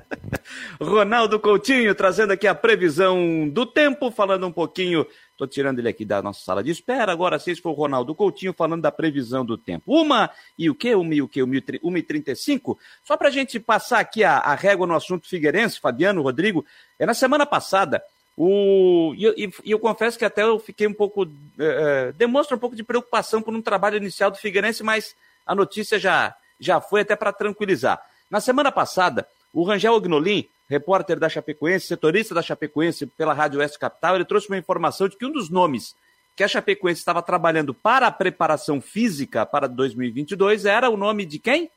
Ronaldo 0.80 1.38
Coutinho 1.38 1.94
trazendo 1.94 2.32
aqui 2.32 2.46
a 2.46 2.54
previsão 2.54 3.48
do 3.48 3.66
tempo, 3.66 4.10
falando 4.10 4.46
um 4.46 4.52
pouquinho 4.52 5.06
Estou 5.34 5.48
tirando 5.48 5.80
ele 5.80 5.88
aqui 5.88 6.04
da 6.04 6.22
nossa 6.22 6.44
sala 6.44 6.62
de 6.62 6.70
espera. 6.70 7.10
Agora, 7.10 7.40
se 7.40 7.56
for 7.56 7.70
o 7.70 7.72
Ronaldo 7.72 8.14
Coutinho 8.14 8.52
falando 8.52 8.82
da 8.82 8.92
previsão 8.92 9.44
do 9.44 9.58
tempo. 9.58 9.82
Uma 9.86 10.30
e 10.56 10.70
o 10.70 10.76
quê? 10.76 10.94
Uma 10.94 11.12
e 11.12 11.20
o 11.20 11.26
quê? 11.26 11.42
Uma 11.42 11.98
e 11.98 12.02
trinta 12.02 12.30
e 12.30 12.36
cinco? 12.36 12.78
Só 13.02 13.16
para 13.16 13.28
a 13.28 13.32
gente 13.32 13.58
passar 13.58 13.98
aqui 13.98 14.22
a, 14.22 14.38
a 14.38 14.54
régua 14.54 14.86
no 14.86 14.94
assunto 14.94 15.28
Figueirense, 15.28 15.80
Fabiano, 15.80 16.22
Rodrigo. 16.22 16.64
É 17.00 17.04
na 17.04 17.14
semana 17.14 17.44
passada, 17.44 18.00
o, 18.36 19.14
e, 19.16 19.50
e 19.64 19.70
eu 19.70 19.78
confesso 19.78 20.18
que 20.18 20.24
até 20.24 20.42
eu 20.42 20.58
fiquei 20.58 20.86
um 20.86 20.92
pouco. 20.92 21.28
É, 21.58 22.12
demonstra 22.12 22.56
um 22.56 22.60
pouco 22.60 22.74
de 22.74 22.82
preocupação 22.82 23.40
por 23.40 23.54
um 23.54 23.62
trabalho 23.62 23.96
inicial 23.96 24.30
do 24.30 24.36
Figueirense, 24.36 24.82
mas 24.82 25.14
a 25.46 25.54
notícia 25.54 25.98
já, 25.98 26.34
já 26.58 26.80
foi 26.80 27.02
até 27.02 27.14
para 27.14 27.32
tranquilizar. 27.32 28.00
Na 28.30 28.40
semana 28.40 28.72
passada, 28.72 29.26
o 29.52 29.62
Rangel 29.62 29.94
Ognolin 29.94 30.48
repórter 30.68 31.18
da 31.18 31.28
Chapecoense, 31.28 31.86
setorista 31.86 32.34
da 32.34 32.42
Chapecoense 32.42 33.06
pela 33.06 33.34
Rádio 33.34 33.60
Oeste 33.60 33.78
Capital, 33.78 34.16
ele 34.16 34.24
trouxe 34.24 34.48
uma 34.48 34.58
informação 34.58 35.08
de 35.08 35.16
que 35.16 35.26
um 35.26 35.32
dos 35.32 35.50
nomes 35.50 35.94
que 36.34 36.42
a 36.42 36.48
Chapecoense 36.48 37.00
estava 37.00 37.22
trabalhando 37.22 37.72
para 37.72 38.06
a 38.06 38.10
preparação 38.10 38.80
física 38.80 39.46
para 39.46 39.68
2022 39.68 40.64
era 40.64 40.90
o 40.90 40.96
nome 40.96 41.24
de 41.24 41.38
quem? 41.38 41.70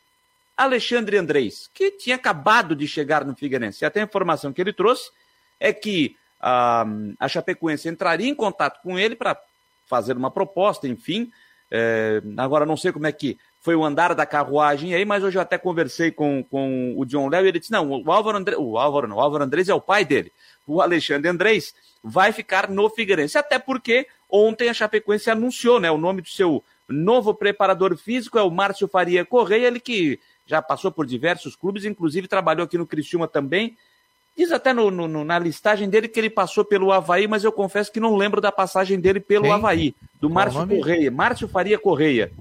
Alexandre 0.56 1.18
Andrés, 1.18 1.70
que 1.74 1.92
tinha 1.92 2.16
acabado 2.16 2.76
de 2.76 2.88
chegar 2.88 3.24
no 3.24 3.36
Figueirense. 3.36 3.84
E 3.84 3.86
até 3.86 4.02
a 4.02 4.04
informação 4.04 4.52
que 4.52 4.60
ele 4.60 4.74
trouxe 4.74 5.12
é 5.60 5.72
que 5.72 6.16
a, 6.40 6.86
a 7.20 7.28
Chapecoense 7.28 7.90
entraria 7.90 8.30
em 8.30 8.36
contato 8.36 8.82
com 8.82 8.98
ele 8.98 9.16
para 9.16 9.38
fazer 9.88 10.16
uma 10.16 10.32
proposta, 10.32 10.88
enfim. 10.88 11.32
É, 11.70 12.22
agora 12.38 12.66
não 12.66 12.78
sei 12.78 12.92
como 12.92 13.08
é 13.08 13.12
que 13.12 13.38
foi 13.62 13.76
o 13.76 13.84
andar 13.84 14.16
da 14.16 14.26
carruagem 14.26 14.94
aí, 14.94 15.04
mas 15.04 15.24
hoje 15.24 15.38
eu 15.38 15.42
até 15.42 15.58
conversei 15.58 16.12
com, 16.12 16.44
com 16.44 16.94
o 16.96 17.06
John 17.06 17.28
Léo 17.28 17.46
e 17.46 17.50
ele 17.50 17.60
disse: 17.60 17.72
não, 17.72 17.90
o 17.90 18.12
Álvaro 18.12 18.38
Andrés, 18.38 18.58
o 18.58 18.78
Álvaro 18.78 19.08
não, 19.08 19.18
o 19.18 19.20
Álvaro 19.20 19.44
Andrés 19.44 19.68
é 19.68 19.74
o 19.74 19.82
pai 19.82 20.06
dele. 20.06 20.32
O 20.66 20.82
Alexandre 20.82 21.30
Andrés 21.30 21.74
vai 22.04 22.32
ficar 22.32 22.70
no 22.70 22.90
Figueirense, 22.90 23.38
até 23.38 23.60
porque 23.60 24.08
ontem 24.30 24.70
a 24.70 24.74
Chapecoense 24.74 25.30
anunciou, 25.30 25.80
né, 25.80 25.92
o 25.92 25.98
nome 25.98 26.22
do 26.22 26.30
seu 26.30 26.64
novo 26.88 27.34
preparador 27.34 27.98
físico 27.98 28.38
é 28.38 28.42
o 28.42 28.50
Márcio 28.50 28.88
Faria 28.88 29.26
Correia, 29.26 29.68
ele 29.68 29.80
que 29.80 30.20
já 30.46 30.62
passou 30.62 30.90
por 30.90 31.06
diversos 31.06 31.56
clubes, 31.56 31.84
inclusive 31.84 32.28
trabalhou 32.28 32.64
aqui 32.64 32.78
no 32.78 32.88
Criciúma 32.88 33.28
também. 33.28 33.78
Diz 34.38 34.52
até 34.52 34.72
no, 34.72 34.92
no, 34.92 35.24
na 35.24 35.40
listagem 35.40 35.90
dele 35.90 36.08
que 36.08 36.20
ele 36.20 36.30
passou 36.30 36.64
pelo 36.64 36.92
Havaí, 36.92 37.28
mas 37.28 37.44
eu 37.44 37.52
confesso 37.52 37.92
que 37.92 38.00
não 38.00 38.16
lembro 38.16 38.40
da 38.40 38.52
passagem 38.52 39.00
dele 39.00 39.20
pelo 39.20 39.46
Quem? 39.46 39.54
Havaí, 39.54 39.96
do 40.22 40.30
Márcio 40.30 40.68
Correia, 40.68 41.10
Márcio 41.10 41.48
Faria 41.48 41.80
Correia 41.80 42.32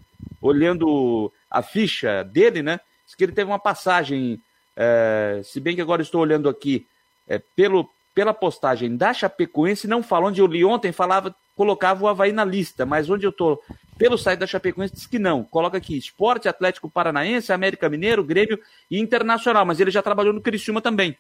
olhando 0.41 1.33
a 1.51 1.63
ficha 1.63 2.23
dele, 2.23 2.63
né? 2.63 2.81
Diz 3.07 3.15
que 3.15 3.25
ele 3.25 3.33
teve 3.33 3.51
uma 3.51 3.59
passagem, 3.59 4.39
é, 4.77 5.41
se 5.43 5.59
bem 5.59 5.75
que 5.75 5.81
agora 5.81 6.03
estou 6.03 6.21
olhando 6.21 6.51
aqui, 6.51 6.87
é, 7.27 7.41
pelo, 7.57 7.89
pela 8.15 8.35
postagem 8.35 8.95
da 8.95 9.15
Chapecoense, 9.15 9.89
não 9.89 10.03
fala 10.03 10.27
onde 10.27 10.41
eu 10.41 10.47
li 10.47 10.65
ontem, 10.65 10.93
falava, 10.93 11.35
colocava 11.57 12.05
o 12.05 12.09
Havaí 12.09 12.31
na 12.31 12.45
lista, 12.45 12.85
mas 12.85 13.09
onde 13.09 13.25
eu 13.25 13.31
estou, 13.31 13.63
pelo 13.97 14.19
site 14.19 14.41
da 14.41 14.47
Chapecoense, 14.47 14.95
diz 14.95 15.07
que 15.07 15.19
não. 15.19 15.45
Coloca 15.45 15.79
aqui, 15.79 15.97
Esporte 15.97 16.47
Atlético 16.47 16.91
Paranaense, 16.91 17.53
América 17.53 17.89
Mineiro, 17.89 18.23
Grêmio 18.23 18.61
e 18.91 19.01
Internacional, 19.01 19.65
mas 19.65 19.81
ele 19.81 19.91
já 19.91 20.03
trabalhou 20.03 20.35
no 20.35 20.43
Criciúma 20.43 20.83
também. 20.83 21.17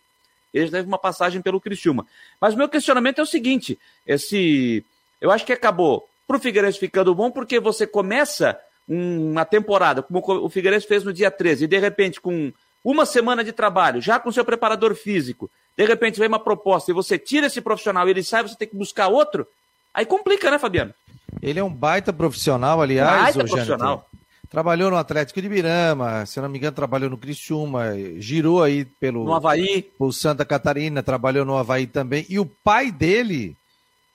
Ele 0.56 0.70
teve 0.70 0.86
uma 0.86 0.98
passagem 0.98 1.40
pelo 1.42 1.60
Criciúma. 1.60 2.06
Mas 2.40 2.54
o 2.54 2.56
meu 2.56 2.68
questionamento 2.68 3.18
é 3.18 3.22
o 3.22 3.26
seguinte: 3.26 3.78
esse. 4.06 4.84
Eu 5.20 5.30
acho 5.30 5.44
que 5.44 5.52
acabou 5.52 6.08
para 6.26 6.36
o 6.36 6.40
Figueirense 6.40 6.78
ficando 6.78 7.14
bom, 7.14 7.30
porque 7.30 7.60
você 7.60 7.86
começa 7.86 8.58
uma 8.88 9.44
temporada, 9.44 10.02
como 10.02 10.22
o 10.44 10.48
Figueirense 10.48 10.86
fez 10.86 11.02
no 11.02 11.12
dia 11.12 11.30
13, 11.30 11.64
e 11.64 11.68
de 11.68 11.78
repente, 11.78 12.20
com 12.20 12.52
uma 12.84 13.04
semana 13.04 13.42
de 13.42 13.52
trabalho, 13.52 14.00
já 14.00 14.18
com 14.18 14.30
seu 14.30 14.44
preparador 14.44 14.94
físico, 14.94 15.50
de 15.76 15.84
repente 15.84 16.18
vem 16.18 16.28
uma 16.28 16.38
proposta 16.38 16.90
e 16.90 16.94
você 16.94 17.18
tira 17.18 17.48
esse 17.48 17.60
profissional 17.60 18.06
e 18.06 18.10
ele 18.12 18.22
sai, 18.22 18.42
você 18.42 18.54
tem 18.54 18.68
que 18.68 18.76
buscar 18.76 19.08
outro, 19.08 19.46
aí 19.92 20.06
complica, 20.06 20.50
né, 20.50 20.58
Fabiano? 20.58 20.94
Ele 21.42 21.58
é 21.58 21.64
um 21.64 21.72
baita 21.72 22.12
profissional, 22.12 22.80
aliás, 22.80 23.34
baita 23.34 23.44
profissional. 23.44 24.08
Trabalhou 24.56 24.90
no 24.90 24.96
Atlético 24.96 25.42
de 25.42 25.50
Birama, 25.50 26.24
se 26.24 26.40
não 26.40 26.48
me 26.48 26.56
engano, 26.56 26.74
trabalhou 26.74 27.10
no 27.10 27.18
Criciúma, 27.18 27.92
girou 28.16 28.62
aí 28.62 28.86
pelo 28.86 29.22
no 29.22 29.34
Havaí. 29.34 29.82
Por 29.82 30.10
Santa 30.14 30.46
Catarina, 30.46 31.02
trabalhou 31.02 31.44
no 31.44 31.58
Havaí 31.58 31.86
também. 31.86 32.24
E 32.26 32.38
o 32.38 32.46
pai 32.46 32.90
dele, 32.90 33.54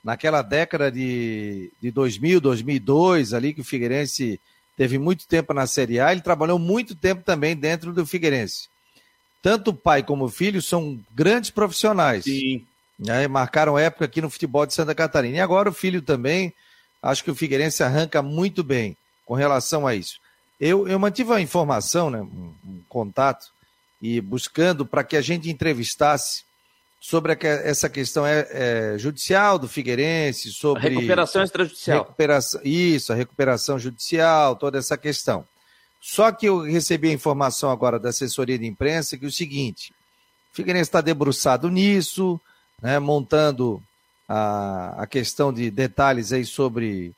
naquela 0.04 0.42
década 0.42 0.92
de, 0.92 1.72
de 1.80 1.92
2000, 1.92 2.42
2002, 2.42 3.36
ali 3.36 3.54
que 3.54 3.62
o 3.62 3.64
Figueirense 3.64 4.40
teve 4.76 4.98
muito 4.98 5.28
tempo 5.28 5.54
na 5.54 5.68
Série 5.68 6.00
A, 6.00 6.12
ele 6.12 6.22
trabalhou 6.22 6.58
muito 6.58 6.96
tempo 6.96 7.22
também 7.24 7.56
dentro 7.56 7.94
do 7.94 8.04
Figueirense. 8.04 8.68
tanto 9.44 9.70
o 9.70 9.76
pai 9.76 10.02
como 10.02 10.26
o 10.26 10.30
filho 10.30 10.60
são 10.60 11.00
grandes 11.12 11.52
profissionais. 11.52 12.24
Sim. 12.24 12.66
Né? 12.98 13.28
Marcaram 13.28 13.78
época 13.78 14.06
aqui 14.06 14.20
no 14.20 14.30
futebol 14.32 14.66
de 14.66 14.74
Santa 14.74 14.96
Catarina. 14.96 15.38
E 15.38 15.40
agora 15.40 15.70
o 15.70 15.74
filho 15.74 16.02
também, 16.02 16.52
acho 17.00 17.24
que 17.24 17.30
o 17.30 17.36
Figueirense 17.36 17.84
arranca 17.84 18.24
muito 18.24 18.64
bem 18.64 18.98
com 19.24 19.36
relação 19.36 19.86
a 19.86 19.94
isso. 19.94 20.20
Eu, 20.62 20.88
eu 20.88 21.00
mantive 21.00 21.34
a 21.34 21.42
informação, 21.42 22.12
né, 22.12 22.22
um, 22.22 22.54
um 22.64 22.82
contato, 22.88 23.48
e 24.00 24.22
buscando 24.22 24.86
para 24.86 25.04
que 25.04 25.18
a 25.18 25.22
gente 25.22 25.50
entrevistasse 25.50 26.44
sobre 27.00 27.34
a, 27.34 27.38
essa 27.42 27.90
questão 27.90 28.24
é, 28.28 28.48
é, 28.52 28.98
judicial 29.00 29.58
do 29.58 29.68
Figueirense, 29.68 30.54
sobre. 30.54 30.86
A 30.86 30.90
recuperação 30.90 31.44
extrajudicial. 31.44 32.04
Recuperação, 32.04 32.62
isso, 32.64 33.12
a 33.12 33.16
recuperação 33.16 33.80
judicial, 33.80 34.56
toda 34.56 34.78
essa 34.78 34.96
questão. 34.96 35.44
Só 36.00 36.32
que 36.32 36.46
eu 36.46 36.60
recebi 36.62 37.10
a 37.10 37.14
informação 37.14 37.72
agora 37.72 38.00
da 38.00 38.10
assessoria 38.10 38.58
de 38.58 38.68
imprensa 38.68 39.18
que 39.18 39.26
é 39.26 39.28
o 39.28 39.32
seguinte: 39.32 39.92
o 40.54 40.56
Figueirense 40.56 40.90
está 40.90 41.02
debruçado 41.02 41.72
nisso, 41.72 42.40
né, 42.80 43.00
montando 43.00 43.82
a, 44.30 45.02
a 45.02 45.08
questão 45.08 45.52
de 45.52 45.72
detalhes 45.72 46.32
aí 46.32 46.46
sobre 46.46 47.14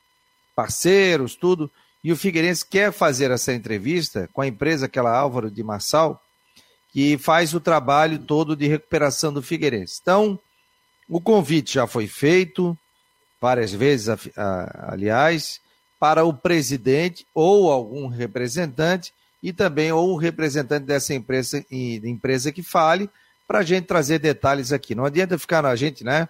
parceiros, 0.56 1.36
tudo. 1.36 1.70
E 2.04 2.12
o 2.12 2.18
Figueirense 2.18 2.66
quer 2.66 2.92
fazer 2.92 3.32
essa 3.32 3.54
entrevista 3.54 4.30
com 4.34 4.42
a 4.42 4.48
empresa, 4.48 4.88
aquela 4.88 5.16
Álvaro 5.16 5.50
de 5.50 5.64
Marçal, 5.64 6.22
que 6.92 7.18
faz 7.18 7.54
o 7.54 7.60
trabalho 7.60 8.20
todo 8.20 8.56
de 8.56 8.68
recuperação 8.68 9.32
do 9.34 9.42
Figueirense. 9.42 10.00
Então, 10.02 10.38
o 11.08 11.22
convite 11.22 11.76
já 11.76 11.88
foi 11.88 12.08
feito 12.08 12.78
várias 13.42 13.72
vezes, 13.72 14.16
aliás, 14.88 15.60
para 16.00 16.24
o 16.26 16.34
presidente 16.34 17.26
ou 17.34 17.72
algum 17.72 18.08
representante 18.08 19.14
e 19.42 19.52
também 19.52 19.92
ou 19.92 20.12
o 20.12 20.18
representante 20.18 20.86
dessa 20.86 21.14
empresa, 21.14 21.66
empresa 21.72 22.52
que 22.52 22.62
fale 22.62 23.10
para 23.48 23.60
a 23.60 23.64
gente 23.64 23.86
trazer 23.86 24.20
detalhes 24.20 24.72
aqui. 24.72 24.94
Não 24.96 25.06
adianta 25.06 25.38
ficar 25.38 25.62
na 25.62 25.76
gente, 25.76 26.04
né? 26.04 26.28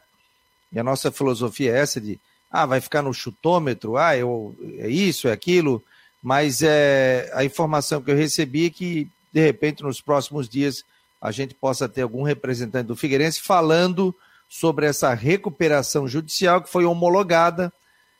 E 0.71 0.80
a 0.80 0.84
nossa 0.84 1.11
filosofia 1.11 1.71
é 1.71 1.80
essa 1.80 1.99
de 1.99 2.19
ah, 2.54 2.68
vai 2.68 2.80
ficar 2.80 3.01
no 3.01 3.12
chutômetro, 3.12 3.97
ah, 3.97 4.16
eu, 4.16 4.56
é 4.78 4.88
isso, 4.88 5.28
é 5.28 5.32
aquilo, 5.32 5.84
mas 6.22 6.62
é, 6.62 7.32
a 7.34 7.43
informação 7.43 7.99
que 7.99 8.12
eu 8.12 8.16
recebi 8.16 8.68
é 8.68 8.70
que, 8.70 9.10
de 9.34 9.41
repente, 9.41 9.82
nos 9.82 9.99
próximos 9.99 10.47
dias, 10.47 10.86
a 11.20 11.32
gente 11.32 11.56
possa 11.56 11.89
ter 11.89 12.04
algum 12.04 12.22
representante 12.22 12.86
do 12.86 12.95
Figueirense 12.95 13.41
falando 13.41 14.16
sobre 14.47 14.86
essa 14.86 15.12
recuperação 15.16 16.08
judicial 16.08 16.62
que 16.62 16.70
foi 16.70 16.86
homologada 16.86 17.74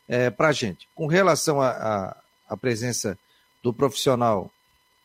é, 0.09 0.31
para 0.31 0.47
a 0.47 0.51
gente. 0.51 0.88
Com 0.95 1.05
relação 1.05 1.61
à 1.61 2.15
presença 2.59 3.15
do 3.61 3.71
profissional 3.71 4.49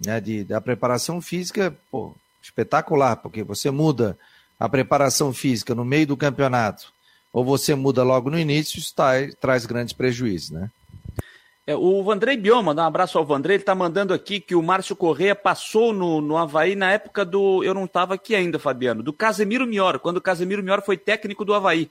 né, 0.05 0.23
de, 0.23 0.43
da 0.43 0.59
preparação 0.59 1.21
física, 1.21 1.77
pô, 1.91 2.15
espetacular, 2.43 3.17
porque 3.17 3.43
você 3.43 3.71
muda 3.71 4.19
a 4.59 4.71
preparação 4.71 5.35
física 5.35 5.75
no 5.75 5.85
meio 5.85 6.07
do 6.07 6.17
campeonato 6.17 6.97
ou 7.39 7.45
você 7.45 7.73
muda 7.77 8.03
logo 8.03 8.29
no 8.29 8.39
início, 8.39 8.81
isso 8.81 8.93
tá, 8.93 9.13
traz 9.41 9.65
grandes 9.65 9.93
prejuízos, 9.93 10.51
né? 10.51 10.69
É, 11.65 11.77
o 11.77 12.03
Vandrei 12.03 12.37
Bioma, 12.37 12.75
dá 12.75 12.83
um 12.83 12.87
abraço 12.87 13.17
ao 13.17 13.25
Vandrei, 13.25 13.55
ele 13.55 13.63
está 13.63 13.77
mandando 13.77 14.13
aqui 14.13 14.41
que 14.41 14.57
o 14.57 14.63
Márcio 14.63 14.97
Correia 14.97 15.37
passou 15.37 15.93
no, 15.93 16.21
no 16.21 16.37
Havaí 16.37 16.75
na 16.75 16.91
época 16.91 17.25
do. 17.25 17.63
Eu 17.63 17.75
não 17.75 17.85
estava 17.85 18.15
aqui 18.15 18.35
ainda, 18.35 18.59
Fabiano, 18.59 19.05
do 19.05 19.13
Casemiro 19.13 19.69
Mior, 19.69 20.01
quando 20.01 20.17
o 20.17 20.21
Casemiro 20.21 20.65
Mior 20.65 20.83
foi 20.83 20.97
técnico 20.97 21.45
do 21.45 21.55
Havaí. 21.55 21.89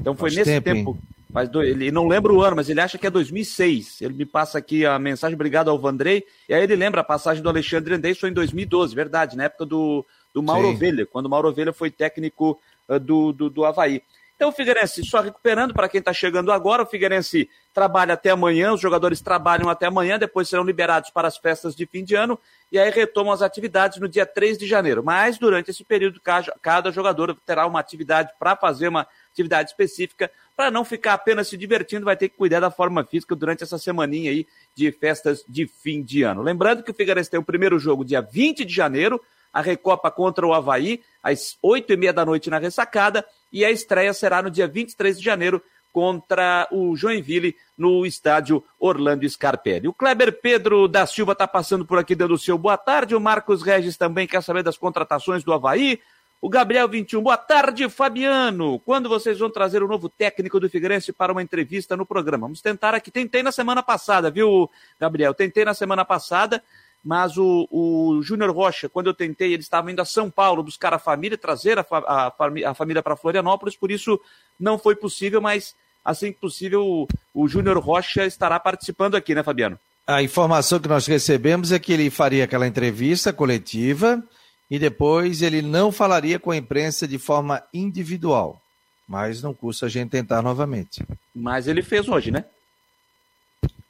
Então 0.00 0.14
foi 0.14 0.30
Faz 0.30 0.36
nesse 0.36 0.60
tempo. 0.62 0.92
tempo 0.94 0.98
mas 1.28 1.50
do, 1.50 1.62
ele 1.62 1.90
não 1.90 2.08
lembra 2.08 2.32
o 2.32 2.40
ano, 2.40 2.56
mas 2.56 2.70
ele 2.70 2.80
acha 2.80 2.96
que 2.96 3.06
é 3.06 3.10
2006. 3.10 4.00
Ele 4.00 4.14
me 4.14 4.24
passa 4.24 4.56
aqui 4.56 4.86
a 4.86 4.98
mensagem, 4.98 5.34
obrigado 5.34 5.68
ao 5.68 5.78
Vandrei. 5.78 6.24
E 6.48 6.54
aí 6.54 6.62
ele 6.62 6.76
lembra 6.76 7.02
a 7.02 7.04
passagem 7.04 7.42
do 7.42 7.48
Alexandre 7.50 7.92
Andrés 7.92 8.18
foi 8.18 8.30
em 8.30 8.32
2012, 8.32 8.94
verdade, 8.94 9.36
na 9.36 9.44
época 9.44 9.66
do, 9.66 10.02
do 10.32 10.42
Mauro 10.42 10.68
Sim. 10.68 10.74
Ovelha, 10.74 11.04
quando 11.04 11.26
o 11.26 11.28
Mauro 11.28 11.48
Ovelha 11.48 11.74
foi 11.74 11.90
técnico 11.90 12.58
uh, 12.88 12.98
do, 12.98 13.32
do, 13.32 13.50
do 13.50 13.64
Havaí. 13.66 14.00
Então 14.36 14.50
o 14.50 14.52
Figueirense 14.52 15.02
só 15.02 15.20
recuperando 15.20 15.72
para 15.72 15.88
quem 15.88 15.98
está 15.98 16.12
chegando 16.12 16.52
agora, 16.52 16.82
o 16.82 16.86
Figueirense 16.86 17.48
trabalha 17.72 18.12
até 18.12 18.28
amanhã, 18.28 18.70
os 18.74 18.80
jogadores 18.82 19.22
trabalham 19.22 19.70
até 19.70 19.86
amanhã, 19.86 20.18
depois 20.18 20.46
serão 20.46 20.62
liberados 20.62 21.08
para 21.08 21.26
as 21.26 21.38
festas 21.38 21.74
de 21.74 21.86
fim 21.86 22.04
de 22.04 22.14
ano 22.14 22.38
e 22.70 22.78
aí 22.78 22.90
retomam 22.90 23.32
as 23.32 23.40
atividades 23.40 23.98
no 23.98 24.06
dia 24.06 24.26
3 24.26 24.58
de 24.58 24.66
janeiro. 24.66 25.02
Mas 25.02 25.38
durante 25.38 25.70
esse 25.70 25.82
período, 25.82 26.20
cada 26.60 26.90
jogador 26.90 27.34
terá 27.46 27.66
uma 27.66 27.80
atividade 27.80 28.30
para 28.38 28.54
fazer 28.54 28.88
uma 28.88 29.06
atividade 29.32 29.70
específica, 29.70 30.30
para 30.54 30.70
não 30.70 30.84
ficar 30.84 31.14
apenas 31.14 31.48
se 31.48 31.56
divertindo, 31.56 32.04
vai 32.04 32.16
ter 32.16 32.28
que 32.28 32.36
cuidar 32.36 32.60
da 32.60 32.70
forma 32.70 33.04
física 33.04 33.34
durante 33.34 33.62
essa 33.62 33.78
semaninha 33.78 34.30
aí 34.30 34.46
de 34.74 34.92
festas 34.92 35.42
de 35.48 35.66
fim 35.66 36.02
de 36.02 36.24
ano. 36.24 36.42
Lembrando 36.42 36.82
que 36.82 36.90
o 36.90 36.94
Figueirense 36.94 37.30
tem 37.30 37.40
o 37.40 37.44
primeiro 37.44 37.78
jogo 37.78 38.04
dia 38.04 38.20
20 38.20 38.66
de 38.66 38.74
janeiro, 38.74 39.18
a 39.50 39.62
Recopa 39.62 40.10
contra 40.10 40.46
o 40.46 40.52
Havaí, 40.52 41.02
às 41.22 41.56
oito 41.62 41.90
e 41.90 41.96
meia 41.96 42.12
da 42.12 42.26
noite 42.26 42.50
na 42.50 42.58
ressacada, 42.58 43.24
e 43.56 43.64
a 43.64 43.70
estreia 43.70 44.12
será 44.12 44.42
no 44.42 44.50
dia 44.50 44.68
23 44.68 45.18
de 45.18 45.24
janeiro 45.24 45.62
contra 45.90 46.68
o 46.70 46.94
Joinville 46.94 47.56
no 47.74 48.04
estádio 48.04 48.62
Orlando 48.78 49.26
Scarpelli. 49.26 49.88
O 49.88 49.94
Kleber 49.94 50.42
Pedro 50.42 50.86
da 50.86 51.06
Silva 51.06 51.32
está 51.32 51.48
passando 51.48 51.86
por 51.86 51.98
aqui 51.98 52.14
dando 52.14 52.34
o 52.34 52.38
seu 52.38 52.58
boa 52.58 52.76
tarde. 52.76 53.16
O 53.16 53.20
Marcos 53.20 53.62
Regis 53.62 53.96
também 53.96 54.26
quer 54.26 54.42
saber 54.42 54.62
das 54.62 54.76
contratações 54.76 55.42
do 55.42 55.54
Havaí. 55.54 55.98
O 56.38 56.50
Gabriel 56.50 56.86
21, 56.86 57.22
boa 57.22 57.38
tarde, 57.38 57.88
Fabiano. 57.88 58.78
Quando 58.80 59.08
vocês 59.08 59.38
vão 59.38 59.48
trazer 59.48 59.82
o 59.82 59.88
novo 59.88 60.10
técnico 60.10 60.60
do 60.60 60.68
Figueirense 60.68 61.10
para 61.10 61.32
uma 61.32 61.42
entrevista 61.42 61.96
no 61.96 62.04
programa? 62.04 62.46
Vamos 62.46 62.60
tentar 62.60 62.94
aqui. 62.94 63.10
Tentei 63.10 63.42
na 63.42 63.50
semana 63.50 63.82
passada, 63.82 64.30
viu, 64.30 64.70
Gabriel? 65.00 65.32
Tentei 65.32 65.64
na 65.64 65.72
semana 65.72 66.04
passada 66.04 66.62
mas 67.04 67.36
o, 67.36 67.68
o 67.70 68.20
Júnior 68.22 68.50
Rocha, 68.50 68.88
quando 68.88 69.06
eu 69.06 69.14
tentei, 69.14 69.52
ele 69.52 69.62
estava 69.62 69.90
indo 69.90 70.02
a 70.02 70.04
São 70.04 70.30
Paulo 70.30 70.62
buscar 70.62 70.92
a 70.92 70.98
família, 70.98 71.38
trazer 71.38 71.78
a, 71.78 71.86
a, 71.90 72.32
a 72.66 72.74
família 72.74 73.02
para 73.02 73.16
Florianópolis, 73.16 73.76
por 73.76 73.90
isso 73.90 74.20
não 74.58 74.78
foi 74.78 74.96
possível, 74.96 75.40
mas 75.40 75.74
assim 76.04 76.32
que 76.32 76.40
possível 76.40 76.84
o, 76.84 77.08
o 77.32 77.48
Júnior 77.48 77.78
Rocha 77.78 78.26
estará 78.26 78.58
participando 78.58 79.14
aqui, 79.14 79.34
né, 79.34 79.42
Fabiano? 79.42 79.78
A 80.06 80.22
informação 80.22 80.78
que 80.78 80.88
nós 80.88 81.06
recebemos 81.06 81.72
é 81.72 81.78
que 81.78 81.92
ele 81.92 82.10
faria 82.10 82.44
aquela 82.44 82.66
entrevista 82.66 83.32
coletiva 83.32 84.22
e 84.70 84.78
depois 84.78 85.42
ele 85.42 85.62
não 85.62 85.90
falaria 85.90 86.38
com 86.38 86.50
a 86.50 86.56
imprensa 86.56 87.08
de 87.08 87.18
forma 87.18 87.62
individual. 87.74 88.60
Mas 89.08 89.42
não 89.42 89.54
custa 89.54 89.86
a 89.86 89.88
gente 89.88 90.10
tentar 90.10 90.42
novamente. 90.42 91.04
Mas 91.34 91.68
ele 91.68 91.82
fez 91.82 92.08
hoje, 92.08 92.30
né? 92.30 92.44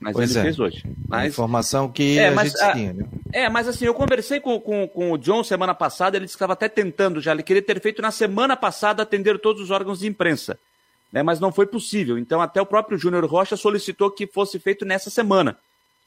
Mas 0.07 0.14
pois 0.14 0.30
ele 0.30 0.38
é. 0.38 0.42
fez 0.44 0.61
hoje. 0.61 0.84
Mas... 1.09 1.32
Informação 1.32 1.90
que 1.90 2.16
é, 2.16 2.28
a 2.28 2.30
mas, 2.30 2.52
gente 2.52 2.62
a... 2.62 2.72
tinha, 2.72 2.92
né? 2.92 3.04
É, 3.32 3.48
mas 3.48 3.66
assim, 3.66 3.86
eu 3.86 3.94
conversei 3.94 4.38
com, 4.38 4.61
com, 4.61 4.86
com 4.86 5.11
o 5.11 5.18
John 5.18 5.42
semana 5.42 5.74
passada, 5.74 6.16
ele 6.16 6.26
disse 6.26 6.36
que 6.36 6.38
estava 6.38 6.52
até 6.52 6.68
tentando 6.68 7.20
já, 7.20 7.32
ele 7.32 7.42
queria 7.42 7.61
ter 7.61 7.80
feito 7.80 8.00
na 8.00 8.12
semana 8.12 8.57
passada 8.57 9.02
atender 9.02 9.36
todos 9.40 9.61
os 9.61 9.72
órgãos 9.72 9.98
de 9.98 10.07
imprensa, 10.07 10.57
né, 11.12 11.24
mas 11.24 11.40
não 11.40 11.50
foi 11.50 11.66
possível. 11.66 12.16
Então 12.16 12.40
até 12.40 12.62
o 12.62 12.66
próprio 12.66 12.96
Júnior 12.96 13.24
Rocha 13.26 13.57
solicitou 13.57 14.12
que 14.12 14.28
fosse 14.28 14.61
feito 14.61 14.84
nessa 14.84 15.11
semana. 15.11 15.59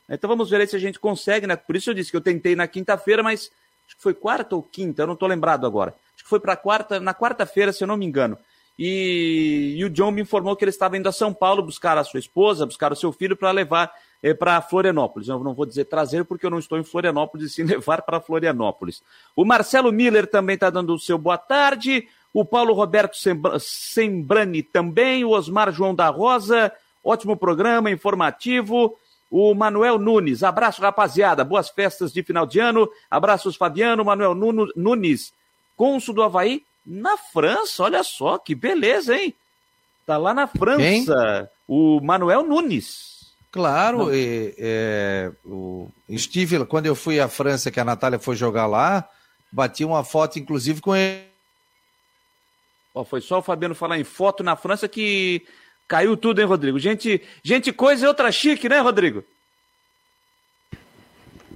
Então 0.09 0.29
vamos 0.29 0.49
ver 0.49 0.61
aí 0.61 0.67
se 0.67 0.77
a 0.77 0.79
gente 0.79 0.97
consegue, 0.97 1.45
né? 1.45 1.57
Por 1.57 1.75
isso 1.75 1.89
eu 1.89 1.93
disse 1.93 2.09
que 2.09 2.17
eu 2.17 2.21
tentei 2.21 2.55
na 2.55 2.67
quinta-feira, 2.67 3.21
mas 3.21 3.51
acho 3.85 3.97
que 3.97 4.01
foi 4.01 4.13
quarta 4.13 4.55
ou 4.55 4.63
quinta, 4.63 5.01
eu 5.01 5.07
não 5.07 5.13
estou 5.13 5.27
lembrado 5.27 5.67
agora. 5.67 5.93
Acho 6.15 6.23
que 6.23 6.29
foi 6.29 6.39
para 6.39 6.55
quarta, 6.55 7.01
na 7.01 7.13
quarta-feira, 7.13 7.73
se 7.73 7.83
eu 7.83 7.87
não 7.87 7.97
me 7.97 8.05
engano. 8.05 8.37
E, 8.81 9.75
e, 9.75 9.83
o 9.83 9.89
John 9.89 10.09
me 10.09 10.21
informou 10.21 10.55
que 10.55 10.63
ele 10.63 10.69
estava 10.69 10.97
indo 10.97 11.09
a 11.09 11.11
São 11.11 11.33
Paulo 11.33 11.61
buscar 11.61 11.97
a 11.97 12.03
sua 12.05 12.17
esposa, 12.17 12.65
buscar 12.65 12.93
o 12.93 12.95
seu 12.95 13.11
filho 13.11 13.35
para 13.35 13.51
levar 13.51 13.91
eh, 14.23 14.33
para 14.33 14.61
Florianópolis. 14.61 15.27
Eu 15.27 15.43
não 15.43 15.53
vou 15.53 15.65
dizer 15.65 15.83
trazer 15.83 16.23
porque 16.23 16.45
eu 16.45 16.49
não 16.49 16.59
estou 16.59 16.79
em 16.79 16.83
Florianópolis 16.85 17.51
e 17.51 17.53
sim 17.53 17.63
levar 17.67 18.03
para 18.03 18.21
Florianópolis. 18.21 19.03
O 19.35 19.43
Marcelo 19.43 19.91
Miller 19.91 20.25
também 20.27 20.53
está 20.53 20.69
dando 20.69 20.93
o 20.93 20.99
seu 20.99 21.17
boa 21.17 21.37
tarde. 21.37 22.07
O 22.33 22.45
Paulo 22.45 22.73
Roberto 22.73 23.17
Sembrani 23.59 24.63
também. 24.63 25.25
O 25.25 25.31
Osmar 25.31 25.73
João 25.73 25.93
da 25.93 26.07
Rosa. 26.07 26.71
Ótimo 27.03 27.35
programa, 27.35 27.91
informativo. 27.91 28.97
O 29.29 29.53
Manuel 29.53 29.99
Nunes. 29.99 30.41
Abraço, 30.41 30.81
rapaziada. 30.81 31.43
Boas 31.43 31.67
festas 31.67 32.13
de 32.13 32.23
final 32.23 32.45
de 32.45 32.59
ano. 32.59 32.89
Abraços, 33.11 33.57
Fabiano. 33.57 34.05
Manuel 34.05 34.33
Nunes, 34.33 35.33
cônsul 35.75 36.15
do 36.15 36.23
Havaí 36.23 36.63
na 36.89 37.17
França, 37.17 37.83
olha 37.83 38.03
só, 38.03 38.39
que 38.39 38.55
beleza, 38.55 39.15
hein? 39.15 39.35
Tá 40.07 40.17
lá 40.17 40.33
na 40.33 40.47
França, 40.47 40.79
Quem? 40.79 41.05
o 41.67 42.01
Manuel 42.01 42.41
Nunes. 42.41 43.31
Claro, 43.51 44.13
e, 44.13 44.55
é, 44.57 45.31
o, 45.45 45.87
estive, 46.07 46.65
quando 46.65 46.87
eu 46.87 46.95
fui 46.95 47.19
à 47.19 47.27
França, 47.27 47.69
que 47.69 47.79
a 47.79 47.85
Natália 47.85 48.17
foi 48.17 48.35
jogar 48.35 48.65
lá, 48.65 49.07
bati 49.51 49.85
uma 49.85 50.03
foto, 50.03 50.39
inclusive, 50.39 50.81
com 50.81 50.95
ele. 50.95 51.29
Ó, 52.93 53.03
foi 53.03 53.21
só 53.21 53.37
o 53.37 53.43
Fabiano 53.43 53.75
falar 53.75 53.99
em 53.99 54.03
foto 54.03 54.43
na 54.43 54.55
França 54.55 54.87
que 54.87 55.45
caiu 55.87 56.17
tudo, 56.17 56.41
hein, 56.41 56.47
Rodrigo? 56.47 56.79
Gente, 56.79 57.21
gente 57.43 57.71
coisa 57.71 58.05
e 58.05 58.07
outra 58.07 58.31
chique, 58.31 58.67
né, 58.67 58.79
Rodrigo? 58.79 59.23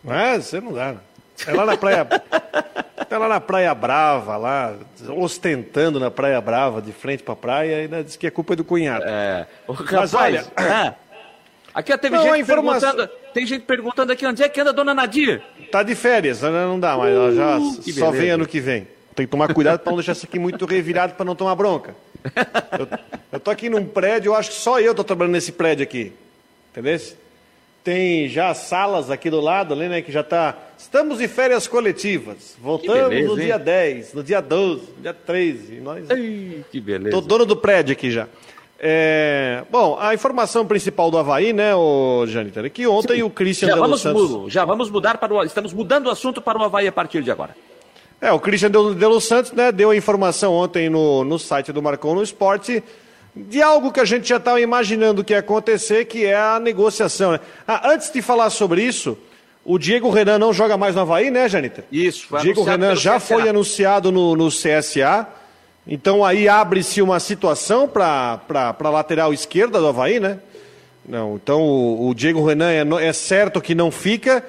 É, 0.05 0.39
você 0.39 0.61
não 0.61 0.73
dá. 0.73 1.01
É 1.47 1.53
lá 1.53 1.65
na 1.65 1.77
praia. 1.77 2.05
Tá 3.09 3.17
lá 3.17 3.27
na 3.27 3.39
Praia 3.39 3.73
Brava, 3.75 4.37
lá, 4.37 4.75
ostentando 5.15 5.99
na 5.99 6.09
Praia 6.09 6.39
Brava, 6.41 6.81
de 6.81 6.91
frente 6.91 7.21
pra 7.21 7.35
praia, 7.35 7.71
e 7.71 7.81
ainda 7.81 8.03
diz 8.03 8.15
que 8.15 8.25
é 8.25 8.31
culpa 8.31 8.55
do 8.55 8.63
cunhado. 8.63 9.05
É. 9.05 9.45
Mas 9.91 10.13
olha. 10.13 10.45
Ah, 10.55 10.93
aqui 11.73 11.95
teve 11.97 12.15
não, 12.15 12.23
gente 12.23 12.41
informação... 12.41 12.95
perguntando. 12.95 13.19
tem 13.33 13.45
gente 13.45 13.65
perguntando 13.65 14.11
aqui 14.11 14.25
onde 14.25 14.41
é 14.43 14.49
que 14.49 14.59
anda 14.59 14.71
a 14.71 14.73
dona 14.73 14.93
Nadir. 14.93 15.41
Tá 15.71 15.83
de 15.83 15.95
férias, 15.95 16.41
né? 16.41 16.49
não 16.49 16.79
dá, 16.79 16.97
mas 16.97 17.13
ela 17.13 17.31
já 17.33 17.57
Uh, 17.57 17.77
que 17.77 17.93
só 17.93 18.05
beleza. 18.05 18.21
vem 18.21 18.29
ano 18.31 18.45
que 18.47 18.59
vem. 18.59 18.87
Tem 19.15 19.25
que 19.27 19.31
tomar 19.31 19.53
cuidado 19.53 19.79
para 19.79 19.91
não 19.91 19.97
deixar 19.97 20.13
isso 20.13 20.25
aqui 20.25 20.39
muito 20.39 20.65
revirado 20.65 21.13
para 21.13 21.25
não 21.25 21.35
tomar 21.35 21.55
bronca. 21.55 21.95
Eu, 22.79 22.87
eu 23.33 23.39
tô 23.39 23.51
aqui 23.51 23.69
num 23.69 23.85
prédio, 23.85 24.29
eu 24.29 24.35
acho 24.35 24.49
que 24.51 24.55
só 24.55 24.79
eu 24.79 24.95
tô 24.95 25.03
trabalhando 25.03 25.33
nesse 25.33 25.51
prédio 25.51 25.83
aqui. 25.83 26.13
Entendeu? 26.71 26.99
Tem 27.83 28.29
já 28.29 28.53
salas 28.53 29.11
aqui 29.11 29.29
do 29.29 29.41
lado, 29.41 29.73
ali, 29.73 29.89
né, 29.89 30.01
que 30.01 30.11
já 30.11 30.23
tá... 30.23 30.55
Estamos 30.77 31.19
em 31.19 31.27
férias 31.27 31.67
coletivas. 31.67 32.55
Voltamos 32.61 33.09
beleza, 33.09 33.27
no 33.27 33.39
hein? 33.39 33.45
dia 33.45 33.59
10, 33.59 34.13
no 34.13 34.23
dia 34.23 34.41
12, 34.41 34.81
no 34.95 35.01
dia 35.01 35.13
13. 35.13 35.73
E 35.73 35.79
nós... 35.81 36.09
Ai, 36.09 36.63
que 36.71 36.79
beleza. 36.79 37.11
Tô 37.11 37.19
dono 37.19 37.45
do 37.45 37.57
prédio 37.57 37.91
aqui 37.91 38.09
já. 38.09 38.27
É, 38.79 39.63
Bom, 39.69 39.97
a 39.99 40.13
informação 40.13 40.65
principal 40.65 41.09
do 41.09 41.17
Havaí, 41.17 41.53
né, 41.53 41.73
o 41.75 42.25
Jâniter, 42.25 42.65
é 42.65 42.69
que 42.69 42.85
ontem 42.85 43.23
o 43.23 43.29
Christian 43.29 43.69
Já 43.69 43.73
de 43.75 43.79
vamos, 43.79 44.01
Santos... 44.01 44.51
já 44.51 44.65
vamos 44.65 44.89
mudar 44.89 45.17
para 45.17 45.33
o. 45.33 45.43
Estamos 45.43 45.71
mudando 45.71 46.07
o 46.07 46.09
assunto 46.09 46.41
para 46.41 46.57
o 46.57 46.63
Havaí 46.63 46.85
a 46.87 46.91
partir 46.91 47.23
de 47.23 47.31
agora. 47.31 47.55
É, 48.19 48.31
o 48.31 48.39
Christian 48.39 48.71
de 48.71 48.95
de 48.95 49.05
Los 49.05 49.25
Santos 49.25 49.51
né, 49.53 49.71
deu 49.71 49.89
a 49.89 49.95
informação 49.95 50.53
ontem 50.53 50.89
no, 50.89 51.23
no 51.23 51.39
site 51.39 51.71
do 51.71 51.81
Marcon 51.81 52.15
no 52.15 52.23
Esporte 52.23 52.83
de 53.35 53.61
algo 53.61 53.91
que 53.91 53.99
a 53.99 54.05
gente 54.05 54.27
já 54.27 54.37
estava 54.37 54.61
imaginando 54.61 55.23
que 55.23 55.33
ia 55.33 55.39
acontecer, 55.39 56.05
que 56.05 56.25
é 56.25 56.35
a 56.35 56.59
negociação. 56.59 57.31
Né? 57.31 57.39
Ah, 57.67 57.91
antes 57.91 58.11
de 58.11 58.21
falar 58.21 58.49
sobre 58.49 58.83
isso, 58.83 59.17
o 59.65 59.79
Diego 59.79 60.09
Renan 60.09 60.37
não 60.37 60.53
joga 60.53 60.77
mais 60.77 60.93
no 60.93 61.01
Havaí, 61.01 61.31
né, 61.31 61.49
Janita? 61.49 61.83
Isso, 61.91 62.27
foi 62.27 62.41
Diego 62.41 62.63
Renan 62.63 62.95
já 62.95 63.15
CSA. 63.15 63.19
foi 63.19 63.49
anunciado 63.49 64.11
no, 64.11 64.35
no 64.35 64.49
CSA. 64.49 65.27
Então 65.87 66.23
aí 66.23 66.47
abre-se 66.47 67.01
uma 67.01 67.19
situação 67.19 67.87
para 67.87 68.39
a 68.49 68.89
lateral 68.89 69.33
esquerda 69.33 69.79
do 69.79 69.87
Havaí, 69.87 70.19
né? 70.19 70.39
Não, 71.05 71.35
então 71.35 71.61
o, 71.61 72.09
o 72.09 72.13
Diego 72.13 72.45
Renan 72.45 72.71
é, 72.71 73.07
é 73.07 73.13
certo 73.13 73.59
que 73.59 73.75
não 73.75 73.91
fica. 73.91 74.43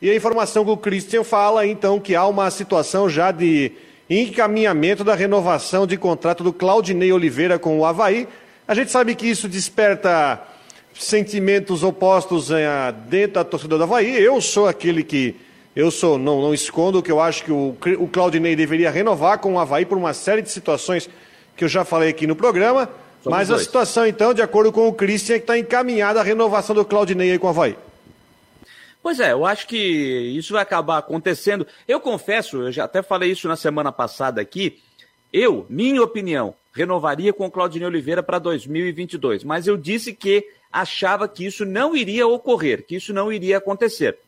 E 0.00 0.10
a 0.10 0.14
informação 0.14 0.64
que 0.64 0.70
o 0.70 0.76
Christian 0.76 1.24
fala, 1.24 1.66
então, 1.66 1.98
que 1.98 2.14
há 2.14 2.26
uma 2.26 2.50
situação 2.50 3.08
já 3.08 3.30
de 3.30 3.72
encaminhamento 4.08 5.02
da 5.02 5.14
renovação 5.14 5.86
de 5.86 5.96
contrato 5.96 6.44
do 6.44 6.52
Claudinei 6.52 7.12
Oliveira 7.12 7.58
com 7.58 7.78
o 7.78 7.84
Havaí. 7.84 8.28
A 8.66 8.74
gente 8.74 8.90
sabe 8.90 9.14
que 9.14 9.26
isso 9.26 9.48
desperta 9.48 10.40
sentimentos 10.94 11.82
opostos 11.82 12.50
eh, 12.50 12.94
dentro 13.08 13.34
da 13.34 13.44
torcida 13.44 13.76
do 13.76 13.82
Havaí. 13.82 14.22
Eu 14.22 14.40
sou 14.40 14.66
aquele 14.66 15.02
que. 15.02 15.34
Eu 15.74 15.90
sou, 15.90 16.16
não, 16.16 16.40
não 16.40 16.54
escondo 16.54 17.02
que 17.02 17.12
eu 17.12 17.20
acho 17.20 17.44
que 17.44 17.52
o, 17.52 17.76
o 17.98 18.08
Claudinei 18.08 18.56
deveria 18.56 18.90
renovar 18.90 19.38
com 19.38 19.54
o 19.54 19.58
Havaí 19.58 19.84
por 19.84 19.98
uma 19.98 20.14
série 20.14 20.40
de 20.40 20.50
situações 20.50 21.08
que 21.54 21.64
eu 21.64 21.68
já 21.68 21.84
falei 21.84 22.08
aqui 22.08 22.26
no 22.26 22.34
programa. 22.34 22.88
Somos 23.22 23.38
mas 23.38 23.50
a 23.50 23.54
dois. 23.54 23.66
situação, 23.66 24.06
então, 24.06 24.32
de 24.32 24.40
acordo 24.40 24.72
com 24.72 24.88
o 24.88 24.92
Christian, 24.92 25.34
é 25.34 25.38
que 25.38 25.44
está 25.44 25.58
encaminhada 25.58 26.20
a 26.20 26.22
renovação 26.22 26.74
do 26.74 26.84
Claudinei 26.84 27.32
aí 27.32 27.38
com 27.38 27.46
o 27.46 27.50
Havaí. 27.50 27.76
Pois 29.06 29.20
é, 29.20 29.30
eu 29.30 29.46
acho 29.46 29.68
que 29.68 29.76
isso 29.76 30.54
vai 30.54 30.62
acabar 30.62 30.98
acontecendo. 30.98 31.64
Eu 31.86 32.00
confesso, 32.00 32.62
eu 32.62 32.72
já 32.72 32.86
até 32.86 33.04
falei 33.04 33.30
isso 33.30 33.46
na 33.46 33.54
semana 33.54 33.92
passada 33.92 34.40
aqui. 34.40 34.82
Eu, 35.32 35.64
minha 35.70 36.02
opinião, 36.02 36.56
renovaria 36.74 37.32
com 37.32 37.46
o 37.46 37.50
Claudinei 37.50 37.86
Oliveira 37.86 38.20
para 38.20 38.40
2022, 38.40 39.44
mas 39.44 39.68
eu 39.68 39.76
disse 39.76 40.12
que 40.12 40.44
achava 40.72 41.28
que 41.28 41.46
isso 41.46 41.64
não 41.64 41.94
iria 41.94 42.26
ocorrer, 42.26 42.84
que 42.84 42.96
isso 42.96 43.14
não 43.14 43.32
iria 43.32 43.58
acontecer. 43.58 44.18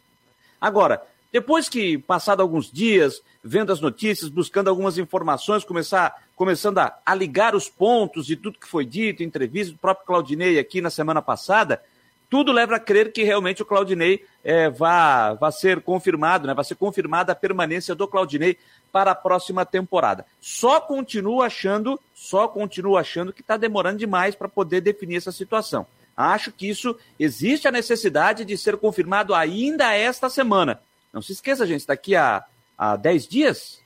Agora, 0.60 1.02
depois 1.32 1.68
que 1.68 1.98
passado 1.98 2.40
alguns 2.40 2.70
dias, 2.70 3.20
vendo 3.42 3.72
as 3.72 3.80
notícias, 3.80 4.30
buscando 4.30 4.70
algumas 4.70 4.96
informações, 4.96 5.64
começar, 5.64 6.22
começando 6.36 6.78
a, 6.78 6.96
a 7.04 7.16
ligar 7.16 7.56
os 7.56 7.68
pontos 7.68 8.24
de 8.26 8.36
tudo 8.36 8.60
que 8.60 8.68
foi 8.68 8.86
dito, 8.86 9.24
entrevista 9.24 9.72
do 9.72 9.78
próprio 9.80 10.06
Claudinei 10.06 10.56
aqui 10.56 10.80
na 10.80 10.88
semana 10.88 11.20
passada, 11.20 11.82
tudo 12.30 12.52
leva 12.52 12.76
a 12.76 12.80
crer 12.80 13.12
que 13.12 13.22
realmente 13.22 13.62
o 13.62 13.66
Claudinei 13.66 14.24
eh, 14.44 14.68
vá, 14.68 15.34
vá 15.34 15.50
ser 15.50 15.80
confirmado, 15.80 16.46
né? 16.46 16.54
vai 16.54 16.64
ser 16.64 16.74
confirmada 16.74 17.32
a 17.32 17.36
permanência 17.36 17.94
do 17.94 18.06
Claudinei 18.06 18.58
para 18.92 19.12
a 19.12 19.14
próxima 19.14 19.64
temporada. 19.64 20.26
Só 20.40 20.80
continuo 20.80 21.42
achando, 21.42 21.98
só 22.14 22.46
continuo 22.46 22.96
achando 22.96 23.32
que 23.32 23.40
está 23.40 23.56
demorando 23.56 23.98
demais 23.98 24.34
para 24.34 24.48
poder 24.48 24.80
definir 24.80 25.16
essa 25.16 25.32
situação. 25.32 25.86
Acho 26.16 26.50
que 26.50 26.68
isso 26.68 26.98
existe 27.18 27.68
a 27.68 27.72
necessidade 27.72 28.44
de 28.44 28.58
ser 28.58 28.76
confirmado 28.76 29.34
ainda 29.34 29.94
esta 29.94 30.28
semana. 30.28 30.80
Não 31.12 31.22
se 31.22 31.32
esqueça, 31.32 31.66
gente, 31.66 31.86
daqui 31.86 32.16
a, 32.16 32.44
a 32.76 32.96
10 32.96 33.26
dias, 33.26 33.80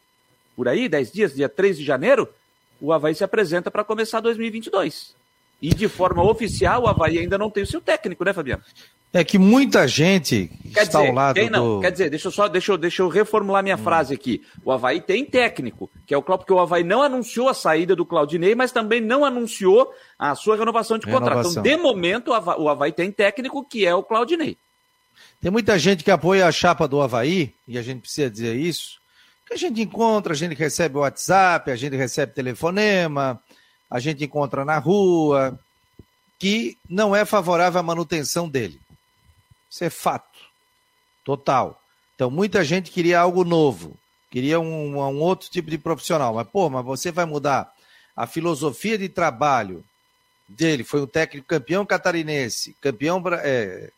por 0.57 0.67
aí, 0.67 0.89
10 0.89 1.13
dias, 1.13 1.35
dia 1.35 1.49
3 1.49 1.79
de 1.79 1.85
janeiro, 1.85 2.29
o 2.81 2.93
Havaí 2.93 3.15
se 3.15 3.23
apresenta 3.23 3.71
para 3.71 3.85
começar 3.85 4.21
2022. 4.21 5.15
E 5.63 5.73
de 5.73 5.87
forma 5.87 6.25
oficial, 6.25 6.83
o 6.83 6.89
Havaí 6.89 7.21
ainda 7.21 7.39
não 7.39 7.49
tem 7.49 7.63
o 7.63 7.67
seu 7.67 7.81
técnico, 7.81 8.25
né, 8.25 8.33
Fabiano? 8.33 8.63
É 9.15 9.23
que 9.23 9.39
muita 9.39 9.87
gente 9.87 10.51
Quer 10.73 10.85
está 10.85 10.99
dizer, 10.99 11.11
ao 11.11 11.15
lado 11.15 11.35
tem, 11.35 11.51
não, 11.51 11.77
do... 11.77 11.81
quer 11.81 11.93
dizer, 11.93 12.09
deixa 12.09 12.29
eu 12.29 12.33
só, 12.33 12.49
deixa 12.49 12.73
eu, 12.73 12.79
deixa 12.79 13.03
eu 13.03 13.09
reformular 13.09 13.63
minha 13.63 13.77
frase 13.77 14.15
aqui. 14.15 14.43
O 14.65 14.73
Havaí 14.73 15.03
tem 15.03 15.23
técnico, 15.23 15.89
que 16.07 16.15
é 16.15 16.17
o 16.17 16.23
Cláudio, 16.23 16.47
porque 16.47 16.53
o 16.55 16.59
Havaí 16.59 16.83
não 16.83 17.03
anunciou 17.03 17.49
a 17.49 17.55
saída 17.55 17.95
do 17.95 18.07
Claudinei, 18.07 18.55
mas 18.55 18.73
também 18.73 19.03
não 19.03 19.23
anunciou 19.23 19.93
a 20.19 20.35
sua 20.35 20.57
renovação 20.57 20.99
de 20.99 21.05
contrato. 21.05 21.29
Renovação. 21.29 21.63
Então, 21.63 21.63
de 21.63 21.77
momento, 21.77 22.29
o 22.31 22.35
Havaí, 22.35 22.57
o 22.59 22.69
Havaí 22.69 22.91
tem 22.91 23.13
técnico, 23.13 23.63
que 23.63 23.87
é 23.87 23.95
o 23.95 24.03
Claudinei. 24.03 24.57
Tem 25.43 25.51
muita 25.51 25.79
gente 25.79 26.03
que 26.03 26.11
apoia 26.11 26.47
a 26.47 26.53
chapa 26.53 26.89
do 26.89 27.01
Havaí, 27.01 27.53
e 27.69 27.77
a 27.77 27.83
gente 27.83 28.01
precisa 28.01 28.31
dizer 28.31 28.57
isso, 28.57 28.99
que 29.47 29.53
a 29.53 29.59
gente 29.59 29.83
encontra, 29.83 30.33
a 30.33 30.37
gente 30.37 30.55
recebe 30.55 30.97
WhatsApp, 30.97 31.71
a 31.71 31.77
gente 31.77 31.95
recebe 31.97 32.33
telefonema, 32.33 33.39
a 33.93 34.01
gente 34.01 34.25
encontra 34.25 34.65
na 34.65 34.79
rua, 34.79 35.61
que 36.39 36.79
não 36.89 37.15
é 37.15 37.27
favorável 37.27 37.79
à 37.79 37.83
manutenção 37.83 38.49
dele. 38.49 38.81
Isso 39.71 39.85
é 39.85 39.91
fato. 39.91 40.41
Total. 41.23 41.79
Então, 42.15 42.31
muita 42.31 42.65
gente 42.65 42.91
queria 42.91 43.21
algo 43.21 43.45
novo, 43.45 43.95
queria 44.31 44.59
um, 44.59 44.97
um 44.97 45.21
outro 45.21 45.51
tipo 45.51 45.71
de 45.71 45.77
profissional. 45.77 46.33
Mas, 46.33 46.49
pô, 46.49 46.71
mas 46.71 46.83
você 46.83 47.13
vai 47.13 47.27
mudar 47.27 47.71
a 48.17 48.27
filosofia 48.27 48.97
de 48.97 49.11
trabalho 49.11 49.85
dele. 50.49 50.85
Foi 50.85 51.03
um 51.03 51.07
técnico 51.07 51.47
campeão 51.47 51.85
catarinense, 51.85 52.75
campeão 52.81 53.23
é, 53.43 53.91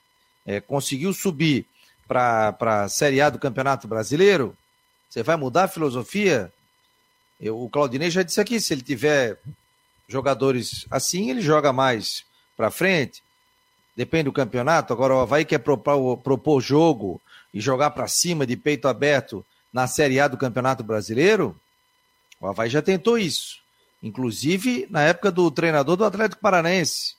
é, 0.45 0.61
conseguiu 0.61 1.13
subir 1.13 1.67
para 2.09 2.57
a 2.61 2.89
Série 2.89 3.21
A 3.21 3.31
do 3.31 3.39
Campeonato 3.39 3.87
Brasileiro. 3.87 4.57
Você 5.09 5.23
vai 5.23 5.37
mudar 5.37 5.65
a 5.65 5.69
filosofia? 5.69 6.53
Eu, 7.41 7.63
o 7.63 7.71
Claudinei 7.71 8.11
já 8.11 8.25
disse 8.25 8.41
aqui: 8.41 8.61
se 8.61 8.75
ele 8.75 8.83
tiver 8.83 9.39
jogadores 10.09 10.87
assim, 10.91 11.31
ele 11.31 11.41
joga 11.41 11.73
mais 11.73 12.25
para 12.57 12.71
frente. 12.71 13.23
Depende 13.97 14.25
do 14.25 14.33
campeonato. 14.33 14.93
Agora, 14.93 15.15
o 15.15 15.21
Havaí 15.21 15.45
quer 15.45 15.59
propor, 15.59 16.17
propor 16.19 16.61
jogo 16.61 17.21
e 17.53 17.61
jogar 17.61 17.91
para 17.91 18.09
cima 18.09 18.47
de 18.47 18.57
peito 18.57 18.89
aberto 18.89 19.45
na 19.73 19.87
Série 19.87 20.19
A 20.19 20.29
do 20.29 20.37
Campeonato 20.37 20.83
Brasileiro. 20.83 21.59
O 22.41 22.47
Havaí 22.47 22.69
já 22.69 22.83
tentou 22.83 23.17
isso. 23.17 23.59
Inclusive 24.03 24.87
na 24.91 25.03
época 25.03 25.31
do 25.31 25.51
treinador 25.51 25.97
do 25.97 26.05
Atlético 26.05 26.43
Paranaense. 26.43 27.15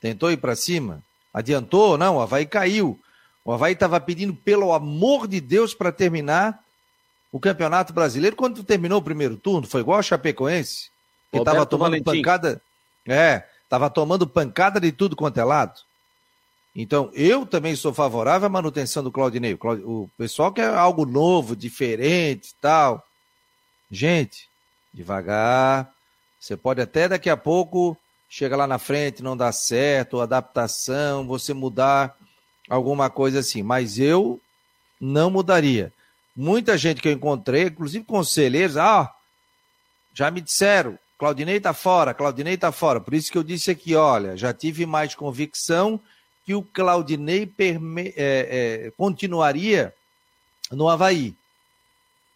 Tentou 0.00 0.30
ir 0.32 0.38
para 0.38 0.56
cima. 0.56 1.02
Adiantou? 1.32 1.96
Não, 1.98 2.16
o 2.16 2.20
Havaí 2.20 2.46
caiu. 2.46 2.98
O 3.44 3.52
Havaí 3.52 3.74
estava 3.74 4.00
pedindo, 4.00 4.34
pelo 4.34 4.72
amor 4.72 5.28
de 5.28 5.40
Deus, 5.40 5.74
para 5.74 5.92
terminar 5.92 6.62
o 7.30 7.38
Campeonato 7.38 7.92
Brasileiro. 7.92 8.36
Quando 8.36 8.64
terminou 8.64 8.98
o 8.98 9.02
primeiro 9.02 9.36
turno, 9.36 9.66
foi 9.66 9.82
igual 9.82 9.98
a 9.98 10.02
Chapecoense. 10.02 10.90
Que 11.30 11.38
estava 11.38 11.64
tomando 11.66 11.90
Valentim. 11.90 12.22
pancada. 12.22 12.60
É, 13.06 13.44
estava 13.62 13.88
tomando 13.88 14.26
pancada 14.26 14.80
de 14.80 14.92
tudo 14.92 15.16
quanto 15.16 15.38
é 15.38 15.44
lado. 15.44 15.80
Então, 16.74 17.10
eu 17.14 17.44
também 17.44 17.74
sou 17.74 17.92
favorável 17.92 18.46
à 18.46 18.50
manutenção 18.50 19.02
do 19.02 19.10
Claudinei. 19.10 19.54
O, 19.54 20.08
pessoal 20.16 20.52
quer 20.52 20.72
algo 20.72 21.04
novo, 21.04 21.56
diferente 21.56 22.50
e 22.50 22.54
tal. 22.60 23.04
Gente, 23.90 24.48
devagar. 24.92 25.92
Você 26.38 26.56
pode 26.56 26.80
até 26.80 27.08
daqui 27.08 27.28
a 27.28 27.36
pouco 27.36 27.96
chega 28.30 28.56
lá 28.56 28.66
na 28.66 28.78
frente, 28.78 29.24
não 29.24 29.36
dá 29.36 29.50
certo, 29.50 30.20
adaptação, 30.20 31.26
você 31.26 31.52
mudar 31.52 32.16
alguma 32.68 33.10
coisa 33.10 33.40
assim. 33.40 33.60
Mas 33.60 33.98
eu 33.98 34.40
não 35.00 35.28
mudaria. 35.28 35.92
Muita 36.34 36.78
gente 36.78 37.02
que 37.02 37.08
eu 37.08 37.12
encontrei, 37.12 37.64
inclusive 37.64 38.04
conselheiros, 38.04 38.76
ah, 38.76 39.12
já 40.14 40.30
me 40.30 40.40
disseram, 40.40 40.96
Claudinei 41.20 41.60
tá 41.60 41.74
fora, 41.74 42.14
Claudinei 42.14 42.56
tá 42.56 42.72
fora. 42.72 42.98
Por 42.98 43.12
isso 43.12 43.30
que 43.30 43.36
eu 43.36 43.42
disse 43.42 43.70
aqui, 43.70 43.94
olha, 43.94 44.38
já 44.38 44.54
tive 44.54 44.86
mais 44.86 45.14
convicção 45.14 46.00
que 46.46 46.54
o 46.54 46.62
Claudinei 46.62 47.44
perme- 47.44 48.14
é, 48.16 48.86
é, 48.86 48.90
continuaria 48.96 49.94
no 50.72 50.88
Havaí. 50.88 51.36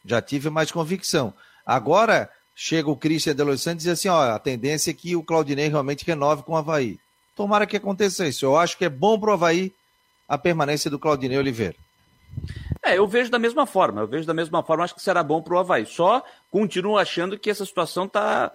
Já 0.04 0.20
tive 0.20 0.50
mais 0.50 0.70
convicção. 0.70 1.32
Agora 1.64 2.28
chega 2.54 2.90
o 2.90 2.96
Christian 2.96 3.34
de 3.34 3.42
Los 3.42 3.62
Santos 3.62 3.86
e 3.86 3.88
diz 3.88 3.98
assim: 3.98 4.08
ó, 4.08 4.34
a 4.34 4.38
tendência 4.38 4.90
é 4.90 4.94
que 4.94 5.16
o 5.16 5.22
Claudinei 5.22 5.68
realmente 5.68 6.04
renove 6.04 6.42
com 6.42 6.52
o 6.52 6.56
Havaí. 6.56 7.00
Tomara 7.34 7.66
que 7.66 7.78
aconteça 7.78 8.28
isso. 8.28 8.44
Eu 8.44 8.54
acho 8.54 8.76
que 8.76 8.84
é 8.84 8.90
bom 8.90 9.18
pro 9.18 9.32
Havaí 9.32 9.72
a 10.28 10.36
permanência 10.36 10.90
do 10.90 10.98
Claudinei 10.98 11.38
Oliveira. 11.38 11.76
É, 12.84 12.98
eu 12.98 13.08
vejo 13.08 13.30
da 13.30 13.38
mesma 13.38 13.64
forma, 13.64 14.02
eu 14.02 14.06
vejo 14.06 14.26
da 14.26 14.34
mesma 14.34 14.62
forma, 14.62 14.84
acho 14.84 14.94
que 14.94 15.00
será 15.00 15.22
bom 15.22 15.40
para 15.40 15.54
o 15.54 15.58
Havaí. 15.58 15.86
Só 15.86 16.22
continuo 16.50 16.98
achando 16.98 17.38
que 17.38 17.48
essa 17.48 17.64
situação 17.64 18.04
está 18.04 18.52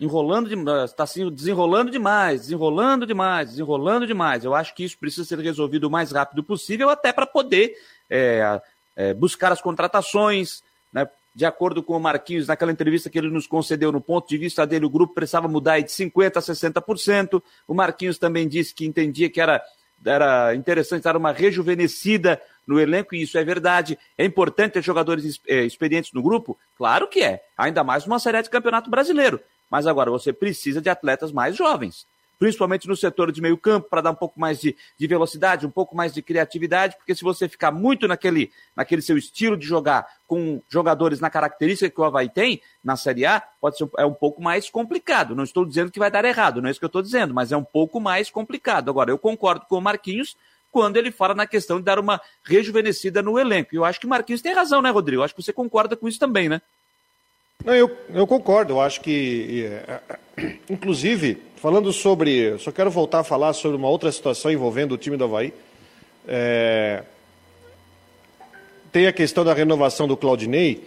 enrolando 0.00 0.48
está 0.84 1.02
assim, 1.02 1.28
desenrolando 1.30 1.90
demais, 1.90 2.42
desenrolando 2.42 3.06
demais, 3.06 3.50
desenrolando 3.50 4.06
demais. 4.06 4.44
Eu 4.44 4.54
acho 4.54 4.74
que 4.74 4.84
isso 4.84 4.96
precisa 4.96 5.24
ser 5.24 5.38
resolvido 5.40 5.84
o 5.84 5.90
mais 5.90 6.12
rápido 6.12 6.42
possível, 6.42 6.88
até 6.88 7.12
para 7.12 7.26
poder 7.26 7.74
é, 8.08 8.60
é, 8.94 9.14
buscar 9.14 9.50
as 9.50 9.60
contratações, 9.60 10.62
né? 10.92 11.08
De 11.34 11.44
acordo 11.44 11.84
com 11.84 11.96
o 11.96 12.00
Marquinhos, 12.00 12.48
naquela 12.48 12.72
entrevista 12.72 13.08
que 13.08 13.16
ele 13.16 13.30
nos 13.30 13.46
concedeu, 13.46 13.92
no 13.92 14.00
ponto 14.00 14.28
de 14.28 14.36
vista 14.36 14.66
dele, 14.66 14.86
o 14.86 14.90
grupo 14.90 15.14
precisava 15.14 15.46
mudar 15.46 15.78
de 15.78 15.88
50% 15.88 16.36
a 16.36 16.40
60%. 16.40 17.40
O 17.66 17.74
Marquinhos 17.74 18.18
também 18.18 18.48
disse 18.48 18.74
que 18.74 18.84
entendia 18.84 19.30
que 19.30 19.40
era, 19.40 19.62
era 20.04 20.52
interessante 20.56 21.04
dar 21.04 21.16
uma 21.16 21.30
rejuvenescida 21.30 22.42
no 22.66 22.80
elenco, 22.80 23.14
e 23.14 23.22
isso 23.22 23.38
é 23.38 23.44
verdade. 23.44 23.96
É 24.16 24.24
importante 24.24 24.72
ter 24.72 24.82
jogadores 24.82 25.40
experientes 25.46 26.12
no 26.12 26.22
grupo? 26.22 26.58
Claro 26.76 27.06
que 27.06 27.22
é, 27.22 27.44
ainda 27.56 27.84
mais 27.84 28.04
numa 28.04 28.18
série 28.18 28.42
de 28.42 28.50
campeonato 28.50 28.90
brasileiro. 28.90 29.40
Mas 29.70 29.86
agora 29.86 30.10
você 30.10 30.32
precisa 30.32 30.80
de 30.80 30.88
atletas 30.88 31.32
mais 31.32 31.56
jovens 31.56 32.06
principalmente 32.38 32.86
no 32.86 32.96
setor 32.96 33.32
de 33.32 33.42
meio 33.42 33.58
campo, 33.58 33.88
para 33.90 34.00
dar 34.00 34.10
um 34.12 34.14
pouco 34.14 34.38
mais 34.38 34.60
de, 34.60 34.76
de, 34.96 35.06
velocidade, 35.06 35.66
um 35.66 35.70
pouco 35.70 35.96
mais 35.96 36.14
de 36.14 36.22
criatividade, 36.22 36.96
porque 36.96 37.14
se 37.14 37.24
você 37.24 37.48
ficar 37.48 37.72
muito 37.72 38.06
naquele, 38.06 38.52
naquele 38.76 39.02
seu 39.02 39.18
estilo 39.18 39.56
de 39.56 39.66
jogar 39.66 40.06
com 40.26 40.62
jogadores 40.68 41.20
na 41.20 41.28
característica 41.28 41.90
que 41.90 42.00
o 42.00 42.04
Havaí 42.04 42.28
tem 42.28 42.62
na 42.82 42.96
Série 42.96 43.26
A, 43.26 43.40
pode 43.60 43.76
ser 43.76 43.88
é 43.98 44.06
um 44.06 44.14
pouco 44.14 44.40
mais 44.40 44.70
complicado. 44.70 45.34
Não 45.34 45.44
estou 45.44 45.64
dizendo 45.64 45.90
que 45.90 45.98
vai 45.98 46.10
dar 46.10 46.24
errado, 46.24 46.62
não 46.62 46.68
é 46.68 46.70
isso 46.70 46.80
que 46.80 46.84
eu 46.84 46.88
estou 46.88 47.02
dizendo, 47.02 47.34
mas 47.34 47.50
é 47.50 47.56
um 47.56 47.64
pouco 47.64 48.00
mais 48.00 48.30
complicado. 48.30 48.88
Agora, 48.88 49.10
eu 49.10 49.18
concordo 49.18 49.66
com 49.68 49.76
o 49.76 49.82
Marquinhos 49.82 50.36
quando 50.70 50.96
ele 50.96 51.10
fala 51.10 51.34
na 51.34 51.46
questão 51.46 51.78
de 51.78 51.84
dar 51.84 51.98
uma 51.98 52.20
rejuvenescida 52.44 53.22
no 53.22 53.38
elenco. 53.38 53.74
E 53.74 53.76
eu 53.76 53.84
acho 53.84 53.98
que 53.98 54.06
o 54.06 54.08
Marquinhos 54.08 54.42
tem 54.42 54.52
razão, 54.52 54.82
né, 54.82 54.90
Rodrigo? 54.90 55.20
Eu 55.20 55.24
acho 55.24 55.34
que 55.34 55.42
você 55.42 55.52
concorda 55.52 55.96
com 55.96 56.06
isso 56.06 56.18
também, 56.18 56.48
né? 56.48 56.60
Não, 57.68 57.74
eu, 57.74 57.94
eu 58.14 58.26
concordo. 58.26 58.72
Eu 58.72 58.80
acho 58.80 58.98
que, 59.02 59.68
é, 59.86 60.00
é, 60.38 60.52
inclusive, 60.70 61.36
falando 61.56 61.92
sobre. 61.92 62.56
Só 62.56 62.72
quero 62.72 62.90
voltar 62.90 63.18
a 63.18 63.22
falar 63.22 63.52
sobre 63.52 63.76
uma 63.76 63.90
outra 63.90 64.10
situação 64.10 64.50
envolvendo 64.50 64.92
o 64.92 64.96
time 64.96 65.18
do 65.18 65.24
Havaí. 65.24 65.52
É, 66.26 67.02
tem 68.90 69.06
a 69.06 69.12
questão 69.12 69.44
da 69.44 69.52
renovação 69.52 70.08
do 70.08 70.16
Claudinei. 70.16 70.82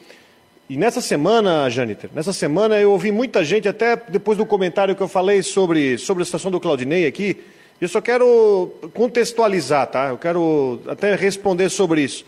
E 0.68 0.76
nessa 0.76 1.02
semana, 1.02 1.70
Janiter, 1.70 2.10
nessa 2.16 2.34
semana 2.34 2.80
eu 2.80 2.92
ouvi 2.94 3.12
muita 3.12 3.44
gente, 3.46 3.68
até 3.68 3.96
depois 3.96 4.36
do 4.36 4.46
comentário 4.46 4.96
que 4.96 5.04
eu 5.04 5.08
falei 5.08 5.44
sobre, 5.44 6.00
sobre 6.00 6.24
a 6.24 6.26
situação 6.26 6.50
do 6.50 6.60
Claudinei 6.60 7.06
aqui, 7.06 7.44
eu 7.80 7.88
só 7.88 8.02
quero 8.02 8.74
contextualizar, 8.96 9.86
tá? 9.86 10.08
Eu 10.08 10.18
quero 10.18 10.82
até 10.88 11.14
responder 11.14 11.70
sobre 11.70 12.02
isso. 12.02 12.26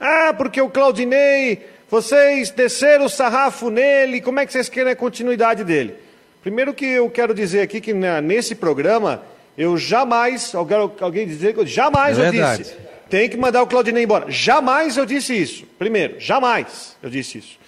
Ah, 0.00 0.34
porque 0.36 0.60
o 0.60 0.68
Claudinei 0.68 1.70
vocês 1.92 2.50
desceram 2.50 3.04
o 3.04 3.08
sarrafo 3.10 3.68
nele, 3.68 4.22
como 4.22 4.40
é 4.40 4.46
que 4.46 4.52
vocês 4.52 4.66
querem 4.66 4.92
a 4.92 4.96
continuidade 4.96 5.62
dele? 5.62 5.94
Primeiro 6.40 6.72
que 6.72 6.86
eu 6.86 7.10
quero 7.10 7.34
dizer 7.34 7.60
aqui 7.60 7.82
que 7.82 7.92
nesse 7.92 8.54
programa, 8.54 9.22
eu 9.58 9.76
jamais, 9.76 10.54
alguém 10.54 11.26
dizer 11.26 11.54
que 11.54 11.66
jamais 11.66 12.18
é 12.18 12.28
eu 12.28 12.32
disse, 12.32 12.74
tem 13.10 13.28
que 13.28 13.36
mandar 13.36 13.62
o 13.62 13.66
Claudinei 13.66 14.04
embora. 14.04 14.30
Jamais 14.30 14.96
eu 14.96 15.04
disse 15.04 15.38
isso. 15.38 15.66
Primeiro, 15.78 16.18
jamais 16.18 16.96
eu 17.02 17.10
disse 17.10 17.36
isso. 17.36 17.58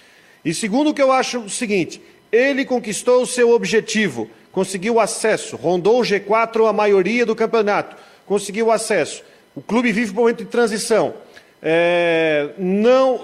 E 0.43 0.55
segundo 0.55 0.91
que 0.91 1.03
eu 1.03 1.11
acho 1.11 1.41
o 1.41 1.49
seguinte, 1.49 2.01
ele 2.31 2.65
conquistou 2.65 3.21
o 3.21 3.27
seu 3.27 3.51
objetivo, 3.51 4.27
conseguiu 4.51 4.99
acesso, 4.99 5.55
rondou 5.55 5.99
o 5.99 6.03
G4 6.03 6.67
a 6.67 6.73
maioria 6.73 7.27
do 7.27 7.35
campeonato, 7.35 7.95
conseguiu 8.25 8.71
acesso. 8.71 9.23
O 9.53 9.61
clube 9.61 9.91
vive 9.91 10.11
um 10.11 10.15
momento 10.15 10.43
de 10.43 10.49
transição. 10.49 11.13
É, 11.61 12.49
não 12.57 13.19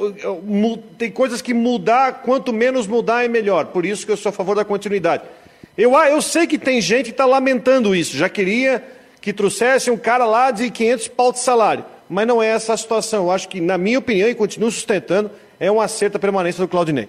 tem 0.98 1.12
coisas 1.12 1.42
que 1.42 1.54
mudar, 1.54 2.22
quanto 2.24 2.52
menos 2.52 2.88
mudar 2.88 3.24
é 3.24 3.28
melhor. 3.28 3.68
Por 3.68 3.86
isso 3.86 4.06
que 4.06 4.12
eu 4.12 4.18
sou 4.18 4.30
a 4.30 4.34
favor 4.34 4.56
da 4.56 4.66
continuidade. 4.66 5.24
Eu, 5.78 5.96
ah, 5.96 6.10
eu 6.10 6.22
sei 6.22 6.48
que 6.48 6.58
tem 6.58 6.82
gente 6.82 7.06
que 7.06 7.12
está 7.12 7.26
lamentando 7.26 7.96
isso. 7.96 8.18
Já 8.18 8.28
queria 8.28 8.84
que 9.22 9.32
trouxesse 9.32 9.92
um 9.92 9.98
cara 9.98 10.26
lá 10.26 10.52
de 10.52 10.70
500 10.70 11.08
pau 11.10 11.32
de 11.32 11.40
salário. 11.40 11.86
Mas 12.10 12.28
não 12.28 12.42
é 12.42 12.48
essa 12.48 12.74
a 12.74 12.78
situação. 12.78 13.26
Eu 13.26 13.32
acho 13.32 13.48
que, 13.48 13.62
na 13.62 13.78
minha 13.78 14.00
opinião, 14.00 14.28
e 14.28 14.36
continuo 14.36 14.72
sustentando, 14.72 15.32
é 15.60 15.72
um 15.72 15.80
acerto 15.80 16.18
a 16.18 16.20
permanência 16.20 16.62
do 16.62 16.68
Claudinei. 16.68 17.08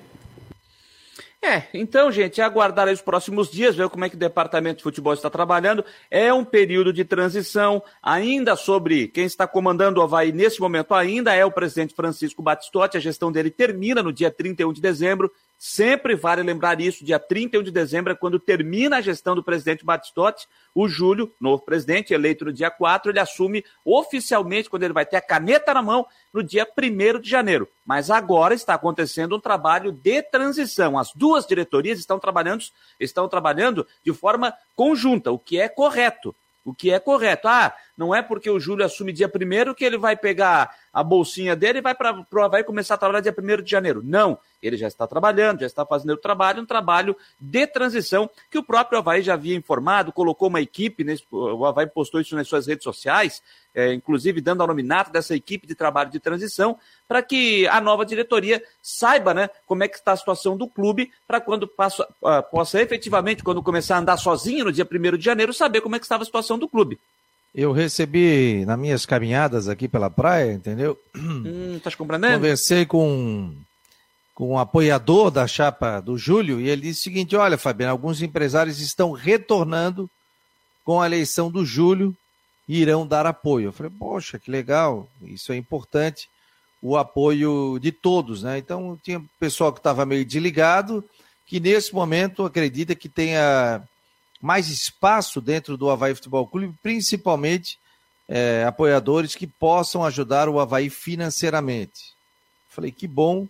É, 1.44 1.64
então, 1.74 2.12
gente, 2.12 2.40
aguardar 2.40 2.88
os 2.88 3.02
próximos 3.02 3.50
dias, 3.50 3.74
ver 3.74 3.88
como 3.88 4.04
é 4.04 4.08
que 4.08 4.14
o 4.14 4.18
departamento 4.18 4.76
de 4.76 4.82
futebol 4.84 5.12
está 5.12 5.28
trabalhando. 5.28 5.84
É 6.08 6.32
um 6.32 6.44
período 6.44 6.92
de 6.92 7.04
transição, 7.04 7.82
ainda 8.00 8.54
sobre 8.54 9.08
quem 9.08 9.24
está 9.24 9.44
comandando 9.44 9.98
o 9.98 10.04
Havaí 10.04 10.30
nesse 10.30 10.60
momento 10.60 10.94
ainda 10.94 11.34
é 11.34 11.44
o 11.44 11.50
presidente 11.50 11.96
Francisco 11.96 12.42
Batistotti, 12.42 12.96
a 12.96 13.00
gestão 13.00 13.32
dele 13.32 13.50
termina 13.50 14.04
no 14.04 14.12
dia 14.12 14.30
31 14.30 14.72
de 14.72 14.80
dezembro, 14.80 15.32
Sempre 15.64 16.16
vale 16.16 16.42
lembrar 16.42 16.80
isso, 16.80 17.04
dia 17.04 17.20
31 17.20 17.62
de 17.62 17.70
dezembro 17.70 18.12
é 18.12 18.16
quando 18.16 18.40
termina 18.40 18.96
a 18.96 19.00
gestão 19.00 19.32
do 19.32 19.44
presidente 19.44 19.84
Batistotti. 19.84 20.48
O 20.74 20.88
Júlio, 20.88 21.32
novo 21.40 21.62
presidente, 21.62 22.12
eleito 22.12 22.44
no 22.44 22.52
dia 22.52 22.68
4, 22.68 23.12
ele 23.12 23.20
assume 23.20 23.64
oficialmente, 23.84 24.68
quando 24.68 24.82
ele 24.82 24.92
vai 24.92 25.06
ter 25.06 25.18
a 25.18 25.20
caneta 25.20 25.72
na 25.72 25.80
mão, 25.80 26.04
no 26.32 26.42
dia 26.42 26.66
1 26.66 27.20
de 27.20 27.30
janeiro. 27.30 27.68
Mas 27.86 28.10
agora 28.10 28.54
está 28.54 28.74
acontecendo 28.74 29.36
um 29.36 29.40
trabalho 29.40 29.92
de 29.92 30.20
transição. 30.24 30.98
As 30.98 31.12
duas 31.14 31.46
diretorias 31.46 32.00
estão 32.00 32.18
trabalhando, 32.18 32.64
estão 32.98 33.28
trabalhando 33.28 33.86
de 34.04 34.12
forma 34.12 34.52
conjunta, 34.74 35.30
o 35.30 35.38
que 35.38 35.60
é 35.60 35.68
correto. 35.68 36.34
O 36.64 36.74
que 36.74 36.90
é 36.90 36.98
correto. 36.98 37.46
Ah, 37.46 37.72
não 38.02 38.12
é 38.12 38.20
porque 38.20 38.50
o 38.50 38.58
Júlio 38.58 38.84
assume 38.84 39.12
dia 39.12 39.28
1 39.28 39.74
que 39.74 39.84
ele 39.84 39.96
vai 39.96 40.16
pegar 40.16 40.74
a 40.92 41.04
bolsinha 41.04 41.54
dele 41.54 41.78
e 41.78 41.80
vai 41.80 41.94
para 41.94 42.26
o 42.32 42.40
Havaí 42.40 42.64
começar 42.64 42.94
a 42.94 42.98
trabalhar 42.98 43.20
dia 43.20 43.32
1 43.32 43.62
de 43.62 43.70
janeiro. 43.70 44.02
Não, 44.04 44.36
ele 44.60 44.76
já 44.76 44.88
está 44.88 45.06
trabalhando, 45.06 45.60
já 45.60 45.66
está 45.66 45.86
fazendo 45.86 46.14
o 46.14 46.16
trabalho, 46.16 46.60
um 46.60 46.66
trabalho 46.66 47.16
de 47.40 47.64
transição 47.64 48.28
que 48.50 48.58
o 48.58 48.62
próprio 48.64 48.98
Havaí 48.98 49.22
já 49.22 49.34
havia 49.34 49.54
informado, 49.54 50.10
colocou 50.10 50.48
uma 50.48 50.60
equipe, 50.60 51.06
o 51.30 51.64
Havaí 51.64 51.86
postou 51.86 52.20
isso 52.20 52.34
nas 52.34 52.48
suas 52.48 52.66
redes 52.66 52.82
sociais, 52.82 53.40
é, 53.72 53.94
inclusive 53.94 54.40
dando 54.40 54.62
ao 54.62 54.66
nominato 54.66 55.12
dessa 55.12 55.36
equipe 55.36 55.64
de 55.64 55.76
trabalho 55.76 56.10
de 56.10 56.18
transição, 56.18 56.76
para 57.06 57.22
que 57.22 57.68
a 57.68 57.80
nova 57.80 58.04
diretoria 58.04 58.60
saiba 58.82 59.32
né, 59.32 59.48
como 59.64 59.84
é 59.84 59.88
que 59.88 59.94
está 59.94 60.10
a 60.10 60.16
situação 60.16 60.56
do 60.56 60.66
clube, 60.66 61.12
para 61.24 61.40
quando 61.40 61.68
passa, 61.68 62.02
uh, 62.20 62.42
possa 62.50 62.82
efetivamente, 62.82 63.44
quando 63.44 63.62
começar 63.62 63.94
a 63.94 64.00
andar 64.00 64.16
sozinho 64.16 64.64
no 64.64 64.72
dia 64.72 64.84
1 64.90 65.16
de 65.16 65.24
janeiro, 65.24 65.54
saber 65.54 65.80
como 65.80 65.94
é 65.94 66.00
que 66.00 66.04
estava 66.04 66.24
a 66.24 66.26
situação 66.26 66.58
do 66.58 66.68
clube. 66.68 66.98
Eu 67.54 67.70
recebi 67.72 68.64
nas 68.64 68.78
minhas 68.78 69.04
caminhadas 69.04 69.68
aqui 69.68 69.86
pela 69.86 70.08
praia, 70.08 70.52
entendeu? 70.52 70.98
Hum, 71.14 71.78
tá 71.82 71.90
compreendendo? 71.94 72.36
Conversei 72.36 72.86
com, 72.86 73.54
com 74.34 74.52
um 74.52 74.58
apoiador 74.58 75.30
da 75.30 75.46
chapa 75.46 76.00
do 76.00 76.16
Júlio 76.16 76.58
e 76.58 76.68
ele 76.68 76.82
disse 76.82 77.00
o 77.00 77.02
seguinte: 77.04 77.36
olha, 77.36 77.58
Fabiano, 77.58 77.92
alguns 77.92 78.22
empresários 78.22 78.80
estão 78.80 79.12
retornando 79.12 80.08
com 80.82 81.00
a 81.00 81.06
eleição 81.06 81.50
do 81.50 81.64
Júlio 81.64 82.16
e 82.66 82.80
irão 82.80 83.06
dar 83.06 83.26
apoio. 83.26 83.68
Eu 83.68 83.72
falei, 83.72 83.92
poxa, 83.98 84.38
que 84.38 84.50
legal, 84.50 85.08
isso 85.22 85.52
é 85.52 85.56
importante, 85.56 86.28
o 86.80 86.96
apoio 86.96 87.78
de 87.78 87.92
todos, 87.92 88.42
né? 88.42 88.56
Então 88.56 88.98
tinha 89.02 89.22
pessoal 89.38 89.72
que 89.72 89.78
estava 89.78 90.06
meio 90.06 90.24
desligado, 90.24 91.04
que 91.46 91.60
nesse 91.60 91.94
momento 91.94 92.44
acredita 92.44 92.94
que 92.94 93.10
tenha 93.10 93.82
mais 94.42 94.68
espaço 94.68 95.40
dentro 95.40 95.76
do 95.76 95.88
Havaí 95.88 96.14
Futebol 96.16 96.46
Clube, 96.48 96.74
principalmente 96.82 97.78
é, 98.28 98.64
apoiadores 98.66 99.36
que 99.36 99.46
possam 99.46 100.04
ajudar 100.04 100.48
o 100.48 100.58
Havaí 100.58 100.90
financeiramente. 100.90 102.12
Falei, 102.68 102.90
que 102.90 103.06
bom 103.06 103.46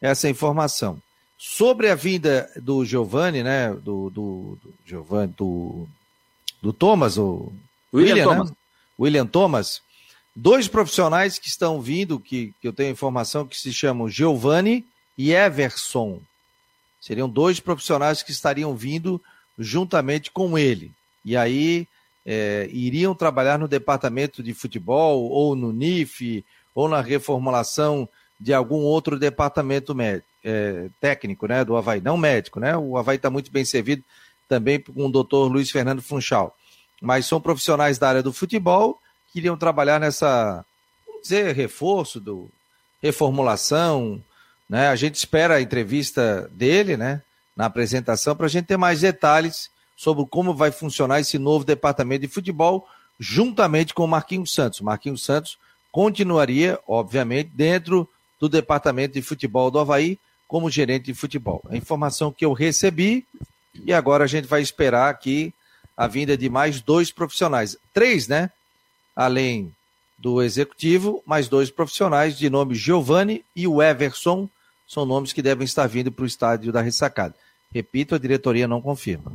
essa 0.00 0.28
informação. 0.28 1.02
Sobre 1.36 1.90
a 1.90 1.96
vinda 1.96 2.50
do 2.62 2.84
Giovanni, 2.84 3.42
né? 3.42 3.70
Do, 3.74 4.08
do, 4.08 4.58
do 4.62 4.74
Giovanni, 4.86 5.34
do, 5.36 5.88
do 6.62 6.72
Thomas, 6.72 7.18
o 7.18 7.52
William, 7.92 8.14
William 8.14 8.24
Thomas. 8.24 8.50
Né? 8.50 8.56
William 8.98 9.26
Thomas, 9.26 9.82
dois 10.34 10.68
profissionais 10.68 11.38
que 11.38 11.48
estão 11.48 11.80
vindo, 11.80 12.20
que, 12.20 12.54
que 12.60 12.68
eu 12.68 12.72
tenho 12.72 12.92
informação 12.92 13.46
que 13.46 13.58
se 13.58 13.72
chamam 13.72 14.08
Giovanni 14.08 14.86
e 15.18 15.32
Everson. 15.32 16.20
Seriam 17.00 17.28
dois 17.28 17.60
profissionais 17.60 18.22
que 18.22 18.30
estariam 18.30 18.74
vindo 18.74 19.20
juntamente 19.58 20.30
com 20.30 20.58
ele. 20.58 20.92
E 21.24 21.36
aí 21.36 21.86
é, 22.24 22.68
iriam 22.72 23.14
trabalhar 23.14 23.58
no 23.58 23.68
departamento 23.68 24.42
de 24.42 24.52
futebol, 24.52 25.30
ou 25.30 25.54
no 25.54 25.72
NIF, 25.72 26.44
ou 26.74 26.88
na 26.88 27.00
reformulação 27.00 28.08
de 28.38 28.52
algum 28.52 28.82
outro 28.82 29.18
departamento 29.18 29.94
médico, 29.94 30.26
é, 30.44 30.88
técnico 31.00 31.46
né, 31.46 31.64
do 31.64 31.76
Havaí, 31.76 32.00
não 32.00 32.16
médico, 32.16 32.60
né? 32.60 32.76
O 32.76 32.96
Havaí 32.96 33.16
está 33.16 33.30
muito 33.30 33.50
bem 33.50 33.64
servido 33.64 34.04
também 34.48 34.78
com 34.78 35.06
o 35.06 35.10
doutor 35.10 35.48
Luiz 35.48 35.70
Fernando 35.70 36.02
Funchal. 36.02 36.56
Mas 37.00 37.26
são 37.26 37.40
profissionais 37.40 37.98
da 37.98 38.08
área 38.08 38.22
do 38.22 38.32
futebol 38.32 39.00
que 39.32 39.38
iriam 39.38 39.56
trabalhar 39.56 39.98
nessa, 39.98 40.64
vamos 41.06 41.22
dizer, 41.22 41.54
reforço, 41.54 42.20
do, 42.20 42.48
reformulação. 43.02 44.22
Né? 44.68 44.88
A 44.88 44.96
gente 44.96 45.14
espera 45.16 45.56
a 45.56 45.62
entrevista 45.62 46.48
dele, 46.52 46.96
né? 46.96 47.22
Na 47.56 47.66
apresentação 47.66 48.36
para 48.36 48.46
a 48.46 48.50
gente 48.50 48.66
ter 48.66 48.76
mais 48.76 49.00
detalhes 49.00 49.70
sobre 49.96 50.26
como 50.26 50.54
vai 50.54 50.70
funcionar 50.70 51.20
esse 51.20 51.38
novo 51.38 51.64
departamento 51.64 52.20
de 52.20 52.28
futebol, 52.28 52.86
juntamente 53.18 53.94
com 53.94 54.04
o 54.04 54.08
Marquinhos 54.08 54.52
Santos. 54.52 54.82
Marquinhos 54.82 55.24
Santos 55.24 55.58
continuaria, 55.90 56.78
obviamente, 56.86 57.50
dentro 57.54 58.06
do 58.38 58.48
departamento 58.48 59.14
de 59.14 59.22
futebol 59.22 59.70
do 59.70 59.78
Havaí 59.78 60.18
como 60.46 60.70
gerente 60.70 61.06
de 61.06 61.14
futebol. 61.14 61.62
A 61.68 61.76
informação 61.76 62.30
que 62.30 62.44
eu 62.44 62.52
recebi 62.52 63.26
E 63.84 63.92
agora 63.92 64.24
a 64.24 64.26
gente 64.26 64.46
vai 64.46 64.62
esperar 64.62 65.10
aqui 65.10 65.52
a 65.96 66.06
vinda 66.06 66.36
de 66.36 66.48
mais 66.48 66.80
dois 66.80 67.10
profissionais. 67.10 67.76
Três, 67.92 68.28
né? 68.28 68.50
Além 69.14 69.74
do 70.18 70.42
executivo, 70.42 71.22
mais 71.26 71.48
dois 71.48 71.70
profissionais 71.70 72.38
de 72.38 72.48
nome 72.48 72.74
Giovanni 72.74 73.44
e 73.54 73.66
o 73.66 73.82
Everson. 73.82 74.48
São 74.86 75.04
nomes 75.04 75.32
que 75.32 75.42
devem 75.42 75.64
estar 75.64 75.86
vindo 75.86 76.12
para 76.12 76.22
o 76.22 76.26
estádio 76.26 76.72
da 76.72 76.80
ressacada. 76.80 77.34
Repito, 77.76 78.14
a 78.14 78.18
diretoria 78.18 78.66
não 78.66 78.80
confirma. 78.80 79.30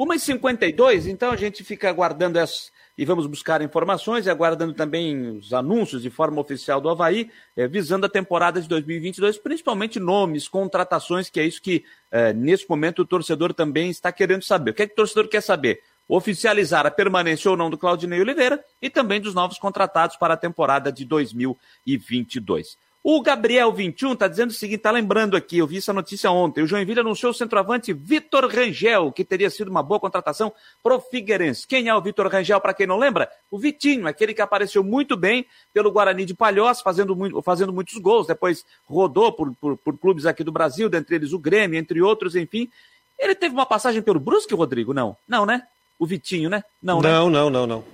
1h52, 0.00 1.08
então 1.08 1.30
a 1.30 1.36
gente 1.36 1.62
fica 1.62 1.90
aguardando 1.90 2.38
essa, 2.38 2.70
e 2.96 3.04
vamos 3.04 3.26
buscar 3.26 3.60
informações 3.60 4.24
e 4.24 4.30
aguardando 4.30 4.72
também 4.72 5.36
os 5.36 5.52
anúncios 5.52 6.00
de 6.00 6.08
forma 6.08 6.40
oficial 6.40 6.80
do 6.80 6.88
Havaí, 6.88 7.30
eh, 7.54 7.68
visando 7.68 8.06
a 8.06 8.08
temporada 8.08 8.62
de 8.62 8.66
2022, 8.66 9.36
principalmente 9.36 10.00
nomes, 10.00 10.48
contratações, 10.48 11.28
que 11.28 11.38
é 11.38 11.44
isso 11.44 11.60
que 11.60 11.84
eh, 12.10 12.32
nesse 12.32 12.66
momento 12.66 13.02
o 13.02 13.04
torcedor 13.06 13.52
também 13.52 13.90
está 13.90 14.10
querendo 14.10 14.42
saber. 14.42 14.70
O 14.70 14.74
que, 14.74 14.84
é 14.84 14.86
que 14.86 14.94
o 14.94 14.96
torcedor 14.96 15.28
quer 15.28 15.42
saber? 15.42 15.82
Oficializar 16.08 16.86
a 16.86 16.90
permanência 16.90 17.50
ou 17.50 17.58
não 17.58 17.68
do 17.68 17.76
Claudinei 17.76 18.22
Oliveira 18.22 18.64
e 18.80 18.88
também 18.88 19.20
dos 19.20 19.34
novos 19.34 19.58
contratados 19.58 20.16
para 20.16 20.32
a 20.32 20.38
temporada 20.38 20.90
de 20.90 21.04
2022. 21.04 22.78
O 23.06 23.20
Gabriel 23.20 23.70
21 23.70 24.14
está 24.14 24.26
dizendo 24.26 24.48
o 24.48 24.54
seguinte, 24.54 24.78
está 24.78 24.90
lembrando 24.90 25.36
aqui, 25.36 25.58
eu 25.58 25.66
vi 25.66 25.76
essa 25.76 25.92
notícia 25.92 26.30
ontem, 26.30 26.62
o 26.62 26.66
Joinville 26.66 27.00
anunciou 27.00 27.32
o 27.32 27.34
centroavante 27.34 27.92
Vitor 27.92 28.46
Rangel, 28.46 29.12
que 29.12 29.22
teria 29.22 29.50
sido 29.50 29.68
uma 29.68 29.82
boa 29.82 30.00
contratação 30.00 30.50
pro 30.82 30.98
Figueirense. 30.98 31.66
Quem 31.66 31.86
é 31.86 31.94
o 31.94 32.00
Vitor 32.00 32.28
Rangel, 32.28 32.58
para 32.62 32.72
quem 32.72 32.86
não 32.86 32.96
lembra? 32.96 33.28
O 33.50 33.58
Vitinho, 33.58 34.06
aquele 34.06 34.32
que 34.32 34.40
apareceu 34.40 34.82
muito 34.82 35.18
bem 35.18 35.44
pelo 35.70 35.92
Guarani 35.92 36.24
de 36.24 36.32
Palhoça, 36.32 36.82
fazendo, 36.82 37.14
muito, 37.14 37.42
fazendo 37.42 37.74
muitos 37.74 37.98
gols, 37.98 38.26
depois 38.26 38.64
rodou 38.88 39.30
por, 39.32 39.54
por, 39.56 39.76
por 39.76 39.98
clubes 39.98 40.24
aqui 40.24 40.42
do 40.42 40.50
Brasil, 40.50 40.88
dentre 40.88 41.16
eles 41.16 41.34
o 41.34 41.38
Grêmio, 41.38 41.78
entre 41.78 42.00
outros, 42.00 42.34
enfim. 42.34 42.70
Ele 43.18 43.34
teve 43.34 43.54
uma 43.54 43.66
passagem 43.66 44.00
pelo 44.00 44.18
Brusque, 44.18 44.54
Rodrigo? 44.54 44.94
Não. 44.94 45.14
Não, 45.28 45.44
né? 45.44 45.64
O 45.98 46.06
Vitinho, 46.06 46.48
né? 46.48 46.64
Não, 46.82 47.02
né? 47.02 47.10
não, 47.10 47.28
não, 47.28 47.50
não, 47.50 47.66
não. 47.66 47.84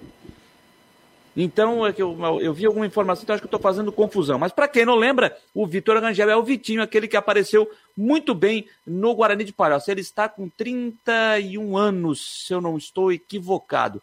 Então, 1.36 1.86
é 1.86 1.92
que 1.92 2.02
eu, 2.02 2.16
eu 2.40 2.52
vi 2.52 2.66
alguma 2.66 2.86
informação, 2.86 3.22
então 3.22 3.34
acho 3.34 3.42
que 3.42 3.46
estou 3.46 3.60
fazendo 3.60 3.92
confusão. 3.92 4.38
Mas 4.38 4.52
para 4.52 4.68
quem 4.68 4.84
não 4.84 4.96
lembra, 4.96 5.36
o 5.54 5.66
Vitor 5.66 6.00
Rangel 6.00 6.28
é 6.28 6.36
o 6.36 6.42
Vitinho, 6.42 6.82
aquele 6.82 7.06
que 7.06 7.16
apareceu 7.16 7.70
muito 7.96 8.34
bem 8.34 8.66
no 8.86 9.14
Guarani 9.14 9.44
de 9.44 9.52
Palhoça. 9.52 9.90
Ele 9.90 10.00
está 10.00 10.28
com 10.28 10.48
31 10.48 11.76
anos, 11.76 12.46
se 12.46 12.52
eu 12.52 12.60
não 12.60 12.76
estou 12.76 13.12
equivocado. 13.12 14.02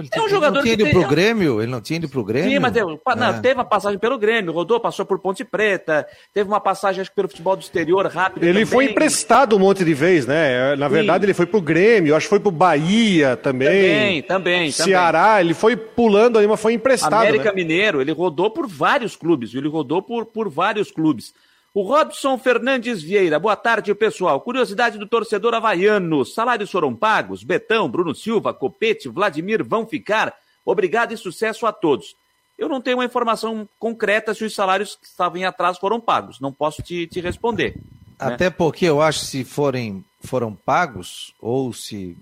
Ele 0.00 0.08
é 0.12 0.20
um 0.20 0.28
jogador 0.28 0.58
ele 0.60 0.70
não 0.70 0.76
tinha 0.76 0.90
ido 0.90 1.00
pro 1.00 1.08
Grêmio? 1.08 1.62
Ele 1.62 1.70
não 1.70 1.80
tinha 1.80 1.96
ido 1.96 2.08
pro 2.08 2.24
Grêmio? 2.24 2.50
Sim, 2.50 2.58
mas 2.58 2.72
teve, 2.72 2.86
não, 2.86 3.26
é. 3.26 3.40
teve 3.40 3.54
uma 3.54 3.64
passagem 3.64 3.98
pelo 3.98 4.18
Grêmio, 4.18 4.52
rodou, 4.52 4.80
passou 4.80 5.04
por 5.04 5.18
Ponte 5.18 5.44
Preta, 5.44 6.06
teve 6.32 6.48
uma 6.48 6.60
passagem 6.60 7.00
acho 7.00 7.10
que 7.10 7.16
pelo 7.16 7.28
futebol 7.28 7.56
do 7.56 7.62
exterior 7.62 8.06
rápido. 8.06 8.42
Ele 8.42 8.52
também. 8.52 8.66
foi 8.66 8.84
emprestado 8.86 9.56
um 9.56 9.58
monte 9.58 9.84
de 9.84 9.94
vez, 9.94 10.26
né? 10.26 10.76
Na 10.76 10.88
verdade, 10.88 11.22
Sim. 11.22 11.26
ele 11.26 11.34
foi 11.34 11.46
pro 11.46 11.60
Grêmio, 11.60 12.14
acho 12.14 12.26
que 12.26 12.30
foi 12.30 12.40
pro 12.40 12.50
Bahia 12.50 13.36
também. 13.36 13.68
Também, 13.68 14.22
também. 14.22 14.70
Ceará, 14.70 15.30
também. 15.30 15.40
ele 15.40 15.54
foi 15.54 15.76
pulando 15.76 16.38
aí, 16.38 16.46
mas 16.46 16.60
foi 16.60 16.72
emprestado. 16.72 17.14
América 17.14 17.50
né? 17.50 17.52
Mineiro, 17.54 18.00
ele 18.00 18.12
rodou 18.12 18.50
por 18.50 18.66
vários 18.66 19.16
clubes, 19.16 19.54
ele 19.54 19.68
rodou 19.68 20.02
por, 20.02 20.26
por 20.26 20.48
vários 20.48 20.90
clubes. 20.90 21.32
O 21.74 21.82
Robson 21.82 22.38
Fernandes 22.38 23.02
Vieira, 23.02 23.38
boa 23.38 23.54
tarde, 23.54 23.94
pessoal. 23.94 24.40
Curiosidade 24.40 24.98
do 24.98 25.06
torcedor 25.06 25.54
havaiano: 25.54 26.24
salários 26.24 26.70
foram 26.70 26.94
pagos? 26.94 27.44
Betão, 27.44 27.88
Bruno 27.88 28.14
Silva, 28.14 28.54
Copete, 28.54 29.08
Vladimir 29.08 29.62
vão 29.62 29.86
ficar? 29.86 30.34
Obrigado 30.64 31.12
e 31.12 31.16
sucesso 31.16 31.66
a 31.66 31.72
todos. 31.72 32.16
Eu 32.58 32.68
não 32.68 32.80
tenho 32.80 32.96
uma 32.96 33.04
informação 33.04 33.68
concreta 33.78 34.34
se 34.34 34.44
os 34.44 34.54
salários 34.54 34.96
que 34.96 35.06
estavam 35.06 35.38
em 35.38 35.44
atraso 35.44 35.78
foram 35.78 36.00
pagos. 36.00 36.40
Não 36.40 36.52
posso 36.52 36.82
te, 36.82 37.06
te 37.06 37.20
responder. 37.20 37.76
Né? 37.76 37.82
Até 38.18 38.46
né? 38.46 38.50
porque 38.50 38.86
eu 38.86 39.00
acho 39.00 39.20
que 39.20 39.26
se 39.26 39.44
forem, 39.44 40.04
foram 40.20 40.54
pagos, 40.54 41.32
ou 41.40 41.72
se. 41.72 42.16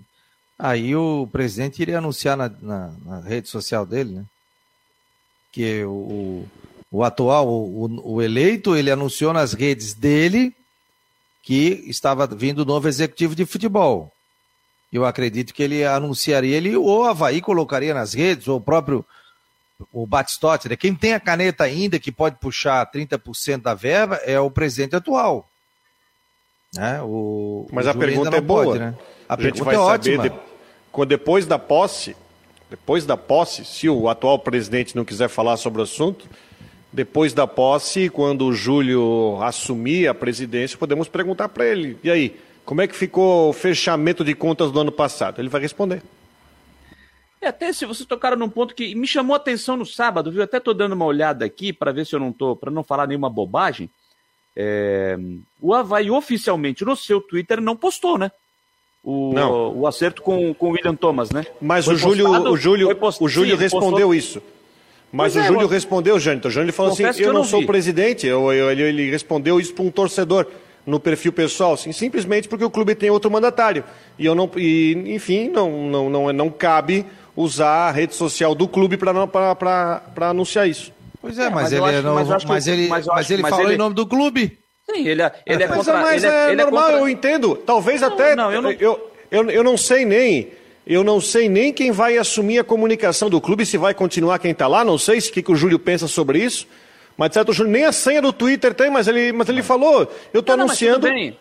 Aí 0.59 0.95
o 0.95 1.27
presidente 1.31 1.81
iria 1.81 1.99
anunciar 1.99 2.35
na, 2.35 2.49
na, 2.61 2.93
na 3.03 3.19
rede 3.21 3.47
social 3.47 3.85
dele, 3.85 4.11
né? 4.15 4.25
Que 5.51 5.83
o, 5.83 5.89
o 5.89 6.47
atual, 7.03 7.47
o, 7.47 8.15
o 8.15 8.21
eleito, 8.21 8.75
ele 8.75 8.89
anunciou 8.89 9.33
nas 9.33 9.53
redes 9.53 9.93
dele 9.93 10.55
que 11.43 11.83
estava 11.87 12.27
vindo 12.27 12.59
o 12.59 12.65
novo 12.65 12.87
executivo 12.87 13.35
de 13.35 13.45
futebol. 13.45 14.11
Eu 14.91 15.05
acredito 15.05 15.53
que 15.53 15.63
ele 15.63 15.83
anunciaria 15.83 16.55
ele, 16.55 16.75
ou 16.75 17.01
o 17.01 17.03
Havaí 17.03 17.41
colocaria 17.41 17.93
nas 17.93 18.13
redes, 18.13 18.47
ou 18.47 18.57
o 18.57 18.61
próprio 18.61 19.05
o 19.93 20.07
Batistotti, 20.07 20.69
né? 20.69 20.75
quem 20.75 20.95
tem 20.95 21.13
a 21.13 21.19
caneta 21.19 21.63
ainda 21.63 21.99
que 21.99 22.11
pode 22.11 22.37
puxar 22.39 22.89
30% 22.91 23.61
da 23.61 23.75
verba 23.75 24.15
é 24.25 24.39
o 24.39 24.49
presidente 24.49 24.95
atual. 24.95 25.47
Né? 26.73 26.99
O, 27.03 27.67
Mas 27.71 27.85
o 27.85 27.89
a 27.91 27.93
pergunta 27.93 28.35
é 28.35 28.41
boa. 28.41 28.65
Pode, 28.65 28.79
né? 28.79 28.95
A, 29.29 29.35
a 29.35 29.41
gente 29.41 29.61
vai 29.61 29.75
é 29.75 29.77
saber 29.77 30.19
de, 30.19 31.05
depois 31.05 31.45
da 31.45 31.59
posse, 31.59 32.15
depois 32.69 33.05
da 33.05 33.15
posse, 33.15 33.63
se 33.65 33.87
o 33.87 34.09
atual 34.09 34.39
presidente 34.39 34.95
não 34.95 35.05
quiser 35.05 35.29
falar 35.29 35.57
sobre 35.57 35.79
o 35.79 35.83
assunto, 35.83 36.27
depois 36.97 37.31
da 37.31 37.45
posse, 37.45 38.09
quando 38.09 38.47
o 38.47 38.53
Júlio 38.53 39.37
assumir 39.43 40.07
a 40.07 40.15
presidência, 40.15 40.79
podemos 40.79 41.07
perguntar 41.07 41.47
para 41.47 41.63
ele: 41.63 41.95
e 42.03 42.09
aí, 42.09 42.35
como 42.65 42.81
é 42.81 42.87
que 42.87 42.95
ficou 42.95 43.49
o 43.49 43.53
fechamento 43.53 44.23
de 44.23 44.33
contas 44.33 44.71
do 44.71 44.79
ano 44.79 44.91
passado? 44.91 45.39
Ele 45.39 45.47
vai 45.47 45.61
responder. 45.61 46.01
É, 47.39 47.49
até 47.49 47.71
se 47.71 47.85
vocês 47.85 48.07
tocaram 48.07 48.35
num 48.35 48.49
ponto 48.49 48.73
que 48.73 48.95
me 48.95 49.05
chamou 49.05 49.35
a 49.35 49.37
atenção 49.37 49.77
no 49.77 49.85
sábado, 49.85 50.31
viu? 50.31 50.41
Até 50.41 50.57
estou 50.57 50.73
dando 50.73 50.93
uma 50.93 51.05
olhada 51.05 51.45
aqui 51.45 51.71
para 51.71 51.91
ver 51.91 52.03
se 52.03 52.15
eu 52.15 52.19
não 52.19 52.29
estou, 52.29 52.55
para 52.55 52.71
não 52.71 52.83
falar 52.83 53.05
nenhuma 53.05 53.29
bobagem. 53.29 53.87
É... 54.55 55.15
O 55.61 55.75
Havaí 55.75 56.09
oficialmente 56.09 56.83
no 56.83 56.95
seu 56.95 57.21
Twitter 57.21 57.61
não 57.61 57.75
postou, 57.75 58.17
né? 58.17 58.31
O, 59.03 59.33
não. 59.33 59.77
o 59.77 59.85
acerto 59.85 60.23
com, 60.23 60.51
com 60.55 60.69
o 60.69 60.71
William 60.71 60.95
Thomas, 60.95 61.29
né? 61.29 61.45
Mas 61.61 61.87
o 61.87 61.95
Júlio, 61.95 62.25
postado, 62.25 62.51
o 62.51 62.57
Júlio, 62.57 62.95
post... 62.95 63.23
o 63.23 63.29
Júlio 63.29 63.55
Sim, 63.55 63.61
respondeu 63.61 63.91
postou... 63.91 64.15
isso. 64.15 64.41
Mas 65.11 65.33
pois 65.33 65.43
o 65.43 65.45
é, 65.45 65.47
Júlio 65.47 65.65
eu... 65.65 65.67
respondeu, 65.67 66.19
Jânio. 66.19 66.41
O 66.45 66.49
Jânio 66.49 66.73
falou 66.73 66.91
assim: 66.91 67.03
eu, 67.03 67.27
eu, 67.27 67.33
não, 67.33 67.43
sou 67.43 67.61
vi. 67.61 67.65
presidente. 67.65 68.27
Eu, 68.27 68.51
eu, 68.51 68.71
ele, 68.71 68.83
ele 68.83 69.09
respondeu 69.09 69.59
isso 69.59 69.73
para 69.73 69.83
um 69.83 69.91
torcedor 69.91 70.47
no 70.85 71.01
perfil 71.01 71.33
pessoal, 71.33 71.73
assim, 71.73 71.91
simplesmente 71.91 72.47
porque 72.47 72.63
o 72.63 72.69
clube 72.69 72.95
tem 72.95 73.09
outro 73.09 73.29
mandatário. 73.29 73.83
E 74.17 74.25
eu 74.25 74.33
não, 74.33 74.49
e, 74.55 74.93
enfim, 75.07 75.49
não, 75.49 75.89
não, 75.89 76.09
não, 76.09 76.33
não 76.33 76.49
cabe 76.49 77.05
usar 77.35 77.89
a 77.89 77.91
rede 77.91 78.15
social 78.15 78.55
do 78.55 78.69
clube 78.69 78.95
para 78.97 80.29
anunciar 80.29 80.67
isso. 80.67 80.93
Pois 81.21 81.37
é, 81.37 81.45
é 81.45 81.49
mas, 81.49 81.73
mas, 81.73 81.73
ele, 81.73 82.01
não, 82.01 82.15
mas, 82.15 82.45
mas, 82.45 82.67
ele, 82.67 82.87
mas, 82.87 83.05
mas 83.05 83.29
ele 83.29 83.43
falou 83.43 83.65
ele... 83.65 83.75
em 83.75 83.77
nome 83.77 83.95
do 83.95 84.07
clube. 84.07 84.57
Sim, 84.89 85.05
ele, 85.05 85.21
é, 85.21 85.31
ele 85.45 85.63
é 85.63 85.67
contra... 85.67 86.01
Mas, 86.01 86.23
ele 86.23 86.33
é, 86.33 86.51
é 86.53 86.55
normal, 86.55 86.83
contra... 86.83 86.99
eu 86.99 87.09
entendo. 87.09 87.55
Talvez 87.57 87.99
não, 87.99 88.07
até... 88.07 88.35
Não, 88.35 88.51
eu, 88.51 88.61
não... 88.61 88.71
Eu, 88.71 89.11
eu, 89.29 89.49
eu 89.49 89.63
não 89.63 89.75
sei 89.75 90.05
nem 90.05 90.47
eu 90.87 91.03
não 91.03 91.19
sei 91.19 91.49
nem 91.49 91.73
quem 91.73 91.91
vai 91.91 92.17
assumir 92.17 92.59
a 92.59 92.63
comunicação 92.63 93.29
do 93.29 93.41
clube, 93.41 93.65
se 93.65 93.77
vai 93.77 93.93
continuar 93.93 94.39
quem 94.39 94.51
está 94.51 94.67
lá, 94.67 94.85
não 94.85 94.97
sei 94.97 95.19
o 95.19 95.21
que, 95.21 95.43
que 95.43 95.51
o 95.51 95.55
Júlio 95.55 95.77
pensa 95.77 96.07
sobre 96.07 96.39
isso. 96.39 96.65
Mas 97.17 97.33
certo, 97.33 97.49
o 97.49 97.53
Júlio 97.53 97.71
nem 97.71 97.83
a 97.83 97.91
senha 97.91 98.21
do 98.21 98.31
Twitter 98.31 98.73
tem, 98.73 98.89
mas 98.89 99.05
ele, 99.05 99.33
mas 99.33 99.49
ele 99.49 99.61
falou, 99.61 100.09
eu 100.33 100.39
estou 100.39 100.53
anunciando. 100.53 101.05
Mas, 101.05 101.35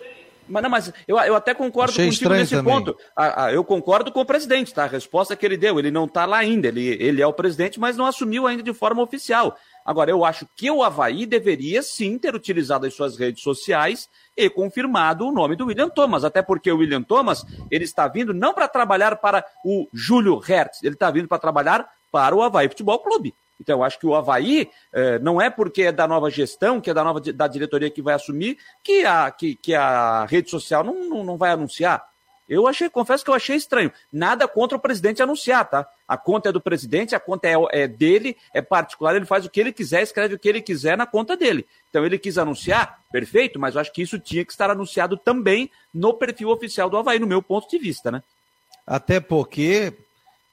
mas, 0.48 0.62
não, 0.62 0.70
mas 0.70 0.92
eu, 1.06 1.16
eu 1.18 1.36
até 1.36 1.54
concordo 1.54 1.92
Achei 1.92 2.06
contigo 2.06 2.30
nesse 2.30 2.56
também. 2.56 2.74
ponto. 2.74 2.96
Ah, 3.16 3.44
ah, 3.44 3.52
eu 3.52 3.62
concordo 3.62 4.10
com 4.10 4.20
o 4.20 4.24
presidente, 4.24 4.74
tá? 4.74 4.84
A 4.84 4.88
resposta 4.88 5.36
que 5.36 5.46
ele 5.46 5.56
deu, 5.56 5.78
ele 5.78 5.92
não 5.92 6.06
está 6.06 6.24
lá 6.24 6.38
ainda, 6.38 6.66
ele, 6.66 6.84
ele 7.00 7.22
é 7.22 7.26
o 7.26 7.32
presidente, 7.32 7.78
mas 7.78 7.96
não 7.96 8.06
assumiu 8.06 8.48
ainda 8.48 8.64
de 8.64 8.72
forma 8.72 9.00
oficial. 9.00 9.56
Agora, 9.84 10.10
eu 10.10 10.24
acho 10.24 10.44
que 10.56 10.68
o 10.70 10.82
Havaí 10.82 11.24
deveria 11.24 11.82
sim 11.82 12.18
ter 12.18 12.34
utilizado 12.34 12.86
as 12.86 12.94
suas 12.94 13.16
redes 13.16 13.42
sociais 13.42 14.08
e 14.36 14.50
confirmado 14.50 15.26
o 15.26 15.32
nome 15.32 15.56
do 15.56 15.66
William 15.66 15.88
Thomas, 15.88 16.24
até 16.24 16.42
porque 16.42 16.70
o 16.70 16.78
William 16.78 17.02
Thomas 17.02 17.44
ele 17.70 17.84
está 17.84 18.06
vindo 18.06 18.34
não 18.34 18.52
para 18.52 18.68
trabalhar 18.68 19.16
para 19.16 19.44
o 19.64 19.88
Júlio 19.92 20.38
Hertz, 20.38 20.82
ele 20.82 20.94
está 20.94 21.10
vindo 21.10 21.28
para 21.28 21.38
trabalhar 21.38 21.88
para 22.12 22.34
o 22.34 22.42
Havaí 22.42 22.68
Futebol 22.68 22.98
Clube. 22.98 23.34
Então, 23.60 23.78
eu 23.78 23.84
acho 23.84 23.98
que 23.98 24.06
o 24.06 24.14
Havaí 24.14 24.68
eh, 24.92 25.18
não 25.18 25.40
é 25.40 25.48
porque 25.48 25.84
é 25.84 25.92
da 25.92 26.06
nova 26.06 26.30
gestão, 26.30 26.80
que 26.80 26.90
é 26.90 26.94
da 26.94 27.02
nova 27.02 27.20
da 27.20 27.48
diretoria 27.48 27.90
que 27.90 28.02
vai 28.02 28.14
assumir, 28.14 28.58
que 28.84 29.04
a, 29.04 29.30
que, 29.30 29.56
que 29.56 29.74
a 29.74 30.26
rede 30.26 30.50
social 30.50 30.84
não, 30.84 31.08
não, 31.08 31.24
não 31.24 31.36
vai 31.38 31.50
anunciar. 31.50 32.04
Eu 32.48 32.68
achei, 32.68 32.88
confesso 32.88 33.24
que 33.24 33.30
eu 33.30 33.34
achei 33.34 33.56
estranho. 33.56 33.92
Nada 34.12 34.46
contra 34.46 34.78
o 34.78 34.80
presidente 34.80 35.22
anunciar, 35.22 35.68
tá? 35.68 35.88
A 36.06 36.16
conta 36.16 36.50
é 36.50 36.52
do 36.52 36.60
presidente, 36.60 37.14
a 37.14 37.20
conta 37.20 37.48
é, 37.48 37.54
é, 37.72 37.88
dele, 37.88 38.36
é 38.54 38.62
particular, 38.62 39.16
ele 39.16 39.26
faz 39.26 39.44
o 39.44 39.50
que 39.50 39.58
ele 39.58 39.72
quiser, 39.72 40.02
escreve 40.02 40.34
o 40.34 40.38
que 40.38 40.48
ele 40.48 40.62
quiser 40.62 40.96
na 40.96 41.06
conta 41.06 41.36
dele. 41.36 41.66
Então 41.90 42.06
ele 42.06 42.18
quis 42.18 42.38
anunciar, 42.38 43.00
perfeito, 43.10 43.58
mas 43.58 43.74
eu 43.74 43.80
acho 43.80 43.92
que 43.92 44.02
isso 44.02 44.18
tinha 44.18 44.44
que 44.44 44.52
estar 44.52 44.70
anunciado 44.70 45.16
também 45.16 45.70
no 45.92 46.14
perfil 46.14 46.50
oficial 46.50 46.88
do 46.88 46.96
Havaí, 46.96 47.18
no 47.18 47.26
meu 47.26 47.42
ponto 47.42 47.68
de 47.68 47.78
vista, 47.78 48.12
né? 48.12 48.22
Até 48.86 49.18
porque 49.18 49.92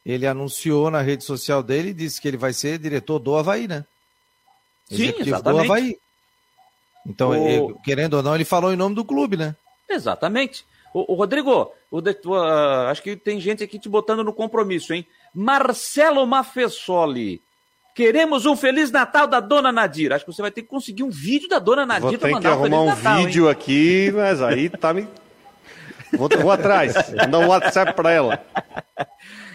ele 0.03 0.25
anunciou 0.25 0.89
na 0.89 1.01
rede 1.01 1.23
social 1.23 1.61
dele 1.61 1.89
e 1.89 1.93
disse 1.93 2.19
que 2.19 2.27
ele 2.27 2.37
vai 2.37 2.53
ser 2.53 2.79
diretor 2.79 3.19
do 3.19 3.35
Havaí, 3.35 3.67
né? 3.67 3.85
Sim, 4.89 5.13
exatamente. 5.19 5.67
Do 5.67 5.71
Havaí. 5.73 5.97
Então, 7.05 7.29
o... 7.29 7.35
ele, 7.47 7.75
querendo 7.83 8.15
ou 8.15 8.23
não, 8.23 8.33
ele 8.33 8.45
falou 8.45 8.73
em 8.73 8.77
nome 8.77 8.95
do 8.95 9.05
clube, 9.05 9.37
né? 9.37 9.55
Exatamente. 9.87 10.65
O, 10.93 11.13
o 11.13 11.15
Rodrigo, 11.15 11.71
o, 11.89 11.99
uh, 11.99 12.87
acho 12.87 13.01
que 13.01 13.15
tem 13.15 13.39
gente 13.39 13.63
aqui 13.63 13.79
te 13.79 13.89
botando 13.89 14.23
no 14.23 14.31
compromisso, 14.31 14.93
hein? 14.93 15.05
Marcelo 15.33 16.25
Mafessoli. 16.25 17.41
Queremos 17.95 18.45
um 18.45 18.55
Feliz 18.55 18.91
Natal 18.91 19.27
da 19.27 19.39
Dona 19.39 19.71
Nadir. 19.71 20.11
Acho 20.13 20.25
que 20.25 20.33
você 20.33 20.41
vai 20.41 20.51
ter 20.51 20.63
que 20.63 20.67
conseguir 20.67 21.03
um 21.03 21.09
vídeo 21.09 21.47
da 21.47 21.59
Dona 21.59 21.85
Nadir 21.85 22.17
para 22.19 22.31
mandar 22.31 22.49
que 22.49 22.55
arrumar 22.55 22.81
um, 22.81 22.85
Natal, 22.87 23.17
vídeo 23.17 23.45
hein? 23.45 23.51
aqui, 23.51 24.11
mas 24.13 24.41
aí 24.41 24.69
tá 24.69 24.93
me... 24.93 25.07
Vou, 26.13 26.29
vou 26.29 26.51
atrás, 26.51 26.93
mandar 27.11 27.39
um 27.39 27.47
WhatsApp 27.47 27.93
para 27.93 28.11
ela. 28.11 28.45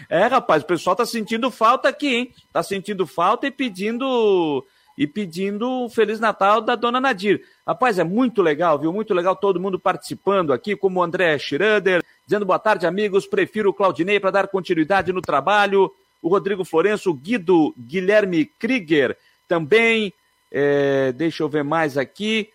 É, 0.09 0.25
rapaz, 0.25 0.63
o 0.63 0.65
pessoal 0.65 0.95
tá 0.95 1.05
sentindo 1.05 1.51
falta 1.51 1.87
aqui, 1.87 2.15
hein? 2.15 2.33
Tá 2.51 2.63
sentindo 2.63 3.05
falta 3.05 3.45
e 3.45 3.51
pedindo 3.51 4.65
e 4.99 5.07
pedindo 5.07 5.85
o 5.85 5.89
Feliz 5.89 6.19
Natal 6.19 6.59
da 6.59 6.75
dona 6.75 6.99
Nadir. 6.99 7.41
Rapaz, 7.65 7.97
é 7.97 8.03
muito 8.03 8.41
legal, 8.41 8.77
viu? 8.77 8.91
Muito 8.91 9.13
legal 9.13 9.33
todo 9.33 9.57
mundo 9.57 9.79
participando 9.79 10.51
aqui, 10.51 10.75
como 10.75 10.99
o 10.99 11.03
André 11.03 11.39
Schroeder, 11.39 12.03
dizendo 12.25 12.45
boa 12.45 12.59
tarde, 12.59 12.85
amigos. 12.85 13.25
Prefiro 13.25 13.69
o 13.69 13.73
Claudinei 13.73 14.19
para 14.19 14.29
dar 14.29 14.49
continuidade 14.49 15.13
no 15.13 15.21
trabalho. 15.21 15.89
O 16.21 16.27
Rodrigo 16.27 16.65
Florenço, 16.65 17.11
o 17.11 17.13
Guido 17.13 17.73
Guilherme 17.77 18.43
Krieger 18.43 19.17
também. 19.47 20.13
É, 20.51 21.13
deixa 21.13 21.43
eu 21.43 21.47
ver 21.47 21.63
mais 21.63 21.97
aqui. 21.97 22.49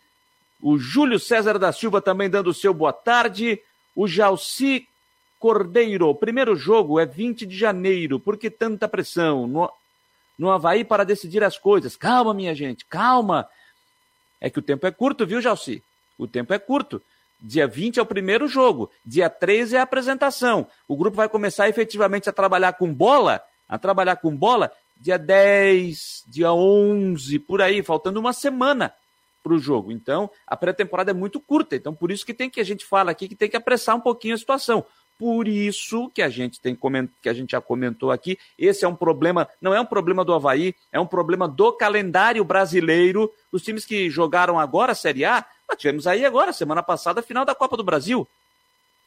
O 0.61 0.77
Júlio 0.79 1.19
César 1.19 1.59
da 1.59 1.73
Silva 1.73 2.03
também 2.03 2.29
dando 2.29 2.49
o 2.49 2.55
seu 2.55 2.75
boa 2.75 2.93
tarde. 2.93 3.59
O 3.97 4.07
Jalci 4.07 4.87
Cordeiro, 5.39 6.15
primeiro 6.15 6.55
jogo 6.55 7.01
é 7.01 7.07
20 7.07 7.47
de 7.47 7.57
janeiro. 7.57 8.21
Por 8.21 8.37
que 8.37 8.51
tanta 8.51 8.87
pressão? 8.87 9.47
No, 9.47 9.71
no 10.39 10.51
Havaí 10.51 10.85
para 10.85 11.05
decidir 11.05 11.43
as 11.43 11.59
coisas. 11.59 11.97
Calma, 11.97 12.35
minha 12.35 12.55
gente, 12.55 12.85
calma. 12.85 13.49
É 14.41 14.51
que 14.51 14.59
o 14.59 14.63
tempo 14.63 14.87
é 14.87 14.91
curto, 14.91 15.27
viu, 15.27 15.41
Jalci? 15.41 15.83
O 16.19 16.27
tempo 16.27 16.53
é 16.53 16.59
curto. 16.59 17.03
Dia 17.41 17.67
20 17.67 17.99
é 17.99 18.03
o 18.03 18.07
primeiro 18.07 18.49
jogo, 18.49 18.91
dia 19.05 19.29
13 19.29 19.77
é 19.77 19.81
a 19.81 19.83
apresentação. 19.83 20.67
O 20.89 20.97
grupo 20.97 21.17
vai 21.17 21.29
começar 21.29 21.69
efetivamente 21.69 22.29
a 22.29 22.33
trabalhar 22.33 22.73
com 22.75 22.93
bola, 22.93 23.43
a 23.69 23.77
trabalhar 23.79 24.17
com 24.17 24.35
bola 24.35 24.73
dia 24.99 25.19
10, 25.19 26.25
dia 26.27 26.53
11, 26.53 27.39
por 27.41 27.61
aí, 27.61 27.83
faltando 27.83 28.19
uma 28.19 28.33
semana 28.33 28.95
para 29.43 29.53
o 29.53 29.59
jogo. 29.59 29.93
Então, 29.93 30.31
a 30.47 30.57
pré-temporada 30.57 31.11
é 31.11 31.15
muito 31.15 31.39
curta. 31.39 31.77
Então, 31.77 31.95
por 31.95 32.11
isso 32.11 32.25
que 32.25 32.33
tem 32.33 32.49
que 32.49 32.61
a 32.61 32.65
gente 32.65 32.87
fala 32.87 33.11
aqui 33.11 33.29
que 33.29 33.37
tem 33.37 33.51
que 33.51 33.57
apressar 33.57 33.95
um 33.97 34.01
pouquinho 34.01 34.35
a 34.35 34.39
situação. 34.39 34.85
Por 35.19 35.47
isso 35.47 36.11
que 36.11 36.21
a 36.21 36.29
gente 36.29 36.61
tem 36.61 36.77
que 37.23 37.29
a 37.29 37.33
gente 37.33 37.53
já 37.53 37.61
comentou 37.61 38.11
aqui, 38.11 38.37
esse 38.59 38.85
é 38.85 38.89
um 38.89 38.97
problema, 38.97 39.49
não 39.61 39.73
é 39.73 39.81
um 39.81 39.87
problema 39.87 40.25
do 40.25 40.35
Havaí, 40.35 40.75
é 40.91 40.99
um 40.99 41.07
problema 41.07 41.47
do 41.47 41.73
calendário 41.73 42.45
brasileiro. 42.45 43.33
Os 43.53 43.63
times 43.63 43.87
que 43.87 44.11
jogaram 44.11 44.59
agora 44.59 44.93
a 44.93 44.95
Série 44.95 45.25
A, 45.25 45.45
nós 45.69 45.79
tivemos 45.79 46.07
aí 46.07 46.25
agora, 46.25 46.53
semana 46.53 46.83
passada, 46.83 47.23
final 47.23 47.45
da 47.45 47.55
Copa 47.55 47.77
do 47.77 47.85
Brasil. 47.85 48.27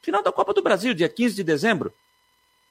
Final 0.01 0.23
da 0.23 0.31
Copa 0.31 0.53
do 0.53 0.61
Brasil, 0.61 0.93
dia 0.93 1.09
15 1.09 1.35
de 1.35 1.43
dezembro. 1.43 1.93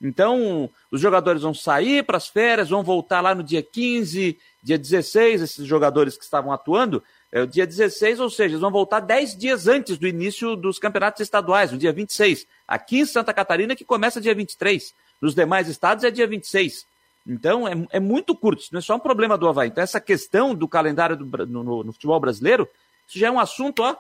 Então, 0.01 0.68
os 0.91 1.01
jogadores 1.01 1.43
vão 1.43 1.55
sair 1.55 2.03
para 2.05 2.16
as 2.16 2.28
férias, 2.28 2.68
vão 2.68 2.82
voltar 2.82 3.20
lá 3.20 3.34
no 3.34 3.43
dia 3.43 3.62
15, 3.62 4.39
dia 4.62 4.78
16, 4.78 5.43
esses 5.43 5.66
jogadores 5.66 6.16
que 6.16 6.24
estavam 6.24 6.53
atuando, 6.53 7.03
é 7.37 7.43
o 7.43 7.47
dia 7.47 7.66
16, 7.66 8.18
ou 8.18 8.30
seja, 8.30 8.53
eles 8.53 8.61
vão 8.62 8.70
voltar 8.70 8.99
10 8.99 9.37
dias 9.37 9.68
antes 9.68 9.99
do 9.99 10.09
início 10.09 10.57
dos 10.57 10.78
campeonatos 10.78 11.20
estaduais, 11.20 11.70
no 11.70 11.76
dia 11.76 11.93
26. 11.93 12.47
Aqui 12.66 13.01
em 13.01 13.05
Santa 13.05 13.30
Catarina, 13.34 13.76
que 13.76 13.84
começa 13.84 14.22
dia 14.22 14.34
23. 14.34 14.95
Nos 15.20 15.34
demais 15.34 15.68
estados 15.68 16.03
é 16.03 16.11
dia 16.11 16.26
26. 16.26 16.87
Então, 17.26 17.68
é, 17.68 17.72
é 17.91 18.01
muito 18.01 18.34
curto. 18.34 18.62
Isso 18.62 18.72
não 18.72 18.78
é 18.78 18.82
só 18.82 18.97
um 18.97 18.99
problema 18.99 19.37
do 19.37 19.47
Havaí. 19.47 19.68
Então, 19.68 19.84
essa 19.84 20.01
questão 20.01 20.55
do 20.55 20.66
calendário 20.66 21.14
do, 21.14 21.47
no, 21.47 21.84
no, 21.84 21.93
futebol 21.93 22.18
brasileiro, 22.18 22.66
isso 23.07 23.18
já 23.18 23.26
é 23.26 23.30
um 23.30 23.39
assunto, 23.39 23.82
ó. 23.82 23.95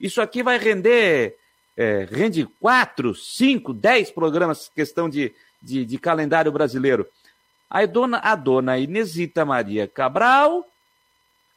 Isso 0.00 0.20
aqui 0.20 0.42
vai 0.42 0.58
render, 0.58 1.36
é, 1.76 2.08
rende 2.10 2.48
4, 2.58 3.14
5, 3.14 3.72
10 3.74 4.10
programas, 4.10 4.68
questão 4.74 5.08
de, 5.08 5.32
de, 5.62 5.84
de 5.84 5.98
calendário 5.98 6.50
brasileiro. 6.50 7.06
A 7.70 7.86
dona, 7.86 8.18
a 8.18 8.34
dona 8.34 8.76
Inesita 8.76 9.44
Maria 9.44 9.86
Cabral 9.86 10.66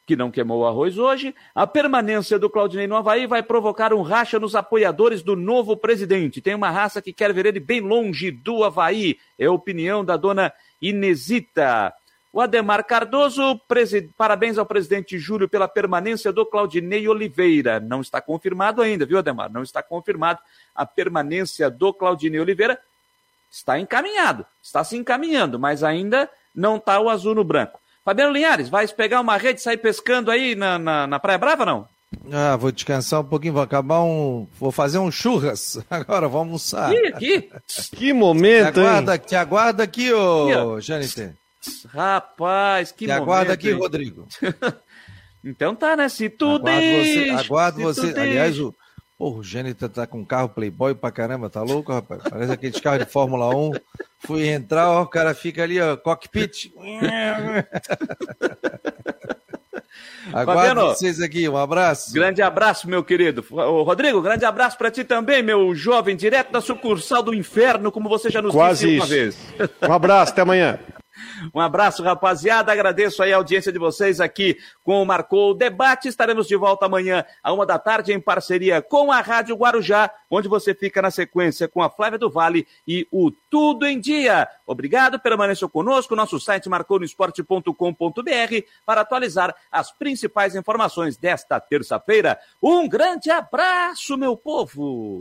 que 0.06 0.14
não 0.14 0.30
queimou 0.30 0.60
o 0.60 0.66
arroz 0.66 0.96
hoje, 0.96 1.34
a 1.52 1.66
permanência 1.66 2.38
do 2.38 2.48
Claudinei 2.48 2.86
no 2.86 2.94
Havaí 2.94 3.26
vai 3.26 3.42
provocar 3.42 3.92
um 3.92 4.02
racha 4.02 4.38
nos 4.38 4.54
apoiadores 4.54 5.20
do 5.20 5.34
novo 5.34 5.76
presidente. 5.76 6.40
Tem 6.40 6.54
uma 6.54 6.70
raça 6.70 7.02
que 7.02 7.12
quer 7.12 7.32
ver 7.32 7.46
ele 7.46 7.58
bem 7.58 7.80
longe 7.80 8.30
do 8.30 8.62
Havaí. 8.62 9.18
É 9.36 9.46
a 9.46 9.52
opinião 9.52 10.04
da 10.04 10.16
dona 10.16 10.52
Inesita. 10.80 11.92
O 12.32 12.40
Ademar 12.40 12.84
Cardoso, 12.84 13.60
parabéns 14.16 14.58
ao 14.58 14.66
presidente 14.66 15.18
Júlio 15.18 15.48
pela 15.48 15.66
permanência 15.66 16.32
do 16.32 16.46
Claudinei 16.46 17.08
Oliveira. 17.08 17.80
Não 17.80 18.00
está 18.00 18.20
confirmado 18.20 18.82
ainda, 18.82 19.06
viu, 19.06 19.18
Ademar? 19.18 19.50
Não 19.50 19.62
está 19.62 19.82
confirmado 19.82 20.38
a 20.74 20.86
permanência 20.86 21.68
do 21.68 21.92
Claudinei 21.92 22.38
Oliveira. 22.38 22.78
Está 23.50 23.80
encaminhado, 23.80 24.44
está 24.62 24.84
se 24.84 24.96
encaminhando, 24.96 25.58
mas 25.58 25.82
ainda 25.82 26.30
não 26.54 26.76
está 26.76 27.00
o 27.00 27.08
azul 27.08 27.34
no 27.34 27.42
branco. 27.42 27.80
Fabiano 28.06 28.32
Linhares, 28.32 28.68
vai 28.68 28.86
pegar 28.86 29.20
uma 29.20 29.36
rede 29.36 29.58
e 29.58 29.62
sair 29.64 29.78
pescando 29.78 30.30
aí 30.30 30.54
na, 30.54 30.78
na, 30.78 31.08
na 31.08 31.18
Praia 31.18 31.38
Brava, 31.38 31.66
não? 31.66 31.88
Ah, 32.30 32.54
vou 32.54 32.70
descansar 32.70 33.20
um 33.20 33.24
pouquinho, 33.24 33.54
vou 33.54 33.62
acabar 33.62 34.00
um. 34.00 34.46
Vou 34.60 34.70
fazer 34.70 34.98
um 34.98 35.10
churras. 35.10 35.76
Agora 35.90 36.28
vou 36.28 36.38
almoçar. 36.38 36.94
Ih, 36.94 37.08
aqui. 37.08 37.50
que 37.96 38.12
momento, 38.12 38.74
te 38.74 38.78
aguarda, 38.78 39.14
hein? 39.14 39.22
Te 39.26 39.34
aguarda 39.34 39.82
aqui, 39.82 40.12
ô 40.12 40.80
Janiter. 40.80 41.34
Rapaz, 41.88 42.92
que 42.92 43.06
te 43.06 43.08
momento. 43.08 43.18
Te 43.18 43.22
aguarda 43.24 43.52
aqui, 43.54 43.70
hein? 43.70 43.74
Rodrigo. 43.74 44.28
então 45.44 45.74
tá, 45.74 45.96
né? 45.96 46.08
Se 46.08 46.28
tudo 46.28 46.68
aguardo 46.68 46.86
você, 46.86 47.30
aguardo 47.30 47.80
você. 47.80 48.20
Aliás, 48.20 48.60
o, 48.60 48.72
Porra, 49.18 49.38
o 49.38 49.42
Gênita 49.42 49.88
tá 49.88 50.06
com 50.06 50.18
um 50.18 50.24
carro 50.24 50.50
Playboy 50.50 50.94
pra 50.94 51.10
caramba, 51.10 51.48
tá 51.48 51.62
louco, 51.62 51.90
rapaz? 51.92 52.22
Parece 52.28 52.52
aqueles 52.52 52.78
carros 52.78 53.06
de 53.06 53.10
Fórmula 53.10 53.48
1. 53.54 53.72
Fui 54.18 54.46
entrar, 54.46 54.90
ó, 54.90 55.02
o 55.02 55.06
cara 55.06 55.34
fica 55.34 55.62
ali, 55.62 55.80
ó, 55.80 55.96
cockpit. 55.96 56.70
Aguardo 60.32 60.52
Fabiano, 60.52 60.86
vocês 60.88 61.20
aqui, 61.20 61.48
um 61.48 61.56
abraço. 61.56 62.12
Grande 62.12 62.42
abraço, 62.42 62.88
meu 62.88 63.02
querido. 63.02 63.44
Ô, 63.50 63.82
Rodrigo, 63.84 64.20
grande 64.20 64.44
abraço 64.44 64.76
para 64.76 64.90
ti 64.90 65.04
também, 65.04 65.42
meu 65.42 65.74
jovem, 65.74 66.16
direto 66.16 66.50
da 66.52 66.60
sucursal 66.60 67.22
do 67.22 67.32
inferno, 67.32 67.92
como 67.92 68.08
você 68.08 68.28
já 68.28 68.42
nos 68.42 68.52
Quase 68.52 68.86
disse 68.86 68.98
uma 68.98 69.06
vez. 69.06 69.38
Um 69.88 69.92
abraço, 69.92 70.32
até 70.32 70.42
amanhã. 70.42 70.78
Um 71.54 71.60
abraço, 71.60 72.02
rapaziada. 72.02 72.72
Agradeço 72.72 73.22
aí 73.22 73.32
a 73.32 73.36
audiência 73.36 73.72
de 73.72 73.78
vocês 73.78 74.20
aqui 74.20 74.58
com 74.82 75.02
o 75.02 75.06
Marcou 75.06 75.54
Debate. 75.54 76.08
Estaremos 76.08 76.46
de 76.46 76.56
volta 76.56 76.86
amanhã, 76.86 77.24
a 77.42 77.52
uma 77.52 77.66
da 77.66 77.78
tarde, 77.78 78.12
em 78.12 78.20
parceria 78.20 78.82
com 78.82 79.10
a 79.12 79.20
Rádio 79.20 79.56
Guarujá, 79.56 80.10
onde 80.30 80.48
você 80.48 80.74
fica 80.74 81.00
na 81.02 81.10
sequência 81.10 81.68
com 81.68 81.82
a 81.82 81.90
Flávia 81.90 82.18
do 82.18 82.30
Vale 82.30 82.66
e 82.86 83.06
o 83.10 83.30
Tudo 83.50 83.86
em 83.86 84.00
Dia. 84.00 84.48
Obrigado, 84.66 85.18
permaneça 85.18 85.68
conosco. 85.68 86.16
Nosso 86.16 86.38
site 86.40 86.68
marconosport.com.br 86.68 88.66
para 88.84 89.00
atualizar 89.00 89.54
as 89.70 89.90
principais 89.92 90.54
informações 90.54 91.16
desta 91.16 91.60
terça-feira. 91.60 92.38
Um 92.62 92.88
grande 92.88 93.30
abraço, 93.30 94.16
meu 94.16 94.36
povo! 94.36 95.14